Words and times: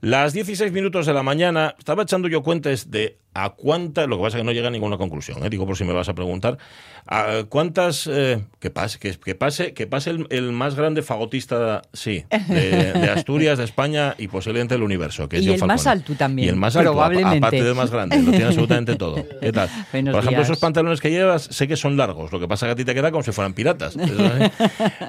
Las 0.00 0.32
16 0.32 0.70
minutos 0.70 1.06
de 1.06 1.12
la 1.12 1.24
mañana, 1.24 1.74
estaba 1.76 2.04
echando 2.04 2.28
yo 2.28 2.42
cuentas 2.42 2.90
de 2.90 3.18
a 3.34 3.50
cuántas, 3.50 4.08
lo 4.08 4.16
que 4.16 4.22
pasa 4.24 4.36
es 4.36 4.40
que 4.42 4.44
no 4.44 4.52
llega 4.52 4.68
a 4.68 4.70
ninguna 4.70 4.96
conclusión, 4.96 5.44
¿eh? 5.44 5.50
digo 5.50 5.64
por 5.66 5.76
si 5.76 5.84
me 5.84 5.92
vas 5.92 6.08
a 6.08 6.14
preguntar, 6.14 6.58
a 7.06 7.44
cuántas, 7.48 8.08
eh, 8.08 8.42
que 8.58 8.70
pase, 8.70 8.98
que, 8.98 9.12
que, 9.12 9.34
pase, 9.34 9.74
que 9.74 9.86
pase 9.86 10.10
el, 10.10 10.26
el, 10.30 10.52
más 10.52 10.74
grande 10.74 11.02
fagotista, 11.02 11.82
sí, 11.92 12.24
de, 12.48 12.92
de, 12.92 13.10
Asturias, 13.14 13.58
de 13.58 13.64
España 13.64 14.14
y 14.18 14.28
posiblemente 14.28 14.74
del 14.74 14.82
universo, 14.82 15.28
que 15.28 15.36
es 15.36 15.42
Y 15.42 15.46
John 15.46 15.54
el 15.54 15.60
Falcone. 15.60 15.74
más 15.74 15.86
alto 15.86 16.14
también, 16.14 16.46
Y 16.46 16.48
el 16.50 16.56
más 16.56 16.74
alto, 16.76 16.90
probablemente. 16.90 17.38
aparte 17.38 17.62
de 17.62 17.74
más 17.74 17.90
grande, 17.90 18.22
lo 18.22 18.30
tiene 18.30 18.46
absolutamente 18.46 18.96
todo. 18.96 19.24
¿Qué 19.40 19.52
tal? 19.52 19.68
Buenos 19.92 20.12
por 20.12 20.20
ejemplo, 20.22 20.30
días. 20.30 20.50
esos 20.50 20.58
pantalones 20.58 21.00
que 21.00 21.10
llevas, 21.10 21.42
sé 21.42 21.68
que 21.68 21.76
son 21.76 21.96
largos, 21.96 22.32
lo 22.32 22.40
que 22.40 22.48
pasa 22.48 22.66
es 22.66 22.70
que 22.70 22.72
a 22.72 22.76
ti 22.76 22.84
te 22.84 22.94
queda 22.94 23.10
como 23.10 23.22
si 23.22 23.32
fueran 23.32 23.52
piratas. 23.52 23.96
¿eh? 24.00 24.50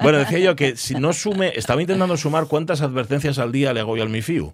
bueno, 0.03 0.17
decía 0.19 0.39
yo 0.39 0.55
que 0.55 0.75
si 0.77 0.95
no 0.95 1.13
sume, 1.13 1.53
estaba 1.55 1.81
intentando 1.81 2.15
sumar 2.17 2.45
cuántas 2.47 2.81
advertencias 2.81 3.39
al 3.39 3.51
día 3.51 3.73
le 3.73 3.79
hago 3.79 3.97
yo 3.97 4.03
al 4.03 4.09
MIFIU. 4.09 4.53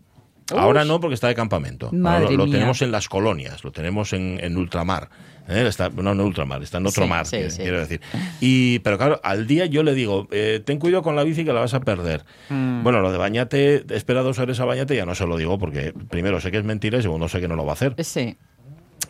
Ahora 0.54 0.86
no, 0.86 1.00
porque 1.00 1.16
está 1.16 1.28
de 1.28 1.36
campamento. 1.36 1.88
Ahora 1.88 2.30
lo, 2.30 2.46
tenemos 2.50 2.82
en 2.82 2.92
las 2.92 3.10
colonias, 3.10 3.64
lo 3.64 3.72
tenemos 3.72 4.14
en, 4.14 4.40
en 4.44 4.56
ultramar. 4.58 5.10
¿eh? 5.48 5.66
Está, 5.68 5.90
no, 5.90 6.12
en 6.12 6.22
ultramar, 6.22 6.62
está 6.62 6.78
en 6.78 6.86
otro 6.88 7.04
Sí, 7.04 7.10
mar, 7.10 7.26
sí, 7.26 7.38
que- 7.38 7.50
sí. 7.50 7.62
quiero 7.64 7.80
decir. 7.80 8.00
Y, 8.42 8.80
pero 8.80 8.98
claro, 8.98 9.20
al 9.24 9.48
día 9.48 9.66
yo 9.66 9.82
le 9.82 9.94
digo, 9.96 10.28
eh, 10.32 10.62
ten 10.64 10.78
cuidado 10.78 11.02
con 11.02 11.16
la 11.16 11.24
bici 11.24 11.44
que 11.46 11.54
la 11.54 11.62
vas 11.62 11.74
a 11.74 11.80
perder. 11.82 12.26
Mm. 12.50 12.84
Bueno, 12.84 13.02
lo 13.02 13.12
de 13.12 13.18
bañate, 13.18 13.86
espera 13.96 14.22
dos 14.22 14.38
horas 14.38 14.60
a 14.60 14.66
bañate, 14.66 14.96
ya 14.96 15.06
no 15.06 15.16
se 15.16 15.26
lo 15.26 15.36
digo, 15.38 15.58
porque 15.58 15.94
primero 16.10 16.40
sé 16.40 16.52
que 16.52 16.58
es 16.60 16.64
mentira 16.64 17.00
y 17.00 17.02
segundo 17.02 17.28
sé 17.28 17.42
que 17.42 17.48
no 17.48 17.56
lo 17.56 17.66
va 17.66 17.72
a 17.72 17.74
hacer. 17.74 17.96
Sí, 18.04 18.38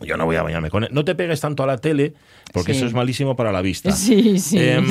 Yo 0.02 0.17
no 0.17 0.26
voy 0.26 0.35
a 0.38 0.43
bañarme 0.43 0.70
con 0.70 0.84
él. 0.84 0.90
No 0.93 1.04
te 1.05 1.15
pegues 1.15 1.40
tanto 1.41 1.63
a 1.63 1.67
la 1.67 1.77
tele, 1.77 2.13
porque 2.55 2.72
Sí. 2.73 2.77
eso 2.80 2.88
es 2.88 2.94
malísimo 2.94 3.36
para 3.36 3.52
la 3.52 3.62
vista. 3.62 3.91
sí, 3.95 4.40
sí. 4.40 4.58
Em, 4.58 4.88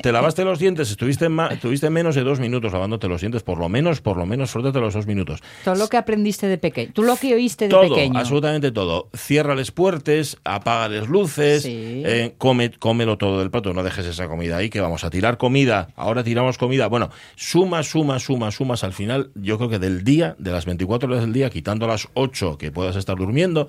te 0.00 0.12
lavaste 0.12 0.44
los 0.44 0.58
dientes, 0.58 0.90
estuviste, 0.90 1.28
estuviste 1.50 1.90
menos 1.90 2.14
de 2.14 2.22
dos 2.22 2.40
minutos 2.40 2.72
lavándote 2.72 3.08
los 3.08 3.20
dientes, 3.20 3.42
por 3.42 3.58
lo 3.58 3.68
menos, 3.68 4.00
por 4.00 4.16
lo 4.16 4.24
menos, 4.24 4.50
frótate 4.50 4.80
los 4.80 4.94
dos 4.94 5.06
minutos. 5.06 5.40
Todo 5.64 5.74
lo 5.74 5.88
que 5.88 5.96
aprendiste 5.98 6.46
de 6.46 6.56
pequeño. 6.58 6.92
Tú 6.94 7.02
lo 7.02 7.16
que 7.16 7.34
oíste 7.34 7.64
de 7.66 7.70
Todo, 7.70 7.88
pequeño. 7.94 8.18
absolutamente 8.18 8.70
todo. 8.72 9.10
Ciérrales 9.14 9.70
puertas, 9.72 10.38
apágales 10.44 11.08
luces, 11.08 11.64
Sí. 11.64 12.02
eh, 12.06 12.34
come, 12.38 12.70
cómelo 12.70 13.18
todo 13.18 13.40
del 13.40 13.50
plato, 13.50 13.74
no 13.74 13.82
dejes 13.82 14.06
esa 14.06 14.28
comida 14.28 14.56
ahí, 14.56 14.70
que 14.70 14.80
vamos 14.80 15.04
a 15.04 15.10
tirar 15.10 15.36
comida, 15.38 15.88
ahora 15.96 16.22
tiramos 16.24 16.56
comida. 16.56 16.86
Bueno, 16.86 17.10
sumas, 17.36 17.88
sumas, 17.88 18.22
sumas, 18.22 18.54
sumas 18.54 18.84
al 18.84 18.92
final, 18.92 19.30
yo 19.34 19.58
creo 19.58 19.68
que 19.68 19.78
del 19.78 20.04
día, 20.04 20.36
de 20.38 20.52
las 20.52 20.64
24 20.64 21.08
horas 21.08 21.22
del 21.22 21.32
día, 21.32 21.50
quitando 21.50 21.86
las 21.88 22.06
8 22.14 22.56
que 22.58 22.70
puedas 22.70 22.94
estar 22.96 23.16
durmiendo, 23.16 23.66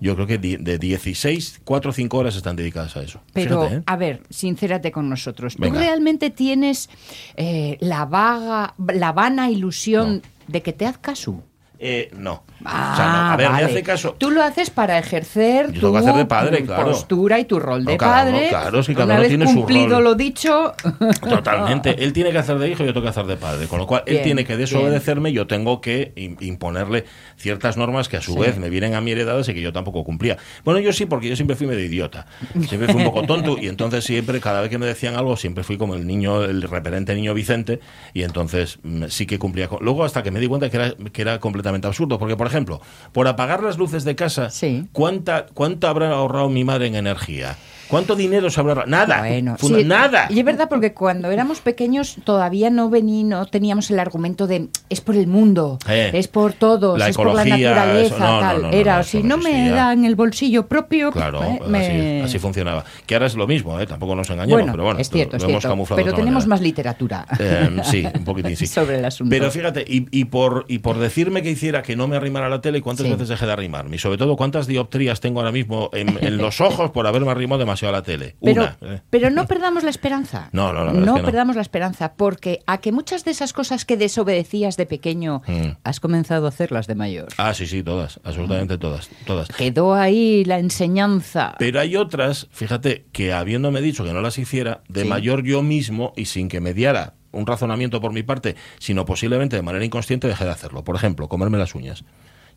yo 0.00 0.14
creo 0.14 0.26
que 0.26 0.38
de 0.38 0.78
16, 0.78 1.60
4 1.64 1.90
o 1.90 1.94
5 1.94 2.18
horas 2.18 2.36
están 2.36 2.56
dedicadas 2.56 2.89
a 2.96 3.02
eso. 3.02 3.20
Pero, 3.32 3.62
Fíjate, 3.62 3.76
¿eh? 3.76 3.82
a 3.86 3.96
ver, 3.96 4.22
sincérate 4.30 4.90
con 4.92 5.08
nosotros. 5.08 5.56
¿Tú 5.56 5.62
Venga. 5.62 5.80
realmente 5.80 6.30
tienes 6.30 6.90
eh, 7.36 7.76
la 7.80 8.04
vaga, 8.06 8.74
la 8.92 9.12
vana 9.12 9.50
ilusión 9.50 10.22
de 10.46 10.62
que 10.62 10.72
te 10.72 10.86
haz 10.86 10.98
caso? 10.98 11.42
Eh, 11.78 12.10
no. 12.16 12.42
Ah, 12.64 12.90
o 12.92 12.96
sea, 12.96 13.06
no. 13.06 13.18
A 13.32 13.36
ver, 13.36 13.48
vale. 13.48 13.64
me 13.64 13.70
hace 13.70 13.82
caso. 13.82 14.14
Tú 14.18 14.30
lo 14.30 14.42
haces 14.42 14.70
para 14.70 14.98
ejercer 14.98 15.66
Yo 15.68 15.72
tu 15.74 15.80
tengo 15.80 15.92
que 15.94 15.98
hacer 16.00 16.14
de 16.14 16.26
padre, 16.26 16.64
claro. 16.64 16.84
postura 16.86 17.38
y 17.38 17.44
tu 17.44 17.58
rol 17.58 17.84
de 17.84 17.92
No, 17.92 17.98
cada 17.98 18.22
uno- 18.24 18.32
padre. 18.32 18.48
claro, 18.48 18.80
es 18.80 18.86
que 18.86 18.92
cada 18.94 19.04
Una 19.06 19.14
uno 19.14 19.20
vez 19.22 19.28
tiene 19.28 19.46
su 19.46 19.54
cumplido 19.54 19.88
rol. 19.96 20.04
lo 20.04 20.14
dicho. 20.14 20.72
Totalmente. 21.28 22.02
Él 22.02 22.12
tiene 22.12 22.30
que 22.32 22.38
hacer 22.38 22.58
de 22.58 22.68
hijo 22.68 22.82
y 22.82 22.86
yo 22.86 22.92
tengo 22.92 23.04
que 23.04 23.10
hacer 23.10 23.26
de 23.26 23.36
padre. 23.36 23.66
Con 23.66 23.78
lo 23.78 23.86
cual, 23.86 24.02
él 24.06 24.14
Bien, 24.14 24.24
tiene 24.24 24.44
que 24.44 24.56
desobedecerme 24.56 25.30
y 25.30 25.32
yo 25.34 25.46
tengo 25.46 25.80
que 25.80 26.12
im- 26.16 26.36
imponerle 26.40 27.04
ciertas 27.36 27.76
normas 27.76 28.08
que 28.08 28.16
a 28.16 28.20
su 28.20 28.34
Sí. 28.34 28.38
vez 28.40 28.58
me 28.58 28.70
vienen 28.70 28.94
a 28.94 29.00
mi 29.00 29.12
heredadas 29.12 29.48
y 29.48 29.54
que 29.54 29.60
yo 29.60 29.72
tampoco 29.72 30.04
cumplía. 30.04 30.36
Bueno, 30.64 30.80
yo 30.80 30.92
sí, 30.92 31.06
porque 31.06 31.28
yo 31.28 31.36
siempre 31.36 31.56
fui 31.56 31.66
medio 31.66 31.84
idiota. 31.84 32.26
Siempre 32.68 32.92
fui 32.92 33.02
un 33.02 33.04
poco 33.04 33.22
tonto 33.24 33.56
y 33.60 33.68
entonces 33.68 34.04
siempre, 34.04 34.40
cada 34.40 34.60
vez 34.60 34.70
que 34.70 34.78
me 34.78 34.86
decían 34.86 35.16
algo, 35.16 35.36
siempre 35.36 35.64
fui 35.64 35.78
como 35.78 35.94
el 35.94 36.06
niño, 36.06 36.44
el 36.44 36.62
referente 36.62 37.14
niño 37.14 37.34
Vicente 37.34 37.80
y 38.14 38.22
entonces 38.22 38.78
mm, 38.82 39.04
sí 39.08 39.26
que 39.26 39.38
cumplía. 39.38 39.68
con- 39.68 39.82
Luego 39.84 40.04
hasta 40.04 40.22
que 40.22 40.30
me 40.30 40.40
di 40.40 40.46
cuenta 40.46 40.68
que 40.70 40.76
era, 40.76 40.94
que 41.12 41.22
era 41.22 41.38
completamente 41.40 41.86
absurdo. 41.86 42.18
Porque, 42.18 42.36
por 42.36 42.46
ejemplo, 42.50 42.80
por 43.12 43.26
apagar 43.28 43.62
las 43.62 43.78
luces 43.78 44.04
de 44.04 44.14
casa, 44.16 44.50
Sí. 44.50 44.86
¿cuánta, 44.92 45.46
¿cuánto 45.54 45.88
habrá 45.88 46.10
ahorrado 46.10 46.48
mi 46.48 46.64
madre 46.64 46.86
en 46.88 46.94
energía? 46.96 47.56
¿Cuánto 47.90 48.14
dinero 48.14 48.48
se 48.50 48.60
habrá? 48.60 48.86
Nada. 48.86 49.18
Bueno, 49.18 49.56
Funda- 49.58 49.78
sí, 49.78 49.84
nada. 49.84 50.26
Y 50.30 50.38
es 50.38 50.44
verdad, 50.44 50.68
porque 50.68 50.94
cuando 50.94 51.30
éramos 51.30 51.60
pequeños 51.60 52.16
todavía 52.24 52.70
no 52.70 52.88
vení, 52.88 53.24
no 53.24 53.46
teníamos 53.46 53.90
el 53.90 53.98
argumento 53.98 54.46
de 54.46 54.68
es 54.88 55.00
por 55.00 55.16
el 55.16 55.26
mundo, 55.26 55.78
Eh, 55.88 56.10
es 56.14 56.28
por 56.28 56.52
todos, 56.52 56.98
la 56.98 57.08
es 57.08 57.16
por 57.16 57.26
la 57.34 57.42
ecología, 57.42 57.74
naturaleza, 57.74 58.14
eso, 58.14 58.18
no, 58.24 58.32
no, 58.34 58.40
tal. 58.40 58.62
no, 58.62 58.70
no, 58.70 58.76
Era, 58.76 59.02
si 59.02 59.22
no 59.22 59.36
me 59.38 59.70
dan 59.70 60.04
el 60.04 60.14
bolsillo 60.14 60.66
propio, 60.66 61.10
Claro, 61.10 61.42
eh, 61.42 61.58
así, 61.60 61.70
me- 61.70 62.22
así 62.22 62.38
funcionaba. 62.38 62.84
Que 63.06 63.14
ahora 63.16 63.26
es 63.26 63.34
lo 63.34 63.46
mismo, 63.48 63.78
¿eh? 63.80 63.86
tampoco 63.86 64.14
nos 64.14 64.30
engañemos, 64.30 64.60
Bueno, 64.60 64.72
pero 64.72 64.84
bueno, 64.84 65.00
es 65.00 65.10
cierto, 65.10 65.32
lo 65.36 65.44
es 65.44 65.60
cierto. 65.60 65.84
Pero 65.96 66.12
tenemos 66.14 66.46
manera. 66.46 66.48
más 66.48 66.60
literatura. 66.60 67.26
Eh, 67.38 67.80
sí, 67.84 68.06
un 68.14 68.24
poquitín 68.24 68.56
sí. 68.56 68.66
Sobre 68.66 68.98
el 68.98 69.04
asunto. 69.04 69.30
Pero 69.30 69.50
fíjate, 69.50 69.84
y, 69.86 70.06
y 70.12 70.26
por, 70.26 70.64
y 70.68 70.78
por 70.78 70.98
decirme 70.98 71.42
que 71.42 71.50
hiciera 71.50 71.82
que 71.82 71.96
no 71.96 72.06
me 72.06 72.16
arrimara 72.16 72.48
la 72.48 72.60
tele, 72.60 72.80
¿cuántas 72.82 73.06
Sí. 73.06 73.12
veces 73.12 73.28
dejé 73.28 73.46
de 73.46 73.52
arrimarme? 73.52 73.96
Y 73.96 73.98
sobre 73.98 74.16
todo, 74.18 74.36
¿cuántas 74.36 74.66
dioptrías 74.68 75.20
tengo 75.20 75.40
ahora 75.40 75.50
mismo 75.52 75.90
en, 75.92 76.16
en 76.24 76.36
los 76.36 76.60
ojos 76.60 76.90
por 76.92 77.06
haberme 77.06 77.30
arrimado 77.30 77.58
demasiado 77.58 77.79
a 77.88 77.92
la 77.92 78.02
tele? 78.02 78.36
Pero, 78.42 78.62
Una. 78.62 78.76
eh. 78.94 79.00
pero 79.10 79.30
no 79.30 79.46
perdamos 79.46 79.82
la 79.84 79.90
esperanza. 79.90 80.48
No, 80.52 80.72
no, 80.72 80.84
la 80.84 80.92
verdad 80.92 81.08
es 81.08 81.14
que 81.14 81.20
no. 81.20 81.26
perdamos 81.26 81.56
la 81.56 81.62
esperanza, 81.62 82.12
porque 82.14 82.60
a 82.66 82.78
que 82.78 82.92
muchas 82.92 83.24
de 83.24 83.30
esas 83.30 83.52
cosas 83.52 83.84
que 83.84 83.96
desobedecías 83.96 84.76
de 84.76 84.86
pequeño 84.86 85.42
Mm. 85.46 85.76
has 85.84 86.00
comenzado 86.00 86.46
a 86.46 86.48
hacerlas 86.50 86.86
de 86.86 86.94
mayor. 86.94 87.28
Ah, 87.38 87.54
sí, 87.54 87.66
sí, 87.66 87.82
todas, 87.82 88.20
absolutamente 88.24 88.78
todas, 88.78 89.08
todas. 89.26 89.48
Quedó 89.48 89.94
ahí 89.94 90.44
la 90.44 90.58
enseñanza. 90.58 91.54
Pero 91.58 91.80
hay 91.80 91.96
otras, 91.96 92.48
fíjate, 92.50 93.06
que 93.12 93.32
habiéndome 93.32 93.80
dicho 93.80 94.04
que 94.04 94.12
no 94.12 94.20
las 94.20 94.38
hiciera, 94.38 94.82
de 94.88 95.02
Sí. 95.02 95.08
mayor 95.08 95.42
yo 95.44 95.62
mismo 95.62 96.12
y 96.16 96.26
sin 96.26 96.48
que 96.48 96.60
me 96.60 96.74
diera 96.74 97.14
un 97.32 97.46
razonamiento 97.46 98.00
por 98.00 98.12
mi 98.12 98.22
parte, 98.24 98.56
sino 98.80 99.04
posiblemente 99.04 99.54
de 99.56 99.62
manera 99.62 99.84
inconsciente, 99.84 100.26
dejé 100.26 100.44
de 100.44 100.50
hacerlo. 100.50 100.82
Por 100.84 100.96
ejemplo, 100.96 101.28
comerme 101.28 101.58
las 101.58 101.74
uñas. 101.74 102.04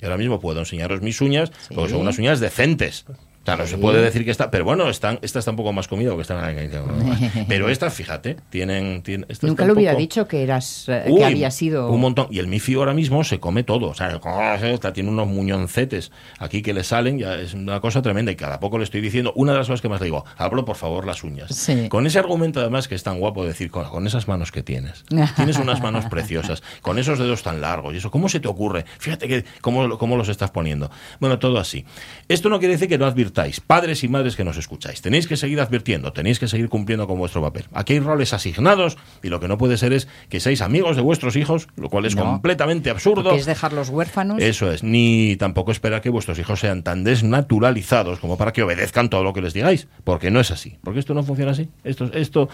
Y 0.02 0.06
ahora 0.06 0.18
mismo 0.18 0.40
puedo 0.40 0.60
enseñaros 0.60 1.02
mis 1.02 1.22
uñas, 1.22 1.52
Sí. 1.68 1.76
porque 1.76 1.92
son 1.92 2.02
unas 2.02 2.18
uñas 2.18 2.40
decentes. 2.40 3.06
O 3.44 3.46
sea, 3.46 3.58
no 3.58 3.66
se 3.68 3.76
Sí. 3.76 3.82
puede 3.82 4.02
decir 4.02 4.24
que 4.24 4.32
está, 4.32 4.50
pero 4.50 4.64
bueno, 4.64 4.90
están, 4.90 5.20
esta 5.22 5.40
está 5.40 5.52
un 5.52 5.58
poco 5.58 5.74
más 5.74 5.90
comida 5.90 6.10
porque 6.12 6.22
están 6.22 6.40
Pero 7.50 7.68
estas, 7.70 7.94
fíjate, 7.94 8.38
tienen, 8.50 9.02
tienen 9.04 9.26
esta 9.30 9.48
Nunca 9.48 9.66
lo 9.66 9.74
hubiera 9.74 9.92
poco- 9.92 10.00
dicho 10.02 10.28
que 10.28 10.44
eras 10.44 10.86
eh, 10.88 11.04
Uy, 11.10 11.20
que 11.20 11.26
había 11.26 11.52
sido 11.52 11.90
un 11.92 12.00
montón. 12.00 12.28
Y 12.32 12.40
el 12.40 12.48
Mifi 12.48 12.76
ahora 12.76 12.94
mismo 12.94 13.24
se 13.26 13.40
come 13.40 13.64
todo. 13.64 13.88
O 13.90 13.94
sea, 13.94 14.20
esta 14.64 14.94
tiene 14.94 15.10
unos 15.10 15.28
muñoncetes 15.28 16.12
aquí 16.40 16.62
que 16.62 16.74
le 16.74 16.84
salen, 16.84 17.20
ya 17.20 17.36
es 17.36 17.54
una 17.54 17.80
cosa 17.82 18.02
tremenda. 18.02 18.32
Y 18.32 18.36
cada 18.38 18.60
poco 18.62 18.78
le 18.78 18.86
estoy 18.86 19.02
diciendo, 19.02 19.34
una 19.36 19.52
de 19.52 19.58
las 19.58 19.68
cosas 19.68 19.82
que 19.82 19.90
más 19.90 20.00
le 20.00 20.06
digo, 20.06 20.24
hablo 20.38 20.64
por 20.64 20.78
favor 20.78 21.06
las 21.06 21.24
uñas. 21.24 21.54
Sí. 21.54 21.90
Con 21.90 22.08
ese 22.08 22.20
argumento 22.20 22.62
además 22.62 22.88
que 22.88 22.96
es 22.96 23.04
tan 23.04 23.20
guapo 23.20 23.46
decir, 23.46 23.70
con, 23.72 23.84
con 23.90 24.08
esas 24.08 24.28
manos 24.28 24.52
que 24.54 24.64
tienes. 24.64 25.04
Tienes 25.36 25.58
unas 25.58 25.82
manos 25.82 26.06
preciosas, 26.06 26.64
con 26.82 26.98
esos 26.98 27.20
dedos 27.20 27.44
tan 27.44 27.60
largos 27.60 27.94
y 27.94 27.98
eso. 27.98 28.10
¿Cómo 28.10 28.30
se 28.30 28.40
te 28.40 28.48
ocurre? 28.48 28.86
Fíjate 29.00 29.28
que 29.28 29.44
cómo, 29.62 29.98
cómo 29.98 30.16
los 30.16 30.30
estás 30.30 30.52
poniendo. 30.52 30.90
Bueno, 31.20 31.40
todo 31.40 31.58
así. 31.60 31.86
Esto 32.30 32.48
no 32.50 32.60
quiere 32.60 32.76
decir 32.76 32.88
que 32.88 32.98
no 32.98 33.06
advirtáis. 33.34 33.60
Padres 33.60 34.04
y 34.04 34.08
madres 34.08 34.36
que 34.36 34.44
nos 34.44 34.58
escucháis, 34.58 35.02
tenéis 35.02 35.28
que 35.28 35.38
seguir 35.38 35.60
advirtiendo, 35.60 36.14
tenéis 36.14 36.40
que 36.40 36.48
seguir 36.48 36.70
cumpliendo 36.70 37.08
con 37.08 37.18
vuestro 37.18 37.42
papel. 37.42 37.66
Aquí 37.74 37.94
hay 37.94 38.00
roles 38.00 38.34
asignados 38.34 38.98
y 39.24 39.30
lo 39.30 39.40
que 39.40 39.48
no 39.48 39.58
puede 39.58 39.78
ser 39.78 39.92
es 39.94 40.08
que 40.30 40.40
seáis 40.40 40.62
amigos 40.62 40.96
de 40.96 41.02
vuestros 41.02 41.36
hijos, 41.36 41.68
lo 41.76 41.90
cual 41.90 42.06
es 42.06 42.16
No. 42.16 42.24
completamente 42.24 42.90
absurdo. 42.90 43.32
es 43.34 43.46
dejarlos 43.46 43.90
huérfanos. 43.90 44.42
Eso 44.42 44.72
es, 44.72 44.84
ni 44.84 45.36
tampoco 45.38 45.72
esperar 45.72 46.02
que 46.02 46.10
vuestros 46.10 46.38
hijos 46.40 46.60
sean 46.60 46.84
tan 46.84 47.04
desnaturalizados 47.04 48.20
como 48.20 48.38
para 48.38 48.54
que 48.54 48.62
obedezcan 48.64 49.10
todo 49.10 49.24
lo 49.24 49.34
que 49.34 49.42
les 49.42 49.54
digáis, 49.54 49.88
porque 50.04 50.30
no 50.32 50.40
es 50.40 50.52
así, 50.52 50.78
porque 50.84 51.00
esto 51.00 51.14
no 51.14 51.24
funciona 51.24 51.52
así. 51.52 51.70
Esto, 51.84 52.12
esto, 52.14 52.50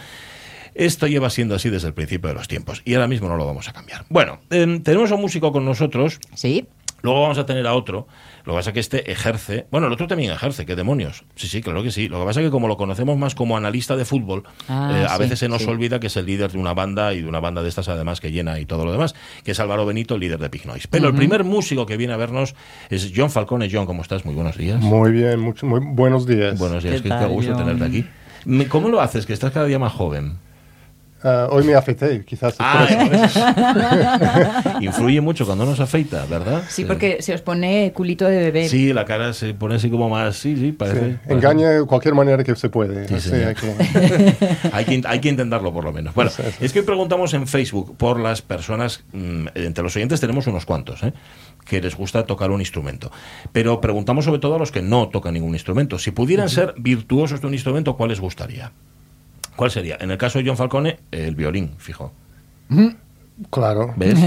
esto 0.75 1.07
lleva 1.07 1.29
siendo 1.29 1.56
así 1.56 1.69
desde 1.69 1.88
el 1.90 1.94
principio 1.94 2.29
de 2.29 2.35
los 2.35 2.47
tiempos 2.47 2.81
y 2.85 2.94
ahora 2.94 3.07
mismo 3.07 3.28
no 3.28 3.35
lo 3.35 3.46
vamos 3.46 3.67
a 3.67 3.73
cambiar. 3.73 4.06
Bueno, 4.09 4.40
em, 4.50 4.81
tenemos 4.81 5.11
a 5.11 5.16
un 5.16 5.22
músico 5.22 5.51
con 5.51 5.66
nosotros, 5.66 6.19
Sí. 6.35 6.66
luego 7.01 7.22
vamos 7.23 7.38
a 7.38 7.46
tener 7.46 7.67
a 7.67 7.73
otro, 7.73 8.07
lo 8.45 8.53
que 8.53 8.57
pasa 8.57 8.69
es 8.69 8.73
que 8.73 8.79
este 8.79 9.11
ejerce, 9.11 9.67
bueno, 9.72 9.88
el 9.88 9.94
otro 9.94 10.07
también 10.07 10.31
ejerce, 10.31 10.66
qué 10.66 10.75
demonios. 10.75 11.23
Sí, 11.35 11.47
sí, 11.47 11.61
claro 11.61 11.83
que 11.83 11.91
sí. 11.91 12.07
Lo 12.07 12.19
que 12.19 12.25
pasa 12.25 12.39
es 12.41 12.47
que 12.47 12.51
como 12.51 12.67
lo 12.67 12.77
conocemos 12.77 13.17
más 13.17 13.35
como 13.35 13.57
analista 13.57 13.95
de 13.95 14.05
fútbol, 14.05 14.44
Ah, 14.67 14.91
eh, 14.95 15.05
a 15.05 15.16
sí, 15.16 15.19
veces 15.19 15.39
se 15.39 15.50
nos 15.50 15.61
sí. 15.63 15.67
olvida 15.69 16.00
que 16.00 16.07
es 16.07 16.17
el 16.17 16.25
líder 16.25 16.51
de 16.51 16.57
una 16.57 16.73
banda 16.73 17.13
y 17.13 17.22
de 17.22 17.28
una 17.28 17.39
banda 17.39 17.61
de 17.63 17.69
estas 17.69 17.89
además 17.89 18.19
que 18.22 18.31
llena 18.31 18.59
y 18.59 18.66
todo 18.66 18.85
lo 18.85 18.91
demás, 18.91 19.16
que 19.44 19.51
es 19.51 19.59
Álvaro 19.59 19.85
Benito, 19.85 20.16
el 20.16 20.22
líder 20.22 20.39
de 20.39 20.49
Pig 20.49 20.66
Noise. 20.66 20.88
Pero 20.89 21.07
el 21.09 21.16
primer 21.16 21.44
músico 21.44 21.85
que 21.85 21.97
viene 21.97 22.13
a 22.13 22.17
vernos 22.17 22.55
es 22.90 23.11
John 23.16 23.29
Falcone. 23.29 23.69
John, 23.72 23.85
¿cómo 23.85 24.02
estás? 24.02 24.25
Muy 24.25 24.35
buenos 24.35 24.58
días. 24.58 24.81
Muy 24.81 25.11
bien, 25.11 25.40
mucho, 25.40 25.66
muy 25.66 25.79
buenos 25.84 26.25
días. 26.25 26.58
Buenos 26.58 26.84
días, 26.84 26.96
¿Qué 26.96 27.03
qué, 27.03 27.03
qué 27.03 27.09
tal, 27.09 27.29
gusto 27.29 27.53
John? 27.53 27.64
tenerte 27.66 27.85
aquí. 27.85 28.05
Me- 28.46 28.67
¿Cómo 28.67 28.90
lo 28.90 29.02
haces? 29.02 29.25
Que 29.25 29.34
estás 29.34 29.52
cada 29.52 29.66
día 29.66 29.79
más 29.79 29.91
joven. 29.93 30.37
Ah, 31.21 31.47
hoy 31.51 31.63
me 31.66 31.75
afeité, 31.75 32.23
quizás. 32.23 32.55
Ah. 32.59 32.87
Influye 34.81 35.19
mucho 35.21 35.45
cuando 35.45 35.66
uno 35.66 35.75
se 35.75 35.83
afeita, 35.83 36.25
¿verdad? 36.25 36.63
Sí, 36.69 36.85
porque 36.85 37.21
se 37.21 37.33
os 37.33 37.41
pone 37.41 37.91
culito 37.93 38.25
de 38.25 38.37
bebé. 38.39 38.69
Sí, 38.69 38.93
la 38.93 39.05
cara 39.05 39.33
se 39.33 39.53
pone 39.53 39.75
así 39.75 39.89
como 39.89 40.09
más. 40.09 40.37
Sí, 40.37 40.55
sí, 40.55 40.71
parece. 40.71 41.19
Engaña 41.27 41.69
de 41.71 41.85
cualquier 41.85 42.16
manera 42.16 42.43
que 42.43 42.55
se 42.55 42.69
puede. 42.69 43.07
Sí, 43.07 43.13
así 43.16 43.29
señor. 43.29 43.49
hay 43.49 43.55
que- 43.55 44.35
hay, 44.73 44.85
que, 44.85 45.01
hay 45.07 45.19
que 45.19 45.29
intentarlo 45.29 45.73
por 45.73 45.83
lo 45.83 45.91
menos. 45.91 46.13
Bueno, 46.16 46.29
Eso, 46.31 46.41
eso. 46.43 46.57
es 46.61 46.71
que 46.73 46.79
hoy 46.79 46.85
preguntamos 46.85 47.33
en 47.33 47.47
Facebook 47.47 47.97
por 47.97 48.19
las 48.19 48.41
personas, 48.41 49.03
mm, 49.11 49.47
entre 49.55 49.83
los 49.83 49.95
oyentes 49.95 50.19
tenemos 50.21 50.47
unos 50.47 50.66
cuantos, 50.66 51.03
¿eh? 51.03 51.13
que 51.66 51.81
les 51.81 51.95
gusta 51.95 52.23
tocar 52.25 52.49
un 52.51 52.61
instrumento. 52.61 53.11
Pero 53.51 53.79
preguntamos 53.81 54.25
sobre 54.25 54.39
todo 54.39 54.55
a 54.55 54.59
los 54.59 54.71
que 54.71 54.81
no 54.81 55.09
tocan 55.09 55.33
ningún 55.33 55.53
instrumento. 55.53 55.99
Si 55.99 56.11
pudieran 56.11 56.49
ser 56.49 56.73
virtuosos 56.77 57.41
de 57.41 57.47
un 57.47 57.53
instrumento, 57.53 57.95
¿cuál 57.97 58.09
les 58.09 58.19
gustaría? 58.19 58.71
¿Cuál 59.59 59.72
sería? 59.72 59.97
En 60.00 60.09
el 60.09 60.17
caso 60.17 60.40
de 60.40 60.46
John 60.47 60.56
Falcone, 60.56 61.00
el 61.11 61.35
violín, 61.35 61.72
fijo. 61.79 62.14
Claro. 63.50 63.94
¿Ves? 63.97 64.17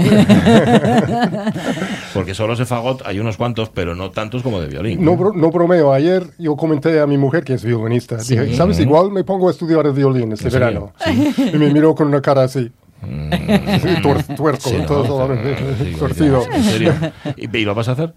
Porque 2.13 2.35
solos 2.35 2.59
de 2.59 2.67
fagot 2.67 3.01
hay 3.03 3.17
unos 3.19 3.35
cuantos, 3.37 3.69
pero 3.69 3.95
no 3.95 4.11
tantos 4.11 4.43
como 4.43 4.61
de 4.61 4.67
violín. 4.67 5.03
No, 5.03 5.17
bro- 5.17 5.33
no 5.33 5.49
bromeo. 5.49 5.91
Ayer 5.91 6.23
yo 6.37 6.55
comenté 6.55 6.99
a 6.99 7.07
mi 7.07 7.17
mujer, 7.17 7.43
que 7.43 7.53
es 7.55 7.63
violinista, 7.63 8.17
dije, 8.17 8.55
¿sabes? 8.55 8.79
Igual 8.79 9.09
me 9.11 9.23
pongo 9.23 9.47
a 9.47 9.51
estudiar 9.51 9.87
el 9.87 9.93
violín 9.93 10.33
este 10.33 10.49
verano. 10.49 10.93
Y 11.51 11.57
me 11.57 11.73
miró 11.73 11.95
con 11.95 12.09
una 12.09 12.21
cara 12.21 12.43
así. 12.43 12.71
Tuer- 13.01 14.35
tuerco, 14.35 14.69
Sí, 14.69 14.77
¿no? 14.77 14.85
todo 14.85 15.35
Sí, 15.83 15.95
torcido. 15.97 16.43
¿En 16.51 16.63
serio? 16.63 16.93
¿Y, 17.37 17.57
y 17.57 17.65
lo 17.65 17.73
vas 17.73 17.87
a 17.87 17.93
hacer? 17.93 18.13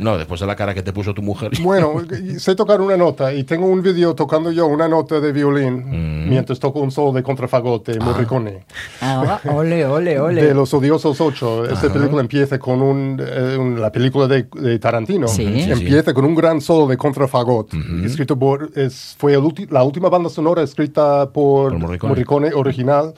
No, 0.00 0.18
después 0.18 0.40
de 0.40 0.46
la 0.46 0.56
cara 0.56 0.74
que 0.74 0.82
te 0.82 0.92
puso 0.92 1.14
tu 1.14 1.22
mujer. 1.22 1.50
Bueno, 1.62 1.94
sé 2.38 2.54
tocar 2.56 2.80
una 2.80 2.96
nota 2.96 3.32
y 3.32 3.44
tengo 3.44 3.66
un 3.66 3.82
vídeo 3.82 4.14
tocando 4.14 4.50
yo 4.50 4.66
una 4.66 4.88
nota 4.88 5.20
de 5.20 5.30
violín 5.32 6.28
mientras 6.28 6.58
toco 6.58 6.80
un 6.80 6.90
solo 6.90 7.12
de 7.12 7.22
contrafagote, 7.22 7.98
Morricone. 8.00 8.64
Ah, 9.00 9.38
ole, 9.54 9.84
ole, 9.86 10.18
ole. 10.18 10.42
De 10.42 10.54
Los 10.54 10.72
Odiosos 10.74 11.20
8. 11.20 11.66
Esta 11.70 11.92
película 11.92 12.20
empieza 12.22 12.58
con 12.58 12.80
un, 12.82 13.20
eh, 13.24 13.56
un- 13.58 13.80
la 13.80 13.92
película 13.92 14.26
de, 14.26 14.46
de 14.54 14.78
Tarantino. 14.78 15.28
Sí. 15.28 15.44
Sí, 15.46 15.62
sí. 15.64 15.70
Empieza 15.70 16.12
con 16.14 16.24
un 16.24 16.34
gran 16.34 16.60
solo 16.60 16.86
de 16.86 16.96
contrafagot. 16.96 17.72
Escrito 18.04 18.38
por, 18.38 18.70
es, 18.74 19.14
fue 19.18 19.34
el 19.34 19.40
ulti- 19.40 19.68
la 19.70 19.82
última 19.84 20.08
banda 20.08 20.28
sonora 20.30 20.62
escrita 20.62 21.30
por, 21.30 21.70
Por 21.72 21.78
Morricone. 21.78 22.08
Morricone 22.10 22.52
original 22.54 23.14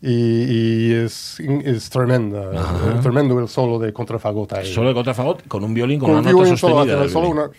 y, 0.00 0.12
y 0.12 0.92
es, 0.94 1.38
es 1.40 1.90
tremenda. 1.90 2.50
Tremendo 3.02 3.38
el 3.38 3.48
solo 3.48 3.78
de 3.78 3.92
contrafagot 3.92 4.52
ahí. 4.54 4.66
Solo 4.72 4.88
de 4.88 4.94
contrafagot, 4.94 5.46
con 5.48 5.62
un 5.64 5.74
violín, 5.74 5.98
con, 6.00 6.10
con 6.10 6.21
un 6.30 6.36
violín 6.36 6.56
solo, 6.56 7.28
una- 7.28 7.50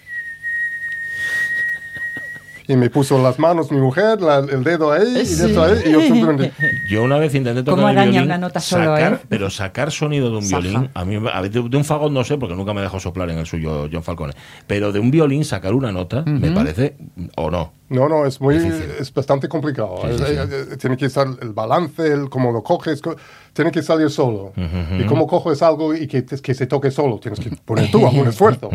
Y 2.66 2.78
me 2.78 2.90
puso 2.90 3.22
las 3.22 3.40
manos 3.40 3.72
mi 3.72 3.78
mujer, 3.82 4.22
la- 4.22 4.38
el 4.38 4.64
dedo 4.64 4.94
ahí, 4.94 5.18
y, 5.22 5.26
Sí. 5.26 5.44
esto 5.48 5.64
ahí, 5.64 5.82
y 5.86 5.92
yo 5.92 6.00
simplemente... 6.00 6.54
Yo 6.90 7.04
una 7.04 7.18
vez 7.18 7.36
intenté 7.36 7.62
tocar 7.62 7.76
¿Cómo 7.76 7.90
el 7.90 7.98
araña 7.98 8.12
violín, 8.12 8.28
una 8.30 8.38
nota 8.38 8.62
solo, 8.62 8.96
sacar, 8.96 9.14
eh? 9.16 9.20
pero 9.28 9.50
sacar 9.50 9.92
sonido 9.92 10.30
de 10.32 10.38
un 10.38 10.44
Saja. 10.46 10.62
violín, 10.62 10.90
a 10.94 11.04
mí 11.04 11.18
a 11.30 11.42
ver, 11.42 11.52
de, 11.52 11.62
de 11.68 11.76
un 11.78 11.84
fagot 11.84 12.10
no 12.14 12.24
sé, 12.24 12.38
porque 12.38 12.56
nunca 12.56 12.74
me 12.74 12.80
dejó 12.82 13.02
soplar 13.02 13.30
en 13.32 13.40
el 13.40 13.46
suyo 13.46 13.90
John 13.92 14.02
Falcone, 14.02 14.32
pero 14.66 14.94
de 14.94 15.00
un 15.00 15.12
violín 15.12 15.44
sacar 15.44 15.74
una 15.74 15.92
nota, 15.92 16.24
me 16.26 16.52
parece, 16.52 16.96
o 17.36 17.52
no. 17.52 17.74
No, 17.90 18.08
no, 18.08 18.26
es 18.26 18.40
muy, 18.40 18.58
Difícil. 18.58 18.92
es 18.98 19.14
bastante 19.14 19.50
complicado. 19.50 19.98
Sí, 20.04 20.18
sí, 20.20 20.24
Eh, 20.26 20.48
eh, 20.72 20.78
Tiene 20.78 20.96
que 20.96 21.06
estar 21.08 21.28
el 21.42 21.52
balance, 21.52 22.08
el 22.08 22.30
cómo 22.30 22.54
lo 22.54 22.64
coges, 22.64 23.02
co- 23.02 23.18
tiene 23.54 23.72
que 23.72 23.82
salir 23.84 24.10
solo. 24.10 24.52
Y 25.00 25.04
cómo 25.06 25.28
coges 25.28 25.62
algo 25.62 25.94
y 25.96 26.08
que, 26.08 26.26
que 26.26 26.54
se 26.54 26.68
toque 26.68 26.92
solo, 26.92 27.20
tienes 27.20 27.40
que 27.40 27.52
poner 27.52 27.90
tú 27.92 28.06
algún 28.06 28.28
esfuerzo, 28.28 28.70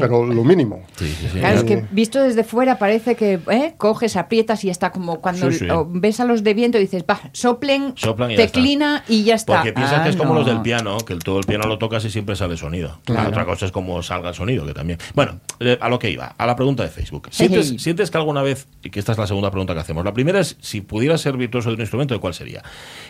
pero 0.00 0.24
lo 0.24 0.44
mínimo. 0.44 0.82
Sí, 0.96 1.06
sí, 1.08 1.26
sí. 1.32 1.38
Claro, 1.40 1.56
es 1.58 1.62
Eh, 1.64 1.66
que 1.66 1.84
visto 1.90 2.22
desde 2.22 2.44
fuera 2.44 2.78
parece 2.78 3.14
que 3.16 3.40
¿eh? 3.50 3.74
coges, 3.76 4.16
aprietas 4.16 4.64
y 4.64 4.70
está 4.70 4.90
como 4.90 5.20
cuando 5.20 5.50
Sí, 5.50 5.58
sí. 5.60 5.70
o 5.70 5.86
ves 5.88 6.20
a 6.20 6.24
los 6.24 6.42
de 6.44 6.54
viento 6.54 6.78
y 6.78 6.82
dices, 6.82 7.04
va, 7.08 7.20
soplen, 7.32 7.92
Soplan 7.96 8.30
y 8.30 8.36
ya 8.36 8.46
teclina 8.46 9.04
y 9.08 9.24
ya 9.24 9.34
está. 9.34 9.56
Porque 9.56 9.72
piensas 9.72 10.00
Ah, 10.00 10.02
que 10.04 10.10
es 10.10 10.16
como 10.16 10.32
no. 10.34 10.40
los 10.40 10.46
del 10.46 10.62
piano, 10.62 10.96
que 10.98 11.12
el, 11.12 11.18
todo 11.24 11.38
el 11.38 11.44
piano 11.44 11.66
lo 11.66 11.78
tocas 11.78 12.04
y 12.04 12.10
siempre 12.10 12.36
sale 12.36 12.56
sonido. 12.56 12.98
Claro. 13.04 13.28
Otra 13.30 13.44
cosa 13.44 13.66
es 13.66 13.72
cómo 13.72 14.02
salga 14.02 14.28
el 14.30 14.34
sonido, 14.34 14.64
que 14.64 14.74
también. 14.74 14.98
Bueno, 15.14 15.40
eh, 15.58 15.76
a 15.80 15.88
lo 15.88 15.98
que 15.98 16.10
iba, 16.10 16.26
a 16.38 16.46
la 16.46 16.54
pregunta 16.56 16.82
de 16.82 16.88
Facebook. 16.90 17.28
¿Sientes, 17.30 17.70
Hey. 17.72 17.78
¿Sientes 17.80 18.10
que 18.10 18.18
alguna 18.18 18.42
vez, 18.42 18.68
y 18.82 18.90
que 18.90 19.00
esta 19.00 19.12
es 19.12 19.18
la 19.18 19.26
segunda 19.26 19.50
pregunta 19.50 19.74
que 19.74 19.80
hacemos, 19.80 20.04
la 20.04 20.14
primera 20.14 20.38
es 20.40 20.56
si 20.60 20.80
pudieras 20.80 21.20
ser 21.20 21.36
virtuoso 21.36 21.68
de 21.70 21.74
un 21.74 21.80
instrumento, 21.80 22.14
¿de 22.14 22.20
cuál 22.20 22.34
sería? 22.34 22.62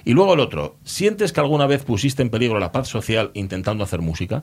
Y 0.05 0.13
luego 0.13 0.35
el 0.35 0.41
otro, 0.41 0.77
¿sientes 0.85 1.10
que 1.17 1.41
alguna 1.41 1.67
vez 1.67 1.83
pusiste 1.85 2.23
en 2.23 2.31
peligro 2.31 2.59
la 2.59 2.73
paz 2.73 2.89
social 2.89 3.31
intentando 3.35 3.85
hacer 3.85 4.01
música? 4.01 4.43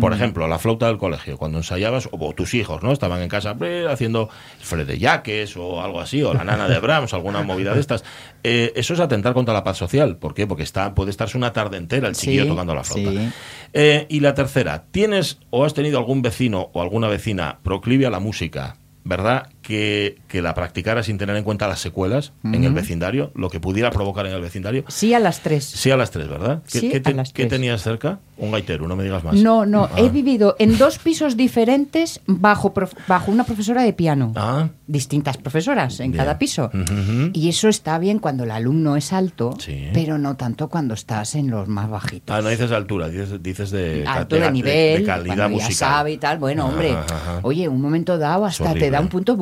Por 0.00 0.12
ejemplo, 0.12 0.46
la 0.48 0.58
flauta 0.58 0.86
del 0.86 0.98
colegio, 0.98 1.36
cuando 1.36 1.58
ensayabas, 1.58 2.08
o 2.12 2.32
tus 2.34 2.54
hijos, 2.54 2.82
¿no? 2.82 2.92
Estaban 2.92 3.20
en 3.22 3.28
casa 3.28 3.56
eh, 3.60 3.86
haciendo 3.88 4.28
Fred 4.60 4.86
de 4.86 4.98
Jaques 4.98 5.56
o 5.56 5.82
algo 5.82 6.00
así, 6.00 6.22
o 6.22 6.34
la 6.34 6.44
nana 6.44 6.68
de 6.68 6.78
Brahms, 6.78 7.14
alguna 7.14 7.42
movida 7.42 7.74
de 7.74 7.80
estas. 7.80 8.04
Eh, 8.42 8.72
eso 8.76 8.94
es 8.94 9.00
atentar 9.00 9.34
contra 9.34 9.54
la 9.54 9.64
paz 9.64 9.76
social. 9.76 10.16
¿Por 10.16 10.34
qué? 10.34 10.46
Porque 10.46 10.62
está, 10.62 10.94
puede 10.94 11.10
estarse 11.10 11.36
una 11.36 11.52
tarde 11.52 11.76
entera 11.76 12.08
el 12.08 12.14
chiquillo 12.14 12.42
Sí, 12.44 12.48
tocando 12.48 12.74
la 12.74 12.84
flauta. 12.84 13.10
sí. 13.10 13.28
Eh, 13.72 14.06
y 14.08 14.20
la 14.20 14.34
tercera, 14.34 14.84
¿tienes 14.90 15.38
o 15.50 15.64
has 15.64 15.74
tenido 15.74 15.98
algún 15.98 16.22
vecino 16.22 16.70
o 16.72 16.80
alguna 16.82 17.08
vecina 17.08 17.58
proclive 17.62 18.06
a 18.06 18.10
la 18.10 18.20
música, 18.20 18.76
verdad? 19.04 19.48
Que, 19.66 20.18
que 20.28 20.42
la 20.42 20.54
practicara 20.54 21.02
sin 21.02 21.18
tener 21.18 21.34
en 21.34 21.42
cuenta 21.42 21.66
las 21.66 21.80
secuelas 21.80 22.32
en 22.44 22.62
el 22.62 22.72
vecindario, 22.72 23.32
lo 23.34 23.50
que 23.50 23.58
pudiera 23.58 23.90
provocar 23.90 24.24
en 24.26 24.32
el 24.32 24.40
vecindario. 24.40 24.84
Sí 24.86 25.12
a 25.12 25.18
las 25.18 25.40
tres. 25.40 25.64
Sí 25.64 25.90
a 25.90 25.96
las 25.96 26.12
tres, 26.12 26.28
¿verdad? 26.28 26.62
¿Qué, 26.70 26.78
Sí, 26.78 26.88
qué 26.88 27.00
te- 27.00 27.12
las 27.14 27.32
qué 27.32 27.46
tenías 27.46 27.82
cerca? 27.82 28.20
Un 28.38 28.52
gaitero, 28.52 28.86
no 28.86 28.94
me 28.96 29.02
digas 29.02 29.24
más. 29.24 29.34
No, 29.34 29.66
no, 29.66 29.86
Ah. 29.86 29.96
he 29.96 30.08
vivido 30.10 30.54
en 30.60 30.76
dos 30.78 30.98
pisos 30.98 31.36
diferentes 31.36 32.20
bajo, 32.26 32.72
bajo 33.08 33.32
una 33.32 33.42
profesora 33.44 33.82
de 33.82 33.92
piano. 33.92 34.32
Ah, 34.36 34.68
Distintas 34.88 35.36
profesoras 35.36 35.98
en 35.98 36.12
Bien. 36.12 36.22
cada 36.24 36.38
piso. 36.38 36.70
Ujú. 36.72 37.30
Y 37.32 37.48
eso 37.48 37.68
está 37.68 37.98
bien 37.98 38.20
cuando 38.20 38.44
el 38.44 38.52
alumno 38.52 38.94
es 38.96 39.12
alto, 39.12 39.56
Sí. 39.58 39.88
pero 39.92 40.16
no 40.16 40.36
tanto 40.36 40.68
cuando 40.68 40.94
estás 40.94 41.34
en 41.34 41.50
los 41.50 41.66
más 41.66 41.90
bajitos. 41.90 42.36
Ah, 42.36 42.40
no 42.40 42.50
dices 42.50 42.70
de 42.70 42.76
altura, 42.76 43.08
dices, 43.08 43.42
dices 43.42 43.70
de, 43.72 44.04
alto 44.06 44.36
de- 44.36 44.42
de 44.42 44.46
de- 44.46 44.52
nivel, 44.52 45.00
de 45.00 45.04
calidad 45.06 45.34
cuando 45.36 45.48
musical. 45.56 45.72
ya 45.72 45.76
sabe 45.96 46.12
y 46.12 46.18
tal. 46.18 46.38
Bueno, 46.38 46.62
Ajá, 46.66 46.72
hombre, 46.72 46.94
oye, 47.42 47.66
un 47.68 47.80
momento 47.80 48.16
dado 48.16 48.44
hasta 48.44 48.74
te 48.74 48.90
da 48.92 49.00
un 49.00 49.08
punto 49.08 49.36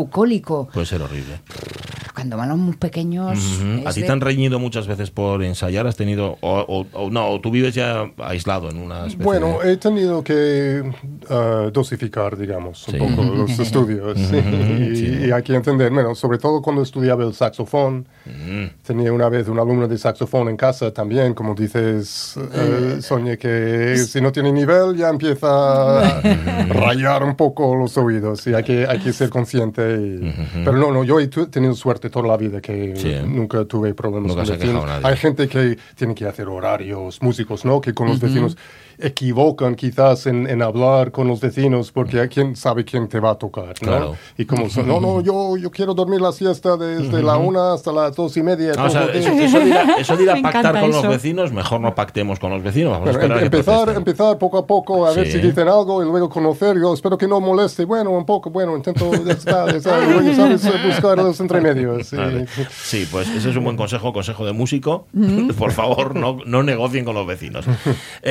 Puede 0.73 0.87
ser 0.87 1.03
horrible. 1.03 1.41
Cuando 2.15 2.37
van 2.37 2.49
los 2.49 2.59
muy 2.59 2.77
pequeños. 2.77 3.39
Ujú. 3.61 3.87
¿A 3.87 3.91
es 3.91 3.95
ti 3.97 4.01
de- 4.03 4.07
te 4.07 4.13
han 4.13 4.21
reñido 4.21 4.59
muchas 4.61 4.87
veces 4.87 5.11
por 5.11 5.43
ensayar? 5.43 5.87
¿Has 5.87 5.97
tenido, 5.97 6.39
o, 6.41 6.61
o- 6.69 6.87
o 6.93 7.11
no, 7.11 7.29
o 7.29 7.41
tú 7.41 7.51
vives 7.51 7.75
ya 7.75 8.09
aislado 8.19 8.71
en 8.71 8.79
una 8.79 9.01
especie 9.07 9.25
Bueno, 9.25 9.59
de- 9.63 9.73
he 9.73 9.77
tenido 9.77 10.23
que 10.23 10.83
ah, 11.29 11.71
dosificar, 11.73 12.37
digamos, 12.37 12.87
un 12.89 12.95
Sí. 12.95 12.99
poco 13.01 13.23
los 13.25 13.59
estudios. 13.59 14.17
y, 14.19 14.97
sí. 14.97 15.19
y 15.27 15.31
hay 15.33 15.43
que 15.43 15.55
entender, 15.55 15.91
bueno, 15.93 16.15
sobre 16.15 16.39
todo 16.39 16.63
cuando 16.63 16.83
estudiaba 16.83 17.25
el 17.25 17.35
saxofón. 17.35 18.07
Tenía 18.87 19.13
una 19.13 19.29
vez 19.29 19.49
un 19.49 19.59
alumno 19.59 19.89
de 19.89 19.99
saxofón 19.99 20.49
en 20.49 20.57
casa 20.57 20.93
también, 20.93 21.35
como 21.35 21.55
dices, 21.55 22.37
eh, 22.55 22.99
Sonia, 23.01 23.37
que 23.37 23.97
si 23.99 24.21
no 24.21 24.31
tiene 24.33 24.53
nivel 24.53 24.97
ya 24.97 25.09
empieza 25.09 26.01
a 26.19 26.21
rayar 26.69 27.23
un 27.25 27.35
poco 27.35 27.75
los 27.75 27.97
oídos 27.99 28.47
y 28.47 28.55
hay 28.55 28.63
que, 28.63 28.87
hay 28.87 28.99
que 29.01 29.13
ser 29.13 29.31
consciente. 29.31 29.83
y- 29.97 30.35
Pero 30.65 30.77
no, 30.77 30.93
no, 30.93 31.05
yo 31.05 31.19
he 31.21 31.27
tenido 31.27 31.75
suerte 31.75 32.04
toda 32.11 32.29
la 32.29 32.37
vida 32.37 32.61
que 32.61 32.95
Sí, 32.97 33.11
¿eh? 33.11 33.23
nunca 33.27 33.65
tuve 33.65 33.95
problemas 33.95 34.29
Nunca 34.35 34.45
con 34.45 34.59
vecinos. 34.59 35.05
Hay 35.05 35.17
gente 35.17 35.49
que 35.49 35.79
tiene 35.95 36.15
que 36.15 36.27
hacer 36.27 36.49
horarios, 36.49 37.23
músicos, 37.23 37.65
¿no? 37.65 37.81
Que 37.81 37.95
con 37.95 38.09
los 38.09 38.21
vecinos 38.21 38.57
equivocan 38.99 39.75
quizás 39.75 40.27
en, 40.27 40.47
en 40.49 40.63
hablar 40.63 41.11
con 41.13 41.29
los 41.29 41.41
vecinos 41.41 41.93
porque 41.93 42.21
a 42.21 42.29
quién 42.29 42.57
sabe 42.57 42.85
quién 42.85 43.09
te 43.09 43.21
va 43.21 43.31
a 43.31 43.35
tocar, 43.37 43.75
¿no? 43.83 43.89
Claro. 43.89 44.17
Y 44.39 44.45
como 44.45 44.69
son, 44.71 44.87
no, 44.89 45.01
no, 45.01 45.21
yo, 45.21 45.57
yo 45.57 45.71
quiero 45.71 45.95
dormir 45.95 46.21
la 46.21 46.33
siesta 46.33 46.77
desde 46.77 47.23
la 47.23 47.37
una 47.37 47.73
hasta 47.75 47.93
las 47.93 48.15
dos 48.15 48.37
y 48.37 48.43
media. 48.43 48.73
Ah, 48.77 48.85
o 48.85 48.91
sea, 48.91 49.05
eso, 49.07 49.31
eso 49.31 49.59
de 49.61 49.67
ir 49.69 49.75
a, 49.77 49.95
eso 49.99 50.17
de 50.17 50.23
ir 50.25 50.31
a 50.31 50.35
Me 50.37 50.43
pactar 50.43 50.81
con 50.81 50.91
eso. 50.91 51.03
los 51.03 51.09
vecinos, 51.09 51.53
mejor 51.53 51.81
no 51.81 51.95
pactemos 51.95 52.39
con 52.39 52.51
los 52.51 52.63
vecinos. 52.63 52.93
Vamos 52.93 53.09
a 53.15 53.19
Bueno, 53.19 53.37
em- 53.39 53.45
empezar, 53.45 53.75
protesten. 53.85 53.97
empezar 53.97 54.39
poco 54.39 54.59
a 54.59 54.67
poco 54.67 55.07
a 55.07 55.13
ver 55.13 55.31
si 55.31 55.39
dicen 55.39 55.69
algo 55.69 56.03
y 56.03 56.07
luego 56.07 56.29
conocer. 56.29 56.77
Yo 56.79 56.95
espero 56.95 57.17
que 57.19 57.27
no 57.29 57.41
moleste. 57.41 57.85
Bueno, 57.85 58.11
un 58.11 58.25
poco, 58.27 58.51
bueno, 58.51 58.77
intento 58.77 59.13
está, 59.15 59.67
luego, 59.67 59.81
¿sabes? 60.37 60.63
buscar 60.87 61.19
los 61.19 61.39
entremedios. 61.41 62.07
sí. 62.09 62.17
Vale. 62.17 62.47
Sí, 62.71 63.07
pues 63.11 63.29
ese 63.29 63.51
es 63.51 63.57
un 63.57 63.65
buen 63.65 63.77
consejo, 63.77 64.13
consejo 64.13 64.45
de 64.47 64.53
músico. 64.53 65.07
Por 65.59 65.73
favor, 65.73 66.15
no, 66.15 66.39
no 66.47 66.63
negocien 66.63 67.05
con 67.05 67.15
los 67.15 67.27
vecinos. 67.27 67.65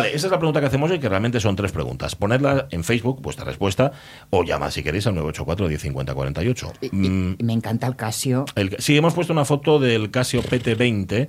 vale, 0.00 0.14
esa 0.14 0.26
es 0.26 0.30
la 0.32 0.38
pregunta 0.38 0.60
que 0.60 0.66
hacemos 0.66 0.90
y 0.92 0.98
que 0.98 1.08
realmente 1.08 1.40
son 1.40 1.56
tres 1.56 1.72
preguntas. 1.72 2.14
Ponedla 2.16 2.66
en 2.70 2.84
Facebook, 2.84 3.20
vuestra 3.22 3.44
respuesta, 3.44 3.92
o 4.30 4.44
llamad 4.44 4.70
si 4.70 4.82
queréis 4.82 5.06
al 5.06 5.14
984 5.14 5.68
1050 5.68 6.14
48. 6.14 6.72
Y- 6.80 6.86
y- 6.86 6.90
Mm, 7.08 7.36
me 7.42 7.52
encanta 7.52 7.86
el 7.86 7.96
Casio. 7.96 8.44
el- 8.54 8.76
sí, 8.78 8.96
hemos 8.96 9.14
puesto 9.14 9.32
una 9.32 9.44
foto 9.44 9.78
del 9.78 10.10
Casio 10.10 10.42
PT20. 10.42 11.28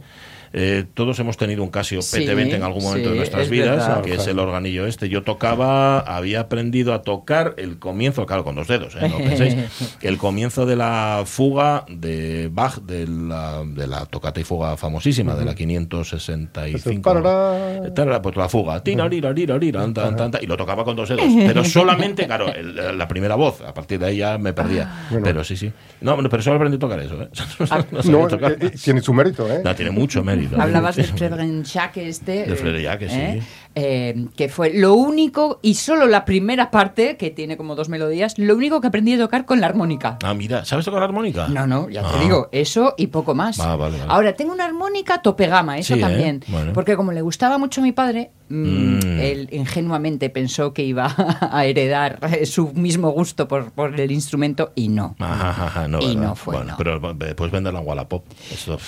Eh, 0.54 0.86
todos 0.94 1.20
hemos 1.20 1.38
tenido 1.38 1.64
un 1.64 1.70
Casio 1.70 2.02
Sí, 2.02 2.20
PT20 2.26 2.54
en 2.56 2.64
algún 2.64 2.84
momento 2.84 3.08
sí, 3.10 3.12
de 3.14 3.18
nuestras 3.18 3.44
es 3.44 3.50
vidas, 3.50 3.78
verdad. 3.88 4.02
que 4.02 4.12
es 4.12 4.16
Claro. 4.18 4.32
el 4.32 4.40
organillo 4.40 4.86
este. 4.88 5.10
Yo 5.10 5.24
tocaba, 5.24 6.00
había 6.00 6.42
aprendido 6.42 6.94
a 6.94 7.02
tocar 7.02 7.54
el 7.58 7.80
comienzo, 7.80 8.26
claro, 8.26 8.44
con 8.44 8.56
dos 8.56 8.68
dedos, 8.68 8.96
¿eh? 8.96 9.10
no 9.10 9.18
penséis, 9.18 9.56
el 10.02 10.18
comienzo 10.18 10.66
de 10.66 10.76
la 10.76 11.24
fuga 11.26 11.86
de 11.90 12.50
Bach, 12.52 12.78
de 12.82 13.08
la, 13.08 13.64
de 13.66 13.88
la 13.88 14.06
tocata 14.06 14.40
y 14.40 14.44
fuga 14.44 14.78
famosísima, 14.78 15.36
de 15.36 15.46
la 15.46 15.54
565. 15.56 17.02
Parará. 17.02 17.94
Tarara, 17.94 18.22
Pues 18.22 18.36
la 18.36 18.50
fuga, 18.50 18.82
Tinarirarirarira, 18.84 19.82
tan, 19.82 19.94
tan, 19.94 20.16
tan, 20.16 20.32
tan, 20.32 20.44
y 20.44 20.48
lo 20.48 20.58
tocaba 20.58 20.84
con 20.84 20.96
dos 20.96 21.10
dedos, 21.10 21.26
pero 21.46 21.64
solamente, 21.66 22.26
claro, 22.26 22.54
el- 22.54 22.98
la 22.98 23.08
primera 23.08 23.36
voz, 23.36 23.62
a 23.62 23.74
partir 23.74 24.00
de 24.00 24.08
ahí 24.08 24.18
ya 24.18 24.38
me 24.38 24.54
perdía. 24.54 25.08
Bueno. 25.10 25.26
Pero 25.26 25.44
sí, 25.44 25.56
sí. 25.58 25.72
No, 26.02 26.18
pero 26.30 26.42
solo 26.42 26.56
aprendí 26.58 26.78
a 26.78 26.80
tocar 26.80 27.00
eso, 27.00 27.22
¿eh? 27.22 27.30
No 27.92 28.22
No, 28.22 28.28
tocar 28.28 28.52
eh, 28.54 28.58
eh, 28.62 28.70
tiene 28.72 29.02
su 29.02 29.14
mérito, 29.14 29.52
¿eh? 29.52 29.62
No, 29.64 29.76
tiene 29.76 29.92
mucho 29.92 30.24
mérito. 30.24 30.37
Hablabas 30.58 30.96
del 30.96 31.06
Muchísimo. 31.06 31.30
Fredrenchak 31.30 31.98
este. 31.98 32.32
Del 32.32 32.54
eh, 32.54 32.56
Frederick, 32.56 33.10
sí. 33.10 33.16
eh, 33.16 33.42
eh, 33.80 34.26
que 34.36 34.50
fue 34.50 34.74
lo 34.74 34.96
único, 34.96 35.60
y 35.62 35.76
solo 35.76 36.08
la 36.08 36.26
primera 36.26 36.72
parte, 36.72 37.16
que 37.16 37.30
tiene 37.30 37.58
como 37.58 37.76
dos 37.76 37.90
melodías, 37.90 38.34
lo 38.38 38.56
único 38.56 38.82
que 38.82 38.88
aprendí 38.88 39.14
a 39.14 39.20
tocar 39.20 39.46
con 39.46 39.62
la 39.62 39.68
armónica. 39.68 40.18
Ah, 40.24 40.34
mira, 40.34 40.66
¿sabes 40.66 40.84
tocar 40.86 41.00
la 41.02 41.06
armónica? 41.06 41.48
No, 41.48 41.68
no, 41.68 41.88
ya 41.90 42.02
te 42.02 42.16
Ah. 42.18 42.20
digo, 42.24 42.50
eso 42.52 42.96
y 42.98 43.08
poco 43.08 43.36
más. 43.36 43.60
Ah, 43.60 43.76
vale, 43.76 44.00
vale. 44.00 44.12
Ahora, 44.12 44.34
tengo 44.34 44.52
una 44.52 44.66
armónica 44.66 45.22
tope 45.22 45.46
gama, 45.46 45.78
eso 45.78 45.94
Sí, 45.94 46.00
¿eh? 46.00 46.02
también. 46.02 46.44
Bueno. 46.48 46.74
Porque 46.74 46.96
como 46.96 47.12
le 47.12 47.22
gustaba 47.22 47.58
mucho 47.60 47.82
a 47.82 47.84
mi 47.84 47.92
padre, 47.92 48.32
mm, 48.50 48.56
Mm. 48.98 49.20
él 49.20 49.50
ingenuamente 49.52 50.30
pensó 50.32 50.74
que 50.74 50.84
iba 50.84 51.06
a 51.52 51.66
heredar 51.66 52.18
eh, 52.34 52.46
su 52.48 52.74
mismo 52.74 53.12
gusto 53.12 53.48
por, 53.48 53.72
por 53.72 54.00
el 54.00 54.12
instrumento 54.12 54.72
y 54.76 54.88
no. 54.90 55.16
Ajá, 55.20 55.88
no, 55.88 56.00
Y 56.02 56.08
¿verdad? 56.16 56.22
no 56.30 56.36
fue, 56.36 56.56
Bueno, 56.56 56.72
no. 56.72 56.78
pero 56.78 57.00
puedes 57.36 57.52
venderla 57.52 57.80
en 57.82 57.88
Wallapop. 57.88 58.24
Eso 58.52 58.80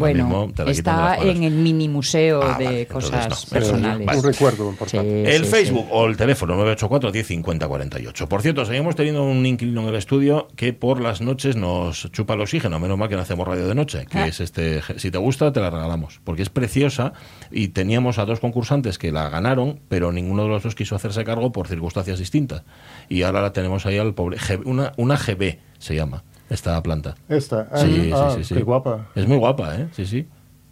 bueno, 0.00 0.24
mismo 0.24 0.50
te 0.54 0.64
la 0.64 0.70
está 0.70 1.16
en 1.18 1.42
el 1.42 1.52
mini 1.52 1.88
museo 1.88 2.42
Ah, 2.42 2.56
de 2.58 2.64
vale, 2.64 2.86
cosas 2.86 3.46
no. 3.46 3.50
Personales. 3.52 4.06
vale. 4.06 4.18
Recuerdo 4.38 4.70
importante. 4.70 5.24
Sí, 5.26 5.36
El 5.36 5.44
sí, 5.44 5.50
Facebook 5.50 5.84
sí. 5.86 5.90
o 5.92 6.06
el 6.06 6.16
teléfono 6.16 6.54
984 6.54 7.12
10 7.12 7.26
50 7.26 7.68
48. 7.68 8.28
Por 8.28 8.42
cierto, 8.42 8.64
seguimos 8.64 8.94
teniendo 8.96 9.24
un 9.24 9.44
inquilino 9.44 9.82
en 9.82 9.88
el 9.88 9.94
estudio 9.96 10.48
que 10.56 10.72
por 10.72 11.00
las 11.00 11.20
noches 11.20 11.56
nos 11.56 12.10
chupa 12.12 12.34
el 12.34 12.40
oxígeno. 12.40 12.78
Menos 12.78 12.96
mal 12.98 13.08
que 13.08 13.16
no 13.16 13.22
hacemos 13.22 13.46
radio 13.46 13.66
de 13.66 13.74
noche, 13.74 14.06
que 14.10 14.18
Ah. 14.18 14.26
es 14.26 14.40
este. 14.40 14.80
Si 14.96 15.10
te 15.10 15.18
gusta, 15.18 15.52
te 15.52 15.60
la 15.60 15.70
regalamos, 15.70 16.20
porque 16.24 16.42
es 16.42 16.50
preciosa 16.50 17.12
y 17.50 17.68
teníamos 17.68 18.18
a 18.18 18.24
dos 18.24 18.40
concursantes 18.40 18.98
que 18.98 19.12
la 19.12 19.28
ganaron, 19.28 19.80
pero 19.88 20.12
ninguno 20.12 20.44
de 20.44 20.48
los 20.50 20.62
dos 20.62 20.74
quiso 20.74 20.94
hacerse 20.96 21.24
cargo 21.24 21.52
por 21.52 21.68
circunstancias 21.68 22.18
distintas. 22.18 22.62
Y 23.08 23.22
ahora 23.22 23.42
la 23.42 23.52
tenemos 23.52 23.86
ahí 23.86 23.98
al 23.98 24.14
pobre. 24.14 24.38
Una, 24.64 24.92
una 24.96 25.16
GB 25.16 25.58
se 25.78 25.94
llama 25.94 26.24
esta 26.50 26.82
planta. 26.82 27.14
Esta. 27.28 27.68
Sí, 27.76 28.10
ah, 28.14 28.30
sí, 28.36 28.42
sí, 28.42 28.48
sí. 28.48 28.54
Qué 28.54 28.62
guapa. 28.62 29.08
Es 29.14 29.26
muy 29.26 29.36
guapa, 29.36 29.76
¿eh? 29.76 29.88
Sí, 29.92 30.06
sí. 30.06 30.26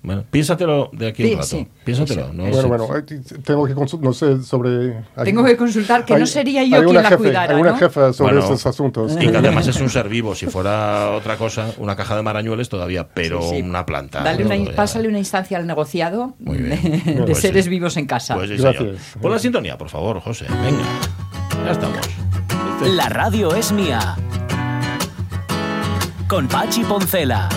Bueno, 0.07 0.23
piénsatelo 0.31 0.89
de 0.93 1.09
aquí 1.09 1.25
a 1.25 1.27
Sí, 1.27 1.33
un 1.33 1.39
rato. 1.39 1.49
sí. 1.49 1.69
Piénsatelo. 1.85 2.29
Bueno, 2.33 2.61
Sí. 2.63 2.69
bueno, 2.69 2.87
eh, 2.97 3.03
tengo 3.43 3.67
que 3.67 3.75
consultar, 3.75 4.07
no 4.07 4.13
sé, 4.13 4.41
sobre... 4.45 4.99
hay- 5.17 5.25
Tengo 5.25 5.43
que 5.45 5.57
consultar 5.57 6.05
que 6.05 6.17
no 6.17 6.27
sería 6.27 6.63
yo 6.63 6.85
quien 6.85 6.95
la 6.95 7.03
jefe, 7.03 7.17
cuidara, 7.17 7.57
Hay 7.57 7.61
una 7.61 7.73
¿no? 7.73 7.77
jefa 7.77 8.13
sobre 8.13 8.35
Bueno, 8.35 8.45
estos 8.47 8.65
asuntos. 8.67 9.17
Y 9.21 9.27
que 9.29 9.37
además 9.37 9.67
es 9.67 9.81
un 9.81 9.91
ser 9.91 10.09
vivo. 10.09 10.37
Si 10.37 10.47
fuera 10.47 11.11
otra 11.11 11.37
cosa, 11.37 11.73
una 11.79 11.97
caja 11.97 12.15
de 12.15 12.23
marañueles 12.23 12.69
todavía, 12.69 13.09
pero 13.13 13.43
Sí, 13.43 13.57
sí. 13.57 13.63
una 13.63 13.85
planta. 13.85 14.23
Dale 14.23 14.45
una, 14.45 14.73
pásale 14.77 15.09
una 15.09 15.19
instancia 15.19 15.59
al 15.59 15.67
negociado 15.67 16.35
Muy 16.39 16.57
de, 16.59 16.77
bien. 16.77 17.03
de 17.05 17.23
Pues 17.25 17.39
seres 17.41 17.65
sí. 17.65 17.71
vivos 17.71 17.97
en 17.97 18.07
casa. 18.07 18.37
Pues 18.37 18.49
sí, 18.49 18.57
Gracias. 18.59 19.17
Pon 19.21 19.33
la 19.33 19.41
sintonía, 19.41 19.77
por 19.77 19.89
favor, 19.89 20.21
José. 20.21 20.47
Venga. 20.49 20.85
Ya 21.65 21.73
estamos. 21.73 21.99
Este- 21.99 22.95
La 22.95 23.09
radio 23.09 23.53
es 23.57 23.73
mía. 23.73 24.15
Con 26.29 26.47
Pachi 26.47 26.83
Poncela. 26.85 27.49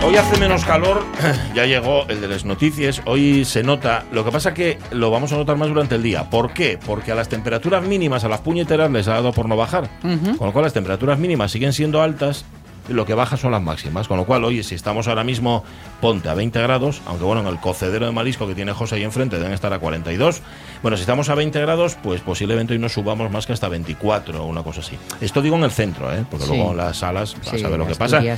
Hoy 0.00 0.16
hace 0.16 0.38
menos 0.38 0.64
calor, 0.64 1.04
ya 1.54 1.66
llegó 1.66 2.06
el 2.08 2.20
de 2.20 2.28
las 2.28 2.44
noticias, 2.44 3.02
hoy 3.04 3.44
se 3.44 3.62
nota, 3.62 4.04
lo 4.12 4.24
que 4.24 4.30
pasa 4.30 4.54
que 4.54 4.78
lo 4.92 5.10
vamos 5.10 5.32
a 5.32 5.36
notar 5.36 5.56
más 5.56 5.68
durante 5.68 5.96
el 5.96 6.02
día. 6.02 6.30
¿Por 6.30 6.52
qué? 6.52 6.78
Porque 6.84 7.12
a 7.12 7.14
las 7.14 7.28
temperaturas 7.28 7.82
mínimas, 7.82 8.24
a 8.24 8.28
las 8.28 8.40
puñeteras 8.40 8.90
les 8.90 9.08
ha 9.08 9.14
dado 9.14 9.32
por 9.32 9.48
no 9.48 9.56
bajar. 9.56 9.90
Con 10.00 10.46
lo 10.46 10.52
cual 10.52 10.64
las 10.64 10.72
temperaturas 10.72 11.18
mínimas 11.18 11.50
siguen 11.50 11.72
siendo 11.72 12.00
altas, 12.00 12.44
lo 12.88 13.04
que 13.06 13.14
baja 13.14 13.36
son 13.36 13.52
las 13.52 13.62
máximas. 13.62 14.08
Con 14.08 14.16
lo 14.16 14.24
cual, 14.26 14.44
oye, 14.44 14.62
si 14.62 14.74
estamos 14.74 15.08
ahora 15.08 15.24
mismo, 15.24 15.64
ponte 16.00 16.28
a 16.28 16.34
20 16.34 16.60
grados, 16.62 17.00
aunque 17.06 17.24
bueno, 17.24 17.40
en 17.42 17.46
el 17.48 17.58
cocedero 17.60 18.06
de 18.06 18.12
marisco 18.12 18.46
que 18.46 18.54
tiene 18.54 18.72
José 18.72 18.96
ahí 18.96 19.04
enfrente 19.04 19.36
deben 19.38 19.52
estar 19.52 19.72
a 19.72 19.78
42. 19.78 20.42
Bueno, 20.82 20.96
si 20.96 21.02
estamos 21.02 21.28
a 21.28 21.34
20 21.34 21.60
grados, 21.60 21.96
pues 22.02 22.20
posiblemente 22.20 22.72
hoy 22.72 22.78
no 22.78 22.88
subamos 22.88 23.30
más 23.30 23.46
que 23.46 23.52
hasta 23.52 23.68
24 23.68 24.42
o 24.42 24.46
una 24.46 24.62
cosa 24.62 24.80
así. 24.80 24.96
Esto 25.20 25.42
digo 25.42 25.56
en 25.56 25.64
el 25.64 25.70
centro, 25.70 26.12
¿eh? 26.14 26.24
porque 26.30 26.46
Sí. 26.46 26.52
luego 26.54 26.70
en 26.72 26.76
las 26.78 26.96
salas 26.98 27.34
vas 27.36 27.48
Sí, 27.58 27.64
a 27.64 27.68
ver 27.68 27.78
lo 27.78 27.86
que 27.86 27.94
pasa. 27.94 28.22
Y 28.22 28.28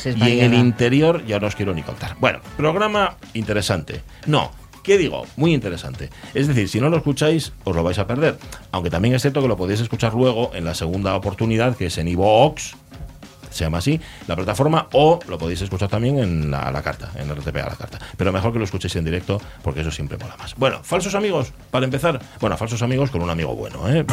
en 0.41 0.53
el 0.53 0.55
interior 0.55 1.25
ya 1.27 1.39
no 1.39 1.47
os 1.47 1.55
quiero 1.55 1.75
ni 1.75 1.83
contar. 1.83 2.17
Bueno, 2.21 2.41
programa 2.57 3.17
interesante. 3.35 4.03
No, 4.27 4.51
¿qué 4.83 4.99
digo? 4.99 5.27
Muy 5.37 5.53
interesante. 5.55 6.11
Es 6.35 6.49
decir, 6.49 6.69
si 6.69 6.81
no 6.81 6.89
lo 6.89 6.97
escucháis, 6.97 7.53
os 7.65 7.77
lo 7.77 7.83
vais 7.83 7.99
a 7.99 8.07
perder. 8.07 8.39
Aunque 8.73 8.91
también 8.91 9.15
es 9.15 9.23
cierto 9.23 9.43
que 9.43 9.49
lo 9.49 9.57
podéis 9.57 9.81
escuchar 9.81 10.15
luego 10.15 10.51
en 10.55 10.65
la 10.65 10.75
segunda 10.75 11.15
oportunidad, 11.15 11.77
que 11.77 11.87
es 11.87 11.99
en 11.99 12.09
iVoox, 12.09 12.75
se 13.51 13.65
llama 13.65 13.79
así, 13.79 14.01
la 14.27 14.37
plataforma, 14.37 14.89
o 14.93 15.19
lo 15.29 15.39
podéis 15.39 15.63
escuchar 15.63 15.89
también 15.89 16.19
en 16.19 16.51
la, 16.51 16.83
carta, 16.83 17.11
en 17.17 17.35
RTP 17.35 17.57
a 17.57 17.71
la 17.71 17.77
carta. 17.77 17.99
Pero 18.17 18.33
mejor 18.33 18.53
que 18.53 18.59
lo 18.59 18.65
escuchéis 18.65 18.97
en 18.97 19.05
directo, 19.05 19.41
porque 19.63 19.81
eso 19.81 19.91
siempre 19.91 20.19
mola 20.19 20.37
más. 20.37 20.55
Bueno, 20.57 20.81
falsos 20.83 21.15
amigos, 21.15 21.53
para 21.71 21.85
empezar. 21.85 22.21
Bueno, 22.41 22.57
falsos 22.57 22.83
amigos 22.83 23.11
con 23.11 23.23
un 23.23 23.31
amigo 23.31 23.55
bueno, 23.55 23.89
¿eh? 23.89 24.05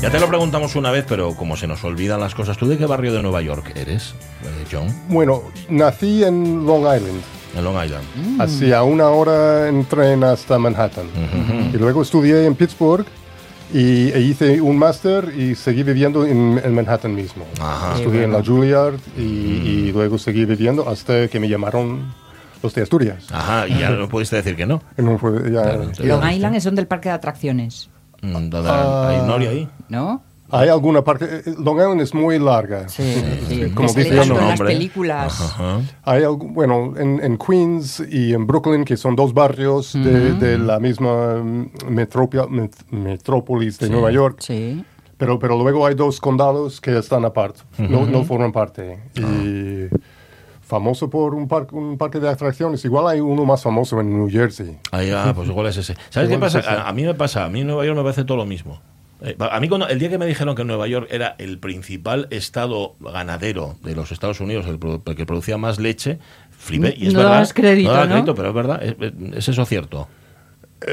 Ya 0.00 0.10
te 0.10 0.20
lo 0.20 0.28
preguntamos 0.28 0.76
una 0.76 0.92
vez, 0.92 1.04
pero 1.08 1.34
como 1.34 1.56
se 1.56 1.66
nos 1.66 1.82
olvidan 1.82 2.20
las 2.20 2.32
cosas, 2.32 2.56
¿tú 2.56 2.68
de 2.68 2.78
qué 2.78 2.86
barrio 2.86 3.12
de 3.12 3.20
Nueva 3.20 3.42
York 3.42 3.72
eres, 3.74 4.14
eh, 4.44 4.64
John? 4.70 4.94
Bueno, 5.08 5.42
nací 5.68 6.22
en 6.22 6.64
Long 6.64 6.82
Island. 6.82 7.37
En 7.56 7.64
Long 7.64 7.82
Island. 7.84 8.04
Mm. 8.16 8.40
Hacía 8.40 8.82
una 8.82 9.08
hora 9.08 9.68
en 9.68 9.84
tren 9.86 10.22
hasta 10.24 10.58
Manhattan. 10.58 11.06
Y 11.72 11.76
luego 11.76 12.02
estudié 12.02 12.44
en 12.46 12.54
Pittsburgh 12.54 13.06
y 13.72 14.10
e 14.12 14.20
hice 14.20 14.60
un 14.60 14.78
máster 14.78 15.32
y 15.36 15.54
seguí 15.54 15.82
viviendo 15.82 16.24
en, 16.24 16.60
en 16.62 16.74
Manhattan 16.74 17.14
mismo. 17.14 17.44
Ajá. 17.60 17.96
Estudié 17.96 18.20
Qué 18.20 18.24
en 18.24 18.32
la 18.32 18.38
bueno. 18.38 18.54
Juilliard 18.54 18.94
y, 19.16 19.20
y 19.22 19.92
luego 19.92 20.18
seguí 20.18 20.44
viviendo 20.44 20.88
hasta 20.88 21.28
que 21.28 21.38
me 21.40 21.48
llamaron 21.48 22.12
los 22.62 22.74
de 22.74 22.82
Asturias. 22.82 23.26
Ajá, 23.30 23.68
y 23.68 23.78
ya 23.78 23.90
no 23.90 24.08
pudiste 24.08 24.36
decir 24.36 24.56
que 24.56 24.66
no. 24.66 24.82
No 24.96 25.18
fue- 25.18 25.50
ya- 25.52 25.62
Claro, 25.62 25.92
ya- 25.92 26.04
Long 26.04 26.30
Island 26.32 26.56
es 26.56 26.64
donde 26.64 26.80
el 26.82 26.86
parque 26.88 27.08
de 27.08 27.14
atracciones, 27.16 27.88
Mm, 28.20 28.32
¿Dónde 28.50 28.58
Ah. 28.68 29.08
hay 29.10 29.28
Noria 29.28 29.50
ahí? 29.50 29.68
¿no? 29.88 30.22
Hay 30.50 30.68
alguna 30.70 31.02
parte. 31.04 31.26
eh, 31.46 31.54
Long 31.58 31.76
Island 31.78 32.00
es 32.00 32.14
muy 32.14 32.38
larga. 32.38 32.88
Sí, 32.88 33.02
sí. 33.48 33.70
Como 33.74 33.88
dice 33.92 34.20
en 34.22 34.28
las 34.34 34.58
películas. 34.60 35.40
Ajá. 35.40 35.80
Hay 36.04 36.22
algo, 36.22 36.38
bueno, 36.48 36.94
en, 36.96 37.20
en 37.22 37.36
Queens 37.36 38.02
y 38.10 38.32
en 38.32 38.46
Brooklyn, 38.46 38.84
que 38.84 38.96
son 38.96 39.14
dos 39.14 39.34
barrios 39.34 39.92
de, 39.92 40.32
de 40.34 40.58
la 40.58 40.78
misma 40.80 41.34
mm, 41.36 41.70
metropia- 41.90 42.48
met- 42.48 42.90
metrópolis 42.90 43.78
de 43.78 43.90
Nueva 43.90 44.10
York, 44.10 44.38
Sí. 44.40 44.82
pero, 45.18 45.38
pero 45.38 45.58
luego 45.62 45.84
hay 45.86 45.94
dos 45.94 46.20
condados 46.20 46.80
que 46.80 46.96
están 46.96 47.24
aparte, 47.24 47.60
no, 47.78 48.06
no 48.06 48.24
forman 48.24 48.52
parte. 48.52 48.98
Ah. 49.18 49.20
Y 49.20 49.88
famoso 50.62 51.08
por 51.08 51.34
un, 51.34 51.48
parque 51.48 51.74
un 51.74 51.96
parque 51.96 52.20
de 52.20 52.28
atracciones, 52.28 52.84
igual 52.84 53.06
hay 53.08 53.20
uno 53.20 53.44
más 53.44 53.62
famoso 53.62 54.00
en 54.00 54.12
New 54.16 54.28
Jersey. 54.30 54.78
Ahí, 54.92 55.10
ah, 55.14 55.32
pues 55.34 55.48
igual 55.48 55.66
es 55.66 55.76
ese. 55.78 55.94
¿Sabes 56.10 56.28
qué 56.28 56.34
Igual 56.36 56.40
pasa? 56.52 56.58
es. 56.60 56.66
A, 56.66 56.88
a 56.88 56.92
mí 56.92 57.04
me 57.04 57.14
pasa, 57.14 57.44
a 57.44 57.48
mí 57.48 57.60
en 57.62 57.66
Nueva 57.68 57.84
York 57.86 57.96
me 57.96 58.02
parece 58.02 58.24
todo 58.24 58.36
lo 58.38 58.44
mismo. 58.46 58.80
Eh, 59.20 59.36
a 59.38 59.58
mí 59.60 59.68
cuando, 59.68 59.88
el 59.88 59.98
día 59.98 60.08
que 60.10 60.18
me 60.18 60.26
dijeron 60.26 60.54
que 60.54 60.64
Nueva 60.64 60.86
York 60.86 61.08
era 61.10 61.34
el 61.38 61.58
principal 61.58 62.28
estado 62.30 62.94
ganadero 63.00 63.76
de 63.82 63.94
los 63.96 64.12
Estados 64.12 64.40
Unidos, 64.40 64.66
el, 64.66 64.78
que 65.16 65.26
producía 65.26 65.58
más 65.58 65.78
leche, 65.80 66.18
flipé. 66.50 66.94
Y 66.96 67.08
es 67.08 67.14
No 67.14 67.20
verdad. 67.20 67.48
crédito, 67.52 67.90
daba 67.90 68.04
¿no? 68.06 68.12
crédito, 68.12 68.34
pero 68.34 68.48
es 68.48 68.54
verdad. 68.54 68.82
¿Es, 68.82 68.94
es 69.36 69.48
eso 69.48 69.64
cierto? 69.64 70.08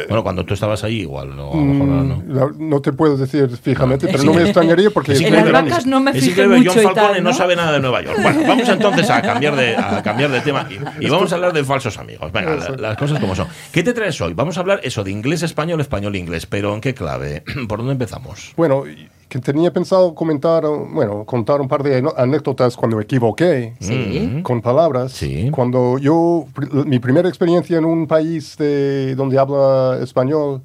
Bueno, 0.07 0.23
cuando 0.23 0.43
tú 0.45 0.53
estabas 0.55 0.83
ahí 0.83 1.01
igual, 1.01 1.35
no, 1.35 1.51
a 1.53 1.55
lo 1.55 1.61
mejor 1.61 1.89
ahora 1.89 2.03
no. 2.03 2.23
La- 2.27 2.51
no 2.57 2.81
te 2.81 2.91
puedo 2.91 3.15
decir 3.17 3.47
fijamente, 3.61 4.07
pero 4.07 4.19
Es 4.19 4.25
no 4.25 4.33
me 4.33 4.41
extrañaría 4.43 4.89
porque 4.89 5.11
Es 5.13 5.19
En 5.21 5.27
increíble, 5.27 5.51
las 5.51 5.63
vacas 5.63 5.85
no 5.85 5.99
me 5.99 6.11
es 6.11 6.17
fijé 6.17 6.29
increíble, 6.31 6.57
mucho 6.57 6.71
John 6.71 6.79
y 6.79 6.83
Falcone 6.85 7.07
tal, 7.13 7.23
no 7.23 7.29
¿no? 7.29 7.35
sabe 7.35 7.55
nada 7.55 7.71
de 7.73 7.79
Nueva 7.79 8.01
York. 8.01 8.17
Bueno, 8.21 8.41
vamos 8.47 8.67
entonces 8.69 9.09
a 9.09 9.21
cambiar 9.21 9.55
de, 9.55 9.75
a 9.75 10.01
cambiar 10.01 10.31
de 10.31 10.41
tema 10.41 10.67
y, 10.99 11.05
y 11.05 11.09
vamos 11.09 11.31
a 11.31 11.35
hablar 11.35 11.53
de 11.53 11.63
falsos 11.63 11.97
amigos. 11.99 12.31
Venga, 12.31 12.55
la- 12.55 12.75
las 12.77 12.97
cosas 12.97 13.19
como 13.19 13.35
son. 13.35 13.47
¿Qué 13.71 13.83
te 13.83 13.93
traes 13.93 14.19
hoy? 14.21 14.33
Vamos 14.33 14.57
a 14.57 14.61
hablar 14.61 14.79
eso 14.83 15.03
de 15.03 15.11
inglés, 15.11 15.43
español, 15.43 15.79
español, 15.81 16.15
inglés. 16.15 16.45
Pero 16.47 16.73
¿en 16.73 16.81
qué 16.81 16.93
clave? 16.93 17.43
¿Por 17.67 17.77
dónde 17.79 17.93
empezamos? 17.93 18.53
Bueno, 18.57 18.85
y- 18.87 19.07
que 19.29 19.39
tenía 19.39 19.71
pensado 19.73 20.13
comentar, 20.15 20.63
bueno, 20.91 21.25
contar 21.25 21.59
un 21.61 21.67
par 21.67 21.81
de 21.83 22.03
anécdotas 22.15 22.75
cuando 22.77 22.97
me 22.97 23.03
equivoqué 23.03 23.73
Sí. 23.79 24.41
con 24.43 24.61
palabras. 24.61 25.11
Sí. 25.13 25.49
Cuando 25.51 25.97
yo, 25.97 26.45
mi 26.85 26.99
primera 26.99 27.27
experiencia 27.27 27.77
en 27.77 27.85
un 27.85 28.07
país 28.07 28.55
de, 28.57 29.15
donde 29.15 29.37
habla 29.39 29.97
español 30.01 30.61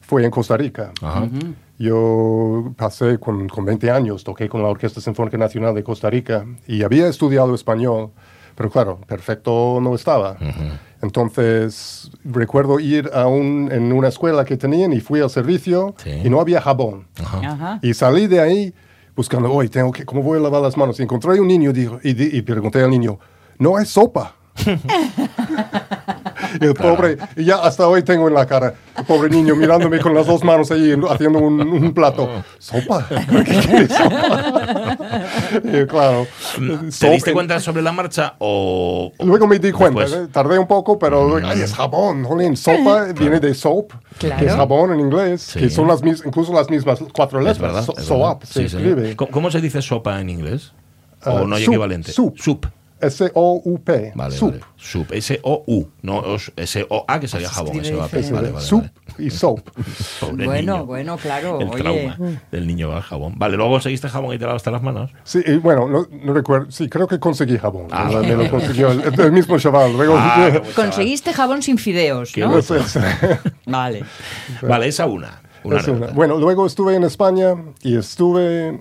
fue 0.00 0.24
en 0.24 0.30
Costa 0.30 0.56
Rica. 0.56 0.92
Ajá. 1.00 1.28
Yo 1.78 2.72
pasé 2.76 3.18
con, 3.18 3.48
con 3.48 3.64
20 3.64 3.90
años, 3.90 4.22
toqué 4.22 4.48
con 4.48 4.62
la 4.62 4.68
Orquesta 4.68 5.00
Sinfónica 5.00 5.36
Nacional 5.36 5.74
de 5.74 5.82
Costa 5.82 6.08
Rica 6.10 6.44
y 6.68 6.82
había 6.84 7.08
estudiado 7.08 7.54
español, 7.54 8.10
pero 8.54 8.70
claro, 8.70 8.98
perfecto 9.06 9.80
no 9.82 9.94
estaba. 9.94 10.36
Entonces, 11.02 12.10
recuerdo 12.24 12.78
ir 12.80 13.10
a 13.12 13.26
un, 13.26 13.68
en 13.72 13.92
una 13.92 14.08
escuela 14.08 14.44
que 14.44 14.56
tenían 14.56 14.92
y 14.92 15.00
fui 15.00 15.20
al 15.20 15.28
servicio 15.30 15.94
Sí. 16.02 16.10
y 16.24 16.30
no 16.30 16.40
había 16.40 16.60
jabón. 16.60 17.06
Ajá. 17.20 17.78
Y 17.82 17.92
salí 17.92 18.26
de 18.28 18.40
ahí 18.40 18.74
buscando, 19.14 19.52
hoy 19.52 19.68
tengo 19.68 19.92
que, 19.92 20.04
¿cómo 20.06 20.22
voy 20.22 20.38
a 20.38 20.42
lavar 20.42 20.62
las 20.62 20.76
manos? 20.76 20.98
Y 21.00 21.02
encontré 21.02 21.38
un 21.40 21.48
niño 21.48 21.72
dijo, 21.72 21.98
y, 22.02 22.36
y 22.38 22.42
pregunté 22.42 22.80
al 22.82 22.90
niño, 22.90 23.18
no 23.58 23.76
hay 23.76 23.84
sopa. 23.84 24.36
y 26.60 26.64
el 26.64 26.74
pobre, 26.74 27.16
y 27.36 27.44
ya 27.44 27.56
hasta 27.56 27.86
hoy 27.88 28.02
tengo 28.02 28.28
en 28.28 28.34
la 28.34 28.46
cara, 28.46 28.74
el 28.96 29.04
pobre 29.04 29.30
niño 29.30 29.56
mirándome 29.56 29.98
con 30.00 30.14
las 30.14 30.26
dos 30.26 30.42
manos 30.44 30.70
ahí 30.70 30.94
haciendo 31.08 31.38
un, 31.38 31.60
un 31.60 31.92
plato. 31.94 32.28
¿Sopa? 32.58 33.06
¿Qué 33.08 33.42
quieres 33.44 33.92
sopa? 33.92 34.96
y 35.64 35.86
claro. 35.86 36.26
¿Te 36.56 36.60
sopa- 36.90 37.10
diste 37.12 37.32
cuenta 37.32 37.60
sobre 37.60 37.82
la 37.82 37.92
marcha 37.92 38.34
o...? 38.38 39.12
Luego 39.20 39.46
me 39.46 39.58
di 39.58 39.72
cuenta, 39.72 40.00
después? 40.02 40.22
¿eh? 40.24 40.28
tardé 40.32 40.58
un 40.58 40.66
poco, 40.66 40.98
pero 40.98 41.26
luego, 41.28 41.46
ay, 41.46 41.60
es 41.62 41.74
jabón, 41.74 42.24
jolín, 42.24 42.56
sopa 42.56 43.06
viene 43.12 43.40
de 43.40 43.54
soap, 43.54 43.92
Claro. 44.18 44.36
que 44.40 44.46
es 44.46 44.54
jabón 44.54 44.92
en 44.92 45.00
inglés, 45.00 45.42
Sí. 45.42 45.58
que 45.60 45.70
son 45.70 45.88
las 45.88 46.02
mis, 46.02 46.24
incluso 46.24 46.52
las 46.52 46.68
mismas 46.70 46.98
cuatro 47.12 47.38
letras, 47.40 47.56
Es 47.56 47.62
verdad. 47.62 47.84
so- 47.84 47.94
es 47.98 48.04
soap, 48.04 48.40
verdad. 48.40 48.52
se 48.52 48.62
Sí, 48.62 48.68
sí. 48.68 48.76
escribe. 48.76 49.16
¿Cómo, 49.16 49.50
se 49.50 49.60
dice 49.60 49.82
sopa 49.82 50.20
en 50.20 50.28
inglés? 50.30 50.72
¿O 51.24 51.30
Ah, 51.38 51.44
no 51.46 51.54
hay 51.54 51.64
soup, 51.64 51.74
equivalente? 51.74 52.12
soup. 52.12 52.36
Soup. 52.38 52.66
S-O-U-P. 53.02 54.12
Vale, 54.14 54.34
soup. 54.36 54.50
vale. 54.52 54.62
Soup. 54.76 55.12
S-O-U. 55.12 55.88
No 56.02 56.18
os- 56.18 56.52
S-O-A, 56.56 57.20
que 57.20 57.28
sería 57.28 57.48
Se 57.48 57.54
jabón. 57.54 57.72
diferente. 57.80 58.30
Vale, 58.32 58.50
vale, 58.50 58.64
soup 58.64 58.84
y 59.18 59.30
soap. 59.30 59.60
Pobre 60.20 60.46
Bueno, 60.46 60.72
niño. 60.74 60.86
bueno, 60.86 61.16
claro. 61.18 61.60
El 61.60 61.68
oye. 61.68 61.82
trauma 61.82 62.40
del 62.50 62.66
niño 62.66 62.92
al 62.92 63.02
jabón. 63.02 63.34
Vale, 63.36 63.56
luego 63.56 63.72
conseguiste 63.72 64.08
jabón 64.08 64.34
y 64.34 64.38
te 64.38 64.46
lavaste 64.46 64.70
las 64.70 64.82
manos. 64.82 65.10
Sí, 65.24 65.40
y 65.44 65.56
bueno, 65.56 65.88
no, 65.88 66.06
no 66.10 66.32
recuerdo. 66.32 66.70
Sí, 66.70 66.88
creo 66.88 67.06
que 67.06 67.18
conseguí 67.18 67.58
jabón. 67.58 67.88
Ah, 67.90 68.08
me, 68.10 68.34
lo 68.34 68.48
consiguió 68.50 68.90
el, 68.92 69.20
el 69.20 69.32
mismo 69.32 69.58
chaval. 69.58 69.92
Luego, 69.92 70.14
Ah, 70.16 70.48
buen 70.50 70.72
Conseguiste 70.74 71.32
jabón 71.32 71.62
sin 71.62 71.78
fideos, 71.78 72.36
¿no? 72.36 72.58
es. 72.58 72.72
Vale. 73.66 74.04
Vale, 74.62 74.86
esa 74.88 75.06
una. 75.06 75.40
Una 75.64 75.78
Es 75.78 75.88
una. 75.88 76.08
Bueno, 76.08 76.38
luego 76.38 76.66
estuve 76.66 76.96
en 76.96 77.04
España 77.04 77.54
y 77.82 77.96
estuve 77.96 78.80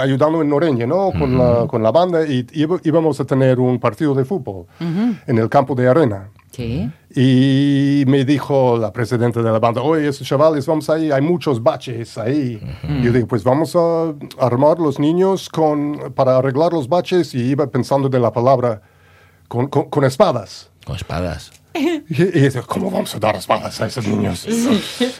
ayudando 0.00 0.42
en 0.42 0.48
Noreña, 0.48 0.86
¿no? 0.86 1.12
Con, 1.12 1.38
la, 1.38 1.66
con 1.66 1.82
la 1.82 1.90
banda 1.90 2.24
y 2.26 2.46
íbamos 2.84 3.20
a 3.20 3.24
tener 3.24 3.58
un 3.58 3.78
partido 3.78 4.14
de 4.14 4.24
fútbol 4.24 4.66
en 4.80 5.38
el 5.38 5.48
campo 5.48 5.74
de 5.74 5.88
arena. 5.88 6.30
Sí. 6.50 6.88
Y 7.16 8.04
me 8.06 8.24
dijo 8.24 8.78
la 8.78 8.92
presidenta 8.92 9.42
de 9.42 9.50
la 9.50 9.58
banda, 9.58 9.82
oye, 9.82 10.06
esos 10.06 10.26
chavales, 10.26 10.66
vamos 10.66 10.88
ahí, 10.88 11.10
hay 11.10 11.20
muchos 11.20 11.60
baches 11.60 12.16
ahí. 12.16 12.60
Y 12.84 13.02
yo 13.02 13.12
dije, 13.12 13.26
pues 13.26 13.42
vamos 13.42 13.74
a 13.74 14.14
armar 14.38 14.78
los 14.78 15.00
niños 15.00 15.48
con, 15.48 16.12
para 16.14 16.36
arreglar 16.36 16.72
los 16.72 16.88
baches 16.88 17.34
y 17.34 17.40
iba 17.40 17.66
pensando 17.66 18.08
de 18.08 18.20
la 18.20 18.32
palabra 18.32 18.82
con, 19.48 19.66
con, 19.66 19.90
con 19.90 20.04
espadas. 20.04 20.70
Con 20.86 20.94
espadas. 20.94 21.50
Y, 21.74 22.04
y 22.22 22.40
dice, 22.40 22.62
¿cómo 22.62 22.90
vamos 22.90 23.14
a 23.14 23.18
dar 23.18 23.34
espadas 23.36 23.80
a 23.80 23.86
esos 23.86 24.06
niños? 24.06 24.46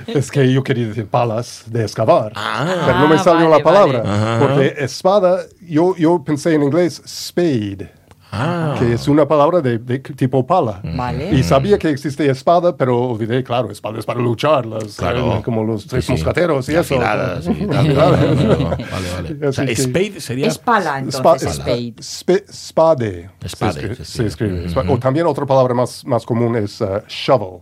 es 0.07 0.31
que 0.31 0.53
yo 0.53 0.63
quería 0.63 0.87
decir 0.89 1.07
palas 1.07 1.65
de 1.67 1.83
excavar. 1.83 2.33
Ah. 2.37 2.83
pero 2.87 2.99
no 3.01 3.09
me 3.09 3.17
Ah, 3.17 3.19
salió 3.25 3.49
vale, 3.51 3.59
la 3.59 3.65
palabra. 3.65 4.01
vale. 4.03 4.39
Porque 4.47 4.85
espada, 4.85 5.41
yo, 5.61 5.97
yo 5.97 6.23
pensé 6.25 6.55
en 6.55 6.63
inglés 6.63 7.03
spade, 7.07 7.91
Ah. 8.37 8.75
que 8.79 8.93
es 8.95 9.07
una 9.09 9.27
palabra 9.29 9.61
de, 9.61 9.79
de 9.79 9.99
tipo 10.01 10.47
pala. 10.47 10.81
Vale. 10.97 11.31
Y 11.33 11.43
sabía 11.43 11.79
que 11.79 11.89
existe 11.91 12.29
espada, 12.29 12.77
pero 12.77 12.99
olvidé, 13.11 13.45
claro, 13.45 13.71
espada 13.71 13.99
es 13.99 14.05
para 14.07 14.21
luchar, 14.21 14.67
las, 14.67 14.97
Claro. 14.97 15.37
eh, 15.37 15.43
como 15.45 15.63
los 15.65 15.87
tres 15.87 16.05
Sí, 16.05 16.09
sí. 16.09 16.13
moscateros 16.25 16.69
y, 16.69 16.73
Y 16.73 16.75
eso. 16.77 16.95
afiladas 16.97 17.47
y 17.47 17.67
tal. 17.67 17.77
Afiladas. 17.79 18.21
Vale, 18.21 18.77
vale. 19.15 19.39
O 19.49 19.53
sea, 19.53 19.67
que- 19.67 19.77
spade 19.77 20.21
sería... 20.21 20.47
Es 20.49 20.59
pala, 20.59 20.99
Spa- 21.11 21.37
entonces, 21.37 21.55
spade. 21.55 21.95
spade. 22.03 22.45
Spade, 22.51 23.31
Se 23.41 23.47
escribe. 23.69 23.95
se 23.97 24.05
se 24.05 24.27
escribe. 24.27 24.65
escribe. 24.67 24.93
O 24.93 24.99
también 24.99 25.27
otra 25.27 25.47
palabra 25.47 25.75
más, 25.75 26.05
más 26.07 26.25
común 26.27 26.57
es 26.57 26.81
uh, 26.81 27.01
shovel. 27.09 27.61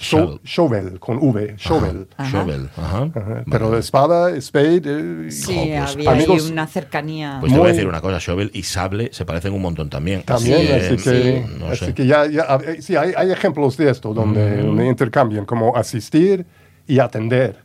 Shovel. 0.00 0.28
Sho- 0.28 0.40
Shovel, 0.44 0.98
con 0.98 1.18
V. 1.18 1.54
Shovel. 1.58 2.08
Ajá. 2.16 2.30
Shovel. 2.30 2.68
Ajá. 2.76 3.10
Ajá. 3.14 3.44
Pero 3.50 3.76
espada, 3.76 4.34
spade. 4.40 4.80
eh, 4.86 5.30
Sí, 5.30 5.54
Jo, 5.54 5.60
pues, 5.66 5.92
había 5.92 6.10
amigos- 6.12 6.44
ahí 6.46 6.52
una 6.52 6.66
cercanía. 6.66 7.36
Pues 7.40 7.52
te 7.52 7.58
voy 7.58 7.68
a 7.68 7.72
decir 7.72 7.86
una 7.86 8.00
cosa, 8.00 8.18
shovel 8.18 8.50
y 8.54 8.62
sable 8.62 9.10
se 9.12 9.24
parecen 9.26 9.52
un 9.52 9.60
montón 9.62 9.90
también. 9.90 10.22
También, 10.22 10.72
así 10.74 10.96
que, 10.96 11.46
no 11.58 11.66
así 11.66 11.84
sé. 11.86 11.94
que 11.94 12.06
ya, 12.06 12.26
ya, 12.26 12.58
eh, 12.66 12.80
sí, 12.80 12.96
hay, 12.96 13.12
hay 13.16 13.30
ejemplos 13.30 13.76
de 13.76 13.90
esto 13.90 14.14
donde, 14.14 14.62
donde 14.62 14.86
intercambian, 14.86 15.44
como 15.44 15.76
asistir 15.76 16.46
y 16.86 16.98
atender. 16.98 17.58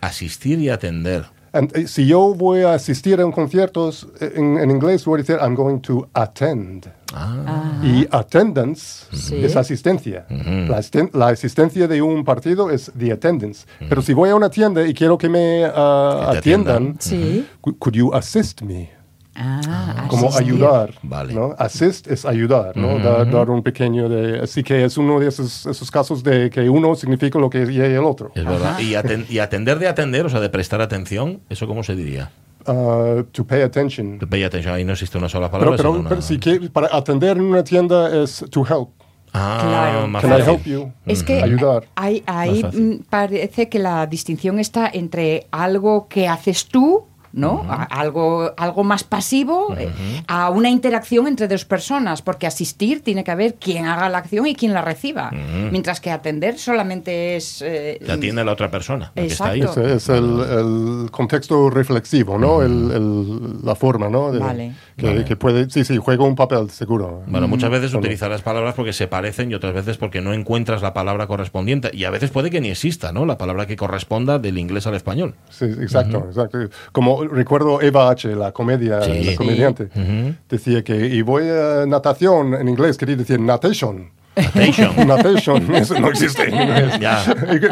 Asistir 0.00 0.58
y 0.58 0.68
atender. 0.70 1.24
And, 1.52 1.74
eh, 1.76 1.86
si 1.88 2.06
yo 2.06 2.34
voy 2.34 2.60
a 2.62 2.74
asistir 2.74 3.20
a 3.20 3.24
un 3.26 3.32
concierto, 3.32 3.90
eh, 4.20 4.32
en, 4.36 4.58
en 4.58 4.70
inglés 4.70 5.04
voy 5.04 5.20
a 5.20 5.22
decir 5.22 5.36
I'm 5.40 5.54
going 5.54 5.78
to 5.80 6.08
attend. 6.14 6.86
Ah, 7.14 7.80
Y 7.84 8.06
attendance 8.10 9.06
Sí. 9.12 9.36
es 9.44 9.56
asistencia. 9.56 10.26
la, 10.28 10.78
asisten- 10.78 11.10
la 11.12 11.28
asistencia 11.28 11.86
de 11.86 12.02
un 12.02 12.24
partido 12.24 12.70
es 12.70 12.90
the 12.98 13.12
attendance. 13.12 13.66
Pero 13.88 14.02
si 14.02 14.12
voy 14.12 14.30
a 14.30 14.34
una 14.34 14.50
tienda 14.50 14.86
y 14.86 14.92
quiero 14.94 15.16
que 15.16 15.28
me 15.28 15.60
te 15.60 15.66
atiendan. 15.66 16.36
atiendan, 16.38 16.96
Sí. 16.98 17.46
cou- 17.60 17.76
could 17.78 17.94
you 17.94 18.12
assist 18.14 18.62
me? 18.62 18.90
Ah, 19.38 20.06
Como 20.08 20.28
asistir. 20.28 20.46
ayudar. 20.54 20.94
Vale. 21.02 21.34
¿no? 21.34 21.54
Assist 21.58 22.06
es 22.08 22.24
ayudar, 22.24 22.74
¿no? 22.76 22.98
Dar, 22.98 23.30
dar 23.30 23.50
un 23.50 23.62
pequeño 23.62 24.08
de... 24.08 24.40
Así 24.40 24.62
que 24.62 24.84
es 24.86 24.96
uno 24.96 25.20
de 25.20 25.28
esos, 25.28 25.66
esos 25.66 25.90
casos 25.90 26.24
de 26.24 26.48
que 26.48 26.68
uno 26.70 26.94
significa 26.94 27.38
lo 27.38 27.50
que 27.50 27.62
es 27.64 27.70
y 27.70 27.78
el 27.78 27.98
otro. 28.04 28.32
es 28.34 28.44
verdad. 28.46 28.78
Y, 28.78 28.94
aten- 28.94 29.26
y 29.28 29.38
atender 29.40 29.78
de 29.78 29.88
atender, 29.88 30.24
o 30.24 30.30
sea, 30.30 30.40
de 30.40 30.48
prestar 30.48 30.80
atención, 30.80 31.40
¿eso 31.50 31.66
cómo 31.66 31.82
se 31.82 31.94
diría? 31.94 32.30
Uh, 32.68 33.22
to 33.32 33.44
pay 33.46 33.62
attention. 33.62 34.18
Pay 34.18 34.42
attention, 34.44 34.74
ahí 34.74 34.84
no 34.84 34.92
existe 34.92 35.16
una 35.18 35.28
sola 35.28 35.48
Pero, 35.50 35.60
palabra. 35.60 35.76
pero, 35.76 35.88
sino 35.90 36.00
una- 36.00 36.08
pero 36.08 36.22
si 36.22 36.38
que- 36.38 36.68
para 36.70 36.88
atender 36.96 37.36
en 37.36 37.44
una 37.44 37.62
tienda 37.62 38.22
es 38.22 38.44
to 38.50 38.62
help. 38.64 38.90
Ah, 39.32 39.58
Claro. 39.62 40.06
más 40.08 40.22
Can 40.22 40.30
I 40.30 40.34
fácil. 40.42 40.54
help 40.54 40.64
you? 40.64 40.92
Es 41.04 41.22
que 41.22 41.42
Ayudar. 41.42 41.84
ahí, 41.94 42.22
mm, 42.72 43.02
parece 43.10 43.68
que 43.68 43.78
la 43.78 44.06
distinción 44.06 44.58
está 44.58 44.88
entre 44.92 45.46
algo 45.50 46.08
que 46.08 46.26
haces 46.26 46.66
tú, 46.66 47.04
¿no? 47.36 47.64
A- 47.68 47.84
algo, 47.84 48.52
algo 48.56 48.82
más 48.82 49.04
pasivo, 49.04 49.76
eh, 49.78 49.88
a 50.26 50.50
una 50.50 50.68
interacción 50.70 51.28
entre 51.28 51.46
dos 51.46 51.64
personas, 51.64 52.22
porque 52.22 52.48
asistir 52.48 53.02
tiene 53.02 53.22
que 53.22 53.30
haber 53.30 53.54
quien 53.54 53.86
haga 53.86 54.08
la 54.08 54.18
acción 54.18 54.46
y 54.48 54.56
quien 54.56 54.72
la 54.74 54.82
reciba, 54.82 55.30
mientras 55.70 56.00
que 56.00 56.10
atender 56.10 56.58
solamente 56.58 57.36
es... 57.36 57.62
eh, 57.62 58.00
Te 58.04 58.10
atiende 58.12 58.44
la 58.44 58.52
otra 58.52 58.70
persona, 58.70 59.12
la 59.14 59.22
que 59.22 59.28
está 59.28 59.50
ahí. 59.50 59.60
Exacto. 59.60 59.82
Ese 59.86 59.94
es 59.96 60.08
el, 60.08 60.40
el 61.04 61.10
contexto 61.12 61.70
reflexivo, 61.70 62.38
¿no? 62.38 62.62
El- 62.62 62.90
el- 62.90 63.64
la 63.64 63.74
forma, 63.76 64.08
¿no? 64.08 64.32
De- 64.32 64.38
Vale. 64.40 64.74
Que, 64.96 65.06
Vale. 65.06 65.24
que 65.26 65.36
puede, 65.36 65.68
sí, 65.70 65.84
sí, 65.84 65.98
juega 65.98 66.24
un 66.24 66.34
papel, 66.34 66.70
seguro. 66.70 67.22
Bueno, 67.26 67.46
muchas 67.48 67.68
veces 67.70 67.92
las 67.92 68.40
palabras 68.40 68.74
porque 68.74 68.94
se 68.94 69.06
parecen 69.08 69.50
y 69.50 69.54
otras 69.54 69.74
veces 69.74 69.98
porque 69.98 70.22
no 70.22 70.32
encuentras 70.32 70.80
la 70.80 70.94
palabra 70.94 71.26
correspondiente. 71.26 71.90
Y 71.92 72.04
a 72.04 72.10
veces 72.10 72.30
puede 72.30 72.48
que 72.48 72.62
ni 72.62 72.70
exista, 72.70 73.12
¿no? 73.12 73.26
La 73.26 73.36
palabra 73.36 73.66
que 73.66 73.76
corresponda 73.76 74.38
del 74.38 74.56
inglés 74.56 74.86
al 74.86 74.94
español. 74.94 75.34
Sí, 75.50 75.66
exacto, 75.66 76.24
exacto. 76.26 76.58
Como 76.92 77.25
recuerdo 77.30 77.80
Eva 77.80 78.10
H., 78.10 78.34
la 78.34 78.52
comedia, 78.52 79.02
Sí. 79.02 79.24
la 79.24 79.30
Sí. 79.32 79.36
comediante, 79.36 79.88
decía 80.48 80.82
que, 80.84 80.96
y 81.06 81.22
voy 81.22 81.44
a 81.48 81.86
natación, 81.86 82.54
en 82.54 82.68
inglés 82.68 82.96
quería 82.96 83.16
decir 83.16 83.40
natation. 83.40 84.10
Attention. 84.36 85.06
Natation, 85.06 85.74
eso 85.74 85.98
no 85.98 86.08
existe 86.08 86.44
en 86.48 86.54
inglés. 86.54 86.98
Ya. 87.00 87.24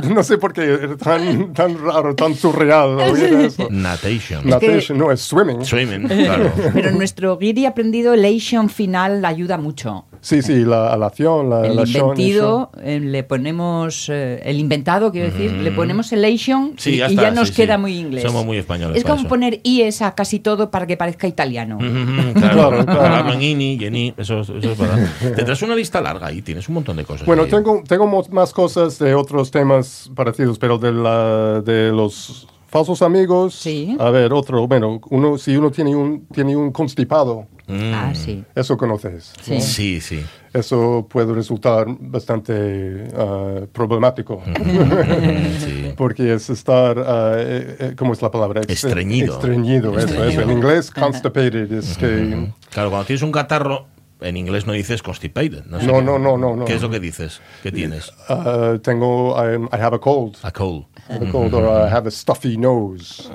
Y 0.05 0.09
No 0.13 0.23
sé 0.23 0.39
por 0.39 0.53
qué, 0.53 0.63
era 0.65 0.97
tan, 0.97 1.53
tan 1.53 1.77
raro, 1.85 2.15
tan 2.15 2.35
surreal 2.35 2.99
eso. 3.01 3.69
Natation. 3.71 4.49
Natation, 4.49 4.99
no, 4.99 5.13
es 5.13 5.21
swimming. 5.21 5.65
Swimming, 5.65 6.09
claro. 6.09 6.51
Pero 6.73 6.91
nuestro 6.93 7.37
guiri 7.39 7.67
aprendido, 7.67 8.15
el 8.15 8.25
Asian 8.25 8.69
final 8.71 9.25
ayuda 9.25 9.59
mucho. 9.59 10.07
Sí, 10.21 10.41
sí, 10.41 10.65
la 10.65 10.91
alación, 10.93 11.51
la 11.51 11.67
El 11.67 11.77
la 11.77 11.85
shon, 11.85 12.01
inventido, 12.13 12.71
eh, 12.83 12.99
le 12.99 13.25
ponemos, 13.25 14.09
eh, 14.09 14.41
el 14.45 14.59
inventado, 14.59 15.13
quiero 15.13 15.31
decir, 15.31 15.53
le 15.53 15.71
ponemos 15.71 16.11
el 16.15 16.25
Asian 16.25 16.73
Sí, 16.79 16.93
y, 16.93 16.97
ya 16.97 17.09
y 17.09 17.11
está, 17.11 17.23
ya 17.25 17.31
nos 17.31 17.49
sí, 17.49 17.55
queda 17.55 17.75
sí. 17.75 17.81
muy 17.83 17.99
inglés. 17.99 18.23
Somos 18.23 18.47
muy 18.47 18.57
españoles 18.57 18.97
Es 18.97 19.05
como 19.05 19.19
eso. 19.21 19.29
poner 19.29 19.61
IES 19.65 20.01
a 20.01 20.15
casi 20.15 20.39
todo 20.39 20.71
para 20.71 20.87
que 20.87 20.97
parezca 20.97 21.27
italiano. 21.29 21.77
Ujú, 21.77 22.33
Claro, 22.41 22.55
Claro, 22.55 22.85
claro. 22.87 23.03
Hablarlo 23.03 23.33
en 23.35 23.43
ini, 23.43 23.77
yeni, 23.77 24.15
eso, 24.17 24.41
eso 24.41 24.57
es 24.57 24.79
verdad. 24.79 24.99
Tendrás 25.37 25.61
una 25.61 25.75
lista 25.77 26.01
larga 26.01 26.29
ahí, 26.29 26.41
tienes 26.55 26.69
un 26.69 26.75
montón 26.75 26.97
de 26.97 27.05
cosas. 27.05 27.27
Bueno, 27.27 27.43
ahí. 27.43 27.51
tengo, 27.51 27.83
tengo 27.87 28.25
más 28.31 28.53
cosas 28.53 28.97
de 29.01 29.13
otros 29.15 29.51
temas 29.51 30.09
parecidos, 30.15 30.57
pero 30.59 30.79
de, 30.79 30.93
la, 30.93 31.61
de 31.63 31.91
los 31.91 32.47
falsos 32.69 33.03
amigos. 33.03 33.55
Sí. 33.57 33.97
A 33.99 34.11
ver, 34.11 34.33
otro. 34.33 34.69
Bueno, 34.69 35.01
uno, 35.11 35.37
si 35.37 35.57
uno 35.57 35.73
tiene 35.73 35.97
un, 35.97 36.27
tiene 36.27 36.55
un 36.57 36.71
constipado, 36.71 37.47
Ah, 37.67 38.13
sí. 38.15 38.45
eso 38.55 38.77
conoces. 38.77 39.33
Sí. 39.43 39.55
Mm. 39.55 39.61
Sí, 39.61 40.01
sí. 40.01 40.23
Eso 40.53 41.07
puede 41.11 41.33
resultar 41.35 41.87
bastante 41.99 43.09
ah, 43.17 43.63
problemático. 43.73 44.41
sí. 45.59 45.93
Porque 45.97 46.35
es 46.35 46.51
estar, 46.51 46.97
eh, 47.39 47.95
¿cómo 47.97 48.13
es 48.13 48.23
la 48.23 48.31
palabra? 48.31 48.61
Ex- 48.61 48.85
Estreñido. 48.85 49.35
Estreñido, 49.35 49.91
eso, 49.99 50.07
Estreñido. 50.07 50.29
eso. 50.31 50.41
En 50.43 50.51
inglés, 50.57 50.91
constipated, 50.91 51.73
es 51.73 51.97
que... 51.99 52.49
Claro, 52.71 52.91
cuando 52.91 53.07
tienes 53.07 53.23
un 53.23 53.33
catarro, 53.33 53.87
en 54.25 54.37
inglés 54.37 54.67
no 54.67 54.73
dices 54.73 55.03
constipated. 55.03 55.65
No, 55.67 55.81
sé 55.81 55.87
No, 55.87 56.01
no, 56.01 56.19
no, 56.19 56.37
no, 56.37 56.57
no. 56.57 56.65
¿Qué 56.65 56.75
es 56.75 56.83
lo 56.83 56.91
que 56.91 57.01
dices? 57.01 57.41
¿Qué 57.63 57.71
tienes? 57.71 58.13
ah, 58.29 58.75
tengo, 58.83 59.37
I, 59.37 59.57
I 59.77 59.81
have 59.81 59.95
a 59.97 59.99
cold. 59.99 60.37
A 60.43 60.51
cold. 60.51 60.87
I 61.09 61.13
have 61.15 61.29
a 61.29 61.31
cold, 61.31 61.53
or 61.55 61.65
I 61.65 61.91
have 61.93 62.09
a 62.09 62.11
stuffy 62.11 62.57
nose. 62.57 63.29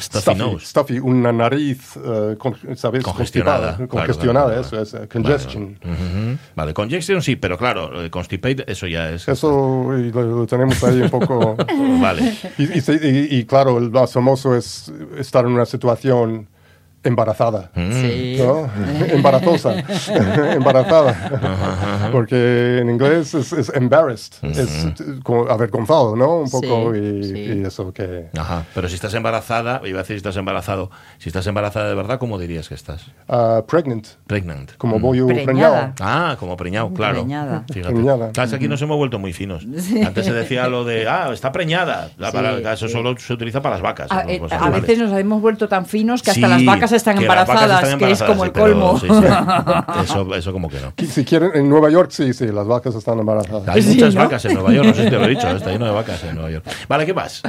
Stuffy 0.00 0.34
nose. 0.36 0.66
Stuffy, 0.66 0.98
una 1.00 1.32
nariz, 1.32 1.96
eh, 1.96 2.36
con- 2.38 2.54
¿sabes? 2.76 3.02
Congestionada, 3.02 3.76
Constipada, 3.76 3.76
claro, 3.76 3.88
Congestionada, 3.88 4.46
claro, 4.46 4.60
eso 4.60 4.70
claro. 4.70 4.82
es, 4.84 4.94
eh, 4.94 5.08
congestion. 5.08 5.78
Ujú. 5.82 6.38
Vale, 6.54 6.74
congestion 6.74 7.20
sí, 7.22 7.36
pero 7.36 7.58
claro, 7.58 8.04
eh, 8.04 8.08
constipated, 8.10 8.68
eso 8.68 8.86
ya 8.86 9.10
es. 9.10 9.26
Eso 9.28 9.84
lo, 9.88 10.22
lo 10.22 10.46
tenemos 10.46 10.82
ahí 10.84 11.00
un 11.00 11.10
poco... 11.10 11.56
Vale. 12.00 12.36
y, 12.58 12.62
y 12.64 12.78
y- 12.78 13.38
y 13.38 13.44
claro, 13.44 13.78
el 13.78 13.90
más 13.90 14.12
famoso 14.12 14.54
es 14.54 14.92
estar 15.18 15.44
en 15.44 15.52
una 15.52 15.66
situación 15.66 16.46
embarazada. 17.04 17.70
Sí. 17.74 18.36
¿no? 18.38 18.68
Embarazosa, 19.08 19.74
embarazada. 20.52 22.08
Porque 22.12 22.78
en 22.78 22.90
inglés 22.90 23.34
es, 23.34 23.52
es 23.52 23.72
embarrassed, 23.74 24.34
es 24.42 24.84
eh, 24.84 24.94
como 25.22 25.48
avergonzado, 25.48 26.16
¿no? 26.16 26.38
Un 26.40 26.50
poco 26.50 26.92
Sí, 26.94 27.00
y, 27.00 27.24
sí. 27.24 27.38
y 27.38 27.64
eso 27.64 27.92
que... 27.92 28.28
Ajá. 28.36 28.64
Pero 28.74 28.88
si 28.88 28.94
estás 28.94 29.14
embarazada, 29.14 29.80
iba 29.84 29.98
a 30.00 30.02
decir 30.02 30.14
si 30.14 30.18
estás 30.18 30.36
embarazado, 30.36 30.90
si 31.18 31.28
estás 31.28 31.46
embarazada 31.46 31.88
de 31.88 31.94
verdad, 31.94 32.18
¿cómo 32.18 32.38
dirías 32.38 32.68
que 32.68 32.74
estás? 32.74 33.06
ah, 33.28 33.62
pregnant, 33.66 34.06
Pregnant. 34.26 34.72
como 34.76 34.98
bollo 34.98 35.26
Preñada. 35.26 35.44
preñado. 35.46 35.92
Ah, 36.00 36.36
como 36.38 36.56
preñado, 36.56 36.92
claro. 36.92 37.20
Preñada. 37.20 37.64
Fíjate. 37.72 37.94
Preñada. 37.94 38.30
Claro, 38.32 38.48
es 38.48 38.54
aquí 38.54 38.68
nos 38.68 38.80
hemos 38.82 38.96
vuelto 38.96 39.18
muy 39.18 39.32
finos. 39.32 39.64
Antes 40.06 40.24
se 40.26 40.32
decía 40.32 40.68
lo 40.68 40.84
de, 40.84 41.08
ah, 41.08 41.30
está 41.32 41.52
preñada. 41.52 42.10
La 42.18 42.30
Sí, 42.30 42.36
palabra- 42.36 42.72
eso 42.72 42.86
sí. 42.86 42.92
solo 42.92 43.16
se 43.18 43.32
utiliza 43.32 43.62
para 43.62 43.76
las 43.76 43.82
vacas. 43.82 44.10
A, 44.10 44.16
para 44.22 44.32
eh, 44.32 44.40
a 44.50 44.54
animales. 44.56 44.82
veces 44.82 44.98
nos 44.98 45.18
hemos 45.18 45.40
vuelto 45.40 45.68
tan 45.68 45.86
finos 45.86 46.22
que 46.22 46.30
hasta 46.30 46.46
Sí, 46.46 46.52
las 46.52 46.64
vacas 46.64 46.87
vacas 46.90 46.92
están 46.96 47.18
que 47.18 47.26
las 47.26 47.46
vacas 47.48 47.48
embarazadas, 47.48 47.84
están 47.84 47.98
que 47.98 48.10
es 48.12 48.20
embarazadas, 48.20 48.36
como 48.36 48.44
el 48.44 48.52
colmo. 48.52 48.98
sí, 48.98 49.06
sí. 49.08 50.02
Eso, 50.04 50.34
eso 50.34 50.52
como 50.52 50.68
que 50.68 50.80
no. 50.80 50.92
Si 51.10 51.24
quieren, 51.24 51.50
en 51.54 51.68
Nueva 51.68 51.90
York, 51.90 52.10
sí, 52.10 52.32
sí, 52.32 52.46
las 52.46 52.66
vacas 52.66 52.94
están 52.94 53.18
embarazadas. 53.18 53.68
Hay 53.68 53.82
Sí, 53.82 53.94
muchas 53.94 54.14
¿no? 54.14 54.20
vacas 54.22 54.44
en 54.44 54.54
Nueva 54.54 54.72
York, 54.72 54.86
no 54.88 54.94
sé 54.94 55.04
si 55.04 55.10
te 55.10 55.16
lo 55.18 55.24
he 55.24 55.28
dicho, 55.28 55.48
está 55.48 55.70
lleno 55.70 55.84
de 55.86 55.92
vacas 55.92 56.24
en 56.24 56.34
Nueva 56.34 56.50
York. 56.50 56.64
Vale, 56.88 57.06
¿qué 57.06 57.14
más? 57.14 57.42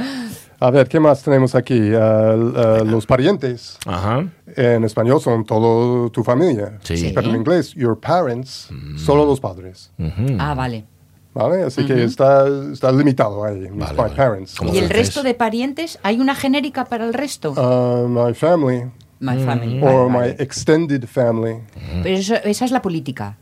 A 0.62 0.70
ver, 0.70 0.88
¿qué 0.88 1.00
más 1.00 1.22
tenemos 1.22 1.54
aquí? 1.54 1.80
Ah, 1.94 2.34
ah, 2.56 2.82
los 2.84 3.06
parientes. 3.06 3.78
Ajá. 3.86 4.26
En 4.56 4.84
español 4.84 5.20
son 5.20 5.44
todo 5.44 6.10
tu 6.10 6.22
familia. 6.22 6.78
Sí. 6.82 6.96
Sí. 6.96 7.12
Pero 7.14 7.30
en 7.30 7.36
inglés, 7.36 7.72
your 7.74 7.98
parents, 7.98 8.68
solo 8.96 9.24
los 9.24 9.40
padres. 9.40 9.90
Ujú. 9.98 10.36
Ah, 10.38 10.54
vale. 10.54 10.84
¿Vale? 11.32 11.62
Así 11.62 11.86
que 11.86 12.02
está, 12.02 12.44
está 12.72 12.90
limitado 12.90 13.44
ahí. 13.44 13.68
Vale, 13.72 13.92
my 13.92 13.96
vale. 13.96 14.14
parents. 14.16 14.56
¿Y 14.72 14.78
el 14.78 14.90
resto 14.90 15.22
de 15.22 15.32
parientes? 15.34 15.98
¿Hay 16.02 16.18
una 16.18 16.34
genérica 16.34 16.84
para 16.86 17.04
el 17.06 17.14
resto? 17.14 17.54
Ah, 17.56 18.04
my 18.08 18.34
family, 18.34 18.90
My 19.20 19.36
family. 19.44 19.80
or 19.82 20.10
vale, 20.10 20.28
my 20.28 20.42
extended 20.42 21.04
family. 21.06 21.56
Pero 22.02 22.16
eso- 22.16 22.34
esa 22.42 22.64
es 22.64 22.70
la 22.70 22.80
política. 22.82 23.36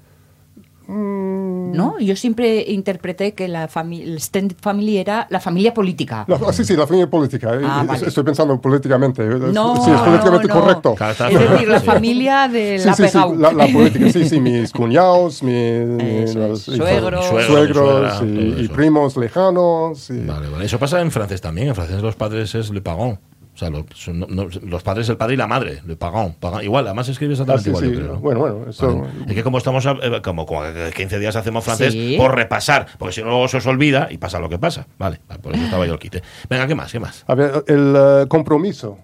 Mm. 0.88 1.72
¿No? 1.76 1.98
Yo 2.00 2.16
siempre 2.16 2.64
interpreté 2.68 3.34
que 3.34 3.46
la 3.46 3.68
familia, 3.68 4.14
extended 4.14 4.56
family 4.58 4.96
era 4.96 5.26
la 5.28 5.38
familia 5.38 5.74
política. 5.74 6.24
La- 6.26 6.40
ah, 6.48 6.52
sí, 6.52 6.64
sí, 6.64 6.74
la 6.74 6.86
familia 6.86 7.10
política. 7.10 7.50
Ah, 7.62 7.82
eh, 7.84 7.86
vale. 7.86 8.06
Estoy 8.06 8.24
pensando 8.24 8.58
políticamente. 8.58 9.22
No, 9.22 9.76
sí, 9.84 9.90
es 9.90 10.00
políticamente 10.00 10.48
no, 10.48 10.54
no. 10.54 10.60
correcto. 10.60 10.94
Es 10.98 11.18
decir, 11.50 11.68
la 11.68 11.80
familia 11.80 12.48
de 12.48 12.78
Sí, 12.78 12.86
la 12.86 12.94
sí, 12.94 13.08
sí, 13.08 13.18
la, 13.36 13.52
la 13.52 13.66
política, 13.68 14.10
sí, 14.10 14.26
sí, 14.28 14.40
mis 14.40 14.72
cuñados, 14.72 15.42
mi- 15.42 15.52
mi- 15.52 16.02
Eso 16.22 16.42
es. 16.54 16.66
los- 16.68 16.78
Suegros. 16.78 17.26
suegros, 17.26 17.46
Suegros, 17.46 18.22
y, 18.22 18.64
y 18.64 18.68
primos 18.68 19.16
lejanos. 19.18 20.08
y- 20.08 20.24
Vale, 20.24 20.48
vale. 20.48 20.64
Eso 20.64 20.78
pasa 20.78 21.02
en 21.02 21.10
francés 21.10 21.42
también. 21.42 21.68
En 21.68 21.74
francés 21.74 22.00
los 22.00 22.16
padres 22.16 22.54
es 22.54 22.70
le 22.70 22.80
parent. 22.80 23.20
O 23.58 23.60
sea, 23.60 23.70
los, 23.70 23.86
son- 23.92 24.20
no- 24.20 24.26
no- 24.28 24.46
los 24.62 24.82
padres, 24.84 25.08
el 25.08 25.16
padre 25.16 25.34
y 25.34 25.36
la 25.36 25.48
madre, 25.48 25.82
le 25.84 25.96
parent. 25.96 26.36
Igual, 26.62 26.86
además 26.86 27.06
se 27.06 27.12
escribe 27.12 27.32
Ah, 27.32 27.42
exactamente 27.42 27.64
sí, 27.64 27.70
igual, 27.70 27.84
sí. 27.86 27.90
yo 27.90 27.96
creo, 27.98 28.12
¿no? 28.14 28.20
Bueno, 28.20 28.38
bueno, 28.40 28.70
eso. 28.70 28.98
Vale. 29.00 29.10
Es 29.26 29.34
que 29.34 29.42
como 29.42 29.58
estamos, 29.58 29.84
eh, 29.84 30.20
como, 30.22 30.46
como 30.46 30.62
que 30.62 30.92
15 30.94 31.18
días 31.18 31.34
hacemos 31.34 31.64
francés, 31.64 31.92
Sí. 31.92 32.14
por 32.16 32.36
repasar, 32.36 32.86
porque 33.00 33.14
si 33.16 33.20
no 33.22 33.30
luego 33.30 33.48
se 33.48 33.56
os 33.56 33.66
olvida 33.66 34.06
y 34.12 34.18
pasa 34.18 34.38
lo 34.38 34.48
que 34.48 34.60
pasa. 34.60 34.86
Vale, 34.96 35.20
vale, 35.28 35.42
por 35.42 35.56
eso 35.56 35.64
estaba 35.64 35.84
yo 35.86 35.94
el 35.94 35.98
quite. 35.98 36.22
Venga, 36.48 36.68
¿qué 36.68 36.76
más? 36.76 36.92
¿Qué 36.92 37.00
más? 37.00 37.24
A 37.26 37.34
ver, 37.34 37.64
el 37.66 37.94
eh, 37.96 38.26
compromiso. 38.28 38.98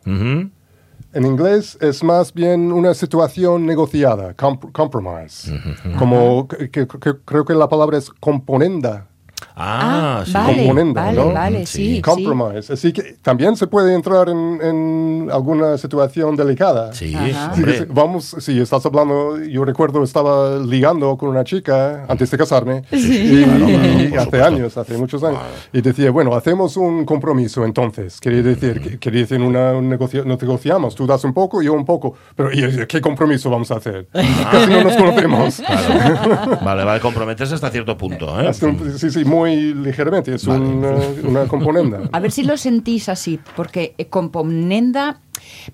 En 1.13 1.25
inglés 1.25 1.77
es 1.81 2.05
más 2.05 2.33
bien 2.33 2.71
una 2.71 2.95
situación 2.95 3.67
negociada, 3.67 4.37
comp- 4.37 4.71
compromise. 4.71 5.53
Como 5.99 6.47
que- 6.47 6.71
que- 6.71 6.87
que- 6.87 7.15
creo 7.25 7.45
que 7.45 7.55
la 7.55 7.69
palabra 7.69 7.99
es 7.99 8.09
componenda. 8.21 9.09
Ah, 9.57 10.23
sí. 10.27 10.33
vale, 10.33 10.67
vale, 10.93 11.17
¿no? 11.17 11.33
vale, 11.33 11.67
Sí. 11.67 12.01
Compromise. 12.03 12.73
Así 12.73 12.93
que 12.93 13.17
también 13.23 13.57
se 13.57 13.67
puede 13.69 13.95
entrar 13.95 14.29
en, 14.29 14.59
en 14.61 15.29
alguna 15.33 15.79
situación 15.79 16.35
delicada. 16.37 16.93
Sí. 16.93 17.15
Sí, 17.55 17.85
vamos, 17.89 18.35
si 18.41 18.61
estás 18.61 18.85
hablando, 18.87 19.39
yo 19.45 19.65
recuerdo 19.65 20.03
estaba 20.03 20.59
ligando 20.59 21.17
con 21.17 21.29
una 21.29 21.45
chica 21.45 22.05
antes 22.09 22.31
de 22.31 22.39
casarme, 22.39 22.83
y, 22.91 23.45
Claro, 23.45 23.67
claro, 23.67 24.01
y 24.01 24.09
por 24.09 24.19
hace 24.19 24.43
años, 24.43 24.77
hace 24.77 24.99
muchos 24.99 25.23
años, 25.23 25.41
y 25.73 25.81
decía, 25.81 26.11
bueno, 26.11 26.35
hacemos 26.35 26.77
un 26.77 27.05
compromiso 27.05 27.65
entonces, 27.65 28.21
quería 28.21 28.43
decir, 28.43 28.81
que- 28.81 28.99
quería 28.99 29.21
decir 29.21 29.41
una, 29.41 29.73
un 29.73 29.89
negocio- 29.89 30.25
no 30.25 30.37
negociamos, 30.37 30.95
tú 30.95 31.07
das 31.07 31.23
un 31.25 31.33
poco, 31.33 31.63
yo 31.63 31.73
un 31.75 31.85
poco, 31.85 32.15
pero 32.35 32.53
¿y 32.53 32.87
qué 32.87 33.01
compromiso 33.01 33.51
vamos 33.51 33.71
a 33.71 33.77
hacer? 33.77 34.09
Casi 34.13 34.71
no 34.71 34.83
nos 34.83 34.97
conocemos. 34.97 35.63
Claro. 35.65 36.59
Vale, 36.65 36.85
vale, 36.85 37.01
comprometerse 37.01 37.55
hasta 37.55 37.71
cierto 37.71 37.97
punto. 37.97 38.41
¿eh? 38.41 38.49
Hasta 38.49 38.67
un- 38.67 38.99
sí, 38.99 39.11
sí, 39.11 39.25
muy 39.25 39.44
ligeramente, 39.47 40.35
es 40.35 40.47
Vale. 40.47 40.65
una, 40.65 40.95
una 41.25 41.47
componenda. 41.49 42.09
A 42.13 42.21
ver 42.21 42.31
si 42.33 42.43
lo 42.45 42.57
sentís 42.57 43.09
así, 43.09 43.39
porque 43.57 43.95
eh, 43.99 44.07
componenda 44.07 45.21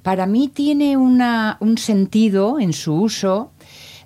para 0.03 0.27
mí 0.27 0.49
tiene 0.49 0.97
una, 0.97 1.57
un 1.61 1.79
sentido 1.79 2.59
en 2.59 2.73
su 2.73 2.95
uso 2.95 3.53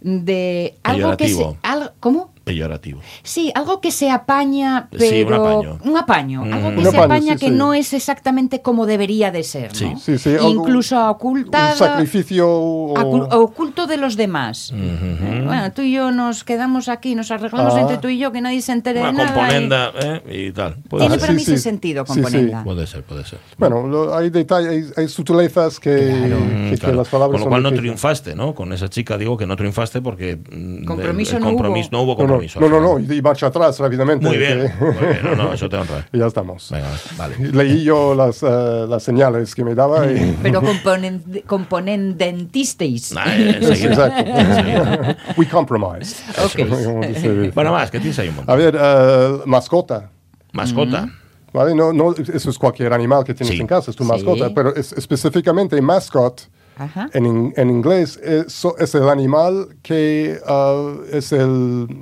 de 0.03 0.75
algo 0.83 1.17
que 1.17 1.29
se, 1.29 1.57
al- 1.63 1.93
¿Cómo? 2.01 2.34
Peyorativo. 2.45 3.01
Sí, 3.23 3.51
algo 3.55 3.81
que 3.81 3.91
se 3.91 4.11
apaña, 4.11 4.89
pero 4.91 5.05
Sí, 5.05 5.23
un 5.23 5.33
apaño. 5.35 5.79
un 5.83 5.97
apaño, 5.97 6.45
Mm. 6.45 6.53
algo 6.53 6.71
que 6.71 6.77
Un 6.77 6.83
se 6.83 6.89
apaño, 6.91 7.05
apaña 7.05 7.33
sí, 7.35 7.39
que 7.41 7.47
sí. 7.49 7.53
no 7.53 7.75
es 7.75 7.93
exactamente 7.95 8.61
como 8.61 8.85
debería 8.87 9.31
de 9.31 9.43
ser, 9.43 9.75
Sí. 9.75 9.87
¿no? 9.87 9.99
Sí, 9.99 10.19
sí, 10.19 10.37
incluso 10.47 11.09
ocultada, 11.11 11.73
Un 11.73 11.79
sacrificio 11.79 12.49
o- 12.51 13.39
oculto 13.43 13.87
de 13.87 13.97
los 13.97 14.17
demás. 14.17 14.73
Eh, 14.75 15.43
Bueno, 15.45 15.73
tú 15.73 15.83
y 15.83 15.93
yo 15.93 16.11
nos 16.11 16.45
quedamos 16.45 16.89
aquí, 16.89 17.15
nos 17.15 17.31
arreglamos 17.31 17.75
Ah. 17.75 17.81
entre 17.83 17.99
tú 17.99 18.09
y 18.09 18.19
yo, 18.19 18.33
que 18.33 18.41
nadie 18.41 18.61
se 18.63 18.73
entere 18.73 19.01
Una 19.01 19.11
de 19.13 19.17
nada. 19.19 19.31
y- 19.31 19.35
componenda 19.35 19.93
¿eh? 20.03 20.49
y 20.49 20.53
tal. 20.53 20.77
Puede 20.89 21.03
Tiene 21.03 21.15
Ah, 21.17 21.19
ser. 21.19 21.21
para 21.21 21.33
sí, 21.33 21.37
mí 21.39 21.45
sí. 21.45 21.53
ese 21.55 21.63
sentido, 21.63 22.05
Sí, 22.07 22.13
sí. 22.15 22.21
componenda. 22.21 22.65
Puede 22.65 22.87
ser, 22.87 23.03
puede 23.03 23.25
ser. 23.25 23.39
Bueno, 23.59 23.87
lo- 23.87 24.15
hay 24.17 24.31
detalles, 24.31 24.71
hay, 24.97 25.03
hay 25.05 25.09
sutilezas 25.09 25.81
que, 25.81 25.91
que- 25.91 26.71
que 26.73 26.79
Claro. 26.79 26.97
las 26.97 27.09
palabras 27.09 27.41
Con 27.41 27.47
lo 27.47 27.49
cual 27.51 27.63
no 27.63 27.71
difíciles. 27.71 27.81
triunfaste, 28.01 28.35
¿no? 28.35 28.55
Con 28.55 28.73
esa 28.73 28.89
chica 28.89 29.17
digo 29.19 29.37
que 29.37 29.47
no 29.47 29.57
triunfaste 29.57 30.01
porque 30.03 30.37
mm, 30.37 30.85
Compromiso 30.85 31.33
el, 31.33 31.37
el 31.39 31.43
no 31.45 31.49
compromiso, 31.51 31.89
hubo. 31.91 31.97
no 31.99 32.03
hubo 32.03 32.13
No, 32.13 32.19
no, 32.35 32.41
compromiso. 32.41 32.61
no, 32.61 32.69
no, 32.69 32.81
no, 32.99 33.15
y, 33.15 33.23
marcha 33.23 33.47
atrás 33.47 33.79
rápidamente. 33.79 34.27
Muy 34.27 34.37
bien, 34.39 34.61
que- 34.79 34.85
muy 34.85 34.93
bien. 35.07 35.19
No, 35.25 35.35
no, 35.37 35.53
eso 35.53 35.69
te 35.69 35.77
honra. 35.77 36.07
y 36.13 36.19
ya 36.19 36.27
estamos. 36.27 36.69
Venga, 36.71 36.89
vale. 37.17 37.37
Leí 37.39 37.85
yo 37.85 38.15
las, 38.15 38.43
eh, 38.43 38.87
las 38.89 39.03
señales 39.03 39.55
que 39.55 39.65
me 39.65 39.75
daba 39.75 40.07
y... 40.11 40.37
Pero 40.43 40.61
componen, 40.63 41.23
componendentisteis. 41.47 43.15
Ah, 43.17 43.25
eh, 43.37 43.59
enseguida. 43.61 44.19
Exacto. 44.21 45.17
We 45.37 45.47
compromise. 45.49 46.17
Ok. 46.45 46.69
Como 46.69 47.01
dice- 47.07 47.51
Bueno, 47.55 47.73
más, 47.73 47.91
¿qué 47.91 47.99
tienes 47.99 48.19
ahí 48.19 48.29
un 48.29 48.49
A 48.51 48.55
ver, 48.55 48.77
eh, 48.81 49.39
mascota. 49.47 50.11
Mascota. 50.53 51.09
¿Vale? 51.53 51.75
No, 51.75 51.93
no, 51.93 52.13
eso 52.15 52.51
es 52.51 52.59
cualquier 52.59 52.93
animal 52.93 53.23
que 53.23 53.33
tienes 53.33 53.55
Sí. 53.55 53.61
en 53.61 53.67
casa, 53.69 53.91
es 53.93 53.97
tu 53.97 54.03
Sí. 54.05 54.11
mascota, 54.11 54.51
pero 54.53 54.75
es, 54.75 54.93
específicamente 54.93 55.81
mascot 55.81 56.49
Ajá. 56.77 57.09
en, 57.13 57.27
in- 57.27 57.55
en 57.57 57.71
inglés 57.71 58.17
es, 58.21 58.67
es 58.81 58.95
el 58.97 59.09
animal 59.09 59.69
que 59.81 60.37
ah, 60.49 60.95
es 61.13 61.31
el 61.31 61.87
eh, 61.91 61.97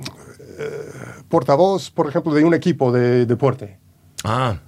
portavoz, 1.29 1.89
por 1.91 2.07
ejemplo, 2.07 2.33
de 2.33 2.43
un 2.43 2.53
equipo 2.53 2.91
de 2.91 3.25
deporte. 3.25 3.79
Ah, 4.23 4.59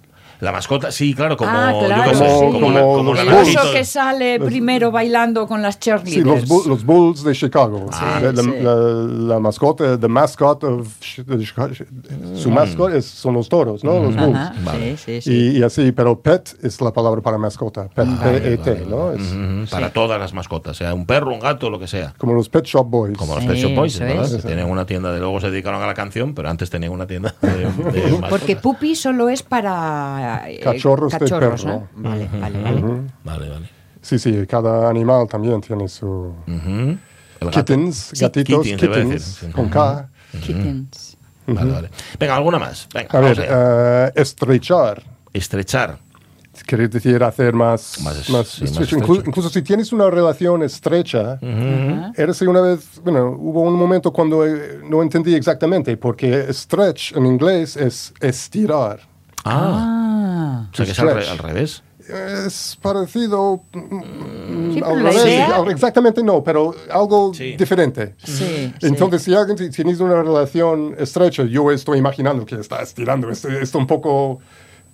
la 0.46 0.52
mascota, 0.54 0.92
sí, 0.92 1.14
claro, 1.14 1.36
como, 1.36 1.50
Ah, 1.52 1.72
yo 1.74 1.86
claro, 1.88 2.12
qué 2.12 2.16
sé, 2.18 2.30
sí. 2.30 2.36
como, 2.36 2.60
como 2.96 3.14
la 3.14 3.22
El 3.24 3.28
oso 3.28 3.36
naranjito. 3.36 3.74
que 3.74 3.84
sale 3.84 4.40
primero 4.40 4.92
bailando 4.92 5.48
con 5.48 5.62
las 5.62 5.76
Sí, 5.76 5.82
cheerleaders. 5.82 6.26
los, 6.26 6.50
bu- 6.50 6.66
los 6.68 6.86
Bulls 6.86 7.24
de 7.24 7.34
Chicago. 7.34 7.88
Ah. 7.92 8.20
la, 8.22 8.32
la- 8.32 8.44
Sí. 8.44 8.50
la- 8.62 8.76
la 9.36 9.40
mascota, 9.40 10.00
the 10.00 10.08
mascot 10.08 10.64
of 10.64 10.88
Chicago. 11.00 11.74
Su 12.36 12.50
mascot 12.52 12.94
es- 12.94 13.06
son 13.06 13.34
los 13.34 13.50
toros, 13.50 13.84
¿no? 13.84 14.00
Los 14.00 14.16
Bulls. 14.16 14.36
Ajá, 14.36 14.54
Vale. 14.64 14.98
sí, 14.98 15.22
sí, 15.22 15.22
sí. 15.22 15.32
Y, 15.56 15.58
y 15.60 15.64
así, 15.64 15.92
pero 15.92 16.20
pet 16.20 16.56
es 16.64 16.80
la 16.82 16.94
palabra 16.94 17.22
para 17.22 17.38
mascota. 17.38 17.88
Pet, 17.94 18.08
P-E-T, 18.08 18.86
¿no? 18.88 19.12
Es 19.12 19.70
Para 19.70 19.92
todas 19.92 20.20
las 20.20 20.34
mascotas, 20.34 20.78
sea 20.78 20.94
un 20.94 21.06
perro, 21.06 21.34
un 21.34 21.40
gato, 21.40 21.70
lo 21.70 21.80
que 21.80 21.88
sea. 21.88 22.14
como 22.18 22.34
los 22.34 22.50
Pet 22.50 22.66
Shop 22.66 22.88
Boys. 22.88 23.18
Como 23.18 23.36
los 23.36 23.44
Pet 23.46 23.56
Shop 23.58 23.74
Boys, 23.76 24.00
¿verdad? 24.00 24.26
es. 24.26 24.36
Que 24.44 24.48
tenían 24.50 24.70
una 24.70 24.86
tienda 24.86 25.12
de 25.12 25.20
luego 25.20 25.40
se 25.42 25.50
dedicaron 25.50 25.82
a 25.82 25.88
la 25.88 25.94
canción, 25.94 26.34
pero 26.36 26.50
antes 26.50 26.70
tenían 26.70 26.92
una 26.92 27.08
tienda 27.08 27.34
de, 27.42 27.50
de. 27.92 28.20
Porque 28.30 28.56
pupi 28.56 28.96
solo 28.96 29.30
es 29.30 29.42
para 29.44 30.35
eh, 30.48 30.60
Cachorros 30.60 31.12
de 31.13 31.19
perro. 31.19 31.56
¿no? 31.65 31.88
Vale, 31.95 32.30
vale, 32.39 32.62
vale. 32.62 32.82
Vale, 33.24 33.50
vale. 33.50 33.69
Sí, 34.02 34.19
sí, 34.19 34.45
cada 34.48 34.89
animal 34.89 35.28
también 35.28 35.62
tiene 35.62 35.88
su... 35.88 36.34
Kittens, 37.52 38.12
Sí, 38.13 38.21
gatitos, 38.21 38.63
kittens, 38.65 38.82
decir, 38.82 38.89
kittens, 39.04 39.24
sí. 39.24 39.48
con 39.52 39.69
K. 39.69 40.10
Kittens. 40.41 41.17
Vale, 41.48 41.71
vale. 41.71 41.89
Venga, 42.19 42.36
alguna 42.36 42.58
más. 42.60 42.88
Venga, 42.93 43.10
A 43.17 43.19
ver, 43.21 43.45
eh, 43.48 44.12
estrechar. 44.15 45.04
Estrechar. 45.34 45.98
Quiere 46.65 46.88
decir 46.88 47.21
hacer 47.24 47.54
más, 47.54 48.00
Más 48.02 48.30
más, 48.30 48.48
es- 48.48 48.50
sí, 48.54 48.62
más 48.63 48.71
estrecho. 48.71 48.95
estrecho. 48.95 49.13
Inclu- 49.13 49.28
incluso 49.28 49.50
si 49.50 49.62
tienes 49.62 49.91
una 49.91 50.10
relación 50.10 50.63
estrecha, 50.63 51.38
era 52.15 52.34
si 52.34 52.45
una 52.48 52.62
vez, 52.62 53.02
bueno, 53.04 53.36
hubo 53.38 53.62
un 53.62 53.74
momento 53.76 54.12
cuando 54.13 54.45
eh, 54.45 54.80
no 54.89 55.04
entendí 55.04 55.36
exactamente, 55.36 55.98
porque 55.98 56.52
stretch 56.54 57.15
en 57.15 57.26
inglés 57.26 57.76
es 57.76 58.13
estirar. 58.21 59.02
Ah, 59.43 59.52
Ah. 59.54 60.14
O 60.71 60.75
sea 60.75 60.86
que 60.86 60.91
es 60.91 60.99
al, 60.99 61.13
re- 61.15 61.28
al 61.30 61.38
revés. 61.38 61.84
Es 62.08 62.78
parecido. 62.82 63.63
mm, 63.73 64.73
Sí, 64.73 64.80
al 64.80 64.84
pero 64.84 64.95
la 64.95 65.10
revés, 65.12 65.49
al- 65.49 65.71
Exactamente 65.71 66.21
no, 66.23 66.43
pero 66.43 66.75
algo 66.91 67.34
Sí. 67.34 67.56
diferente. 67.58 68.15
Sí, 68.23 68.71
Entonces, 68.82 69.23
si 69.23 69.34
alguien 69.34 69.58
si 69.58 69.69
tienes 69.71 69.99
una 69.99 70.21
relación 70.21 70.95
estrecha, 70.99 71.43
yo 71.45 71.71
estoy 71.71 71.97
imaginando 71.97 72.45
que 72.45 72.56
está 72.56 72.82
estirando. 72.82 73.30
Esto 73.32 73.49
es 73.49 73.73
un 73.73 73.88
poco, 73.88 74.39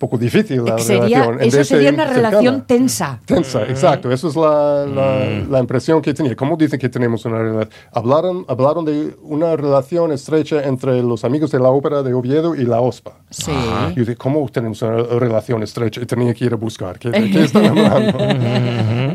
poco 0.02 0.18
difícil 0.18 0.64
la 0.64 0.76
Sería, 0.78 1.22
relación. 1.26 1.40
eso 1.40 1.64
sería 1.64 1.90
una 1.90 2.06
cercana. 2.08 2.30
relación 2.30 2.62
tensa. 2.66 3.20
Tensa, 3.24 3.62
exacto. 3.62 4.10
Esa 4.10 4.26
es 4.28 4.34
la, 4.36 4.84
la, 4.86 5.26
la 5.48 5.58
impresión 5.60 6.02
que 6.02 6.12
tenía. 6.12 6.34
¿Cómo 6.34 6.56
dicen 6.56 6.80
que 6.80 6.88
tenemos 6.88 7.24
una 7.24 7.38
relación? 7.38 7.70
Hablaron, 7.92 8.44
hablaron 8.48 8.84
de 8.84 9.16
una 9.22 9.54
relación 9.56 10.10
estrecha 10.10 10.62
entre 10.64 11.00
los 11.02 11.24
amigos 11.24 11.52
de 11.52 11.60
la 11.60 11.68
ópera 11.68 12.02
de 12.02 12.12
Oviedo 12.14 12.56
y 12.56 12.64
la 12.64 12.80
OSPA. 12.80 13.12
Sí. 13.30 13.52
Yo 13.94 14.00
dije, 14.02 14.16
¿cómo 14.16 14.46
tenemos 14.48 14.82
una 14.82 15.02
relación 15.18 15.62
estrecha? 15.62 16.00
Y 16.02 16.06
tenía 16.06 16.34
que 16.34 16.44
ir 16.46 16.52
a 16.52 16.56
buscar. 16.56 16.98
¿Qué, 16.98 17.10
de 17.10 17.30
qué 17.30 17.42
están 17.44 17.66
hablando? 17.66 18.18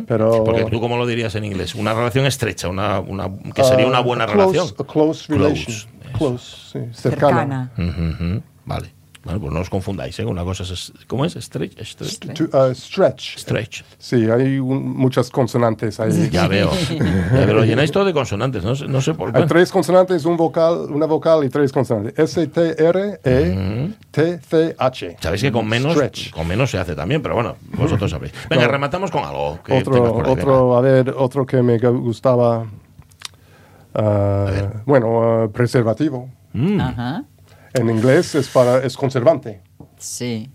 Pero, 0.07 0.43
Porque 0.45 0.65
tú, 0.71 0.79
¿cómo 0.79 0.97
lo 0.97 1.05
dirías 1.05 1.35
en 1.35 1.43
inglés? 1.43 1.75
Una 1.75 1.93
relación 1.93 2.25
estrecha, 2.25 2.69
una, 2.69 3.01
una, 3.01 3.29
que 3.53 3.63
sería 3.63 3.85
una 3.87 3.97
ah, 3.97 4.01
buena 4.01 4.23
a 4.23 4.27
relación. 4.27 4.67
close- 4.69 4.81
A 4.81 4.85
close 4.85 5.33
relation. 5.33 5.65
Close. 5.65 5.87
Close, 6.17 6.55
sí, 6.71 6.79
cercana. 6.93 7.71
Cercana. 7.75 7.91
Ujú, 8.15 8.23
ujú. 8.23 8.41
Vale. 8.65 8.93
Bueno, 9.27 9.41
pues 9.41 9.53
no 9.53 9.59
os 9.59 9.69
confundáis, 9.69 10.17
¿eh? 10.19 10.25
Una 10.25 10.45
cosa 10.45 10.63
es, 10.63 10.93
¿cómo 11.05 11.25
es? 11.25 11.33
Stretch. 11.33 11.77
Stretch. 11.83 12.33
To, 12.49 12.57
uh, 12.57 12.73
stretch. 12.73 13.37
Stretch. 13.37 13.83
Sí, 13.97 14.29
hay 14.31 14.57
un- 14.57 14.95
muchas 14.95 15.29
consonantes 15.29 15.99
ahí. 15.99 16.29
Ya 16.31 16.47
veo. 16.47 16.71
Ya 16.71 17.45
veo. 17.45 17.53
Lo 17.55 17.65
llenáis 17.65 17.91
todo 17.91 18.05
de 18.05 18.13
consonantes, 18.13 18.63
no, 18.63 18.73
sé- 18.73 18.87
no 18.87 19.01
sé 19.01 19.13
por 19.15 19.33
qué. 19.33 19.39
Hay 19.39 19.45
tres 19.45 19.69
consonantes, 19.69 20.23
un 20.23 20.37
vocal, 20.37 20.87
una 20.91 21.05
vocal 21.05 21.43
y 21.43 21.49
tres 21.49 21.73
consonantes. 21.73 22.17
S, 22.17 22.47
T, 22.47 22.75
R, 22.87 23.19
E, 23.21 23.89
T, 24.11 24.39
C, 24.39 24.75
H. 24.79 25.17
Sabéis 25.19 25.41
que 25.41 25.51
con 25.51 25.67
menos, 25.67 25.93
Stretch. 25.95 26.31
con 26.31 26.47
menos 26.47 26.71
se 26.71 26.77
hace 26.77 26.95
también, 26.95 27.21
pero 27.21 27.35
bueno, 27.35 27.57
vosotros 27.77 28.09
sabéis. 28.09 28.31
Venga, 28.49 28.65
No. 28.67 28.71
rematamos 28.71 29.11
con 29.11 29.25
algo. 29.25 29.59
Que 29.61 29.73
Otro, 29.79 30.13
por 30.13 30.25
ahí, 30.25 30.31
otro, 30.31 30.77
a 30.77 30.81
ver, 30.81 31.13
otro 31.17 31.45
que 31.45 31.61
me 31.61 31.77
gustaba. 31.79 32.65
ah, 33.93 34.69
bueno, 34.85 35.43
ah, 35.43 35.47
preservativo. 35.51 36.29
Ajá. 36.79 37.23
Mm. 37.73 37.81
En 37.81 37.89
inglés 37.95 38.35
es 38.35 38.47
para 38.47 38.79
es 38.83 38.95
conservante. 38.97 39.61
Sí. 39.97 40.49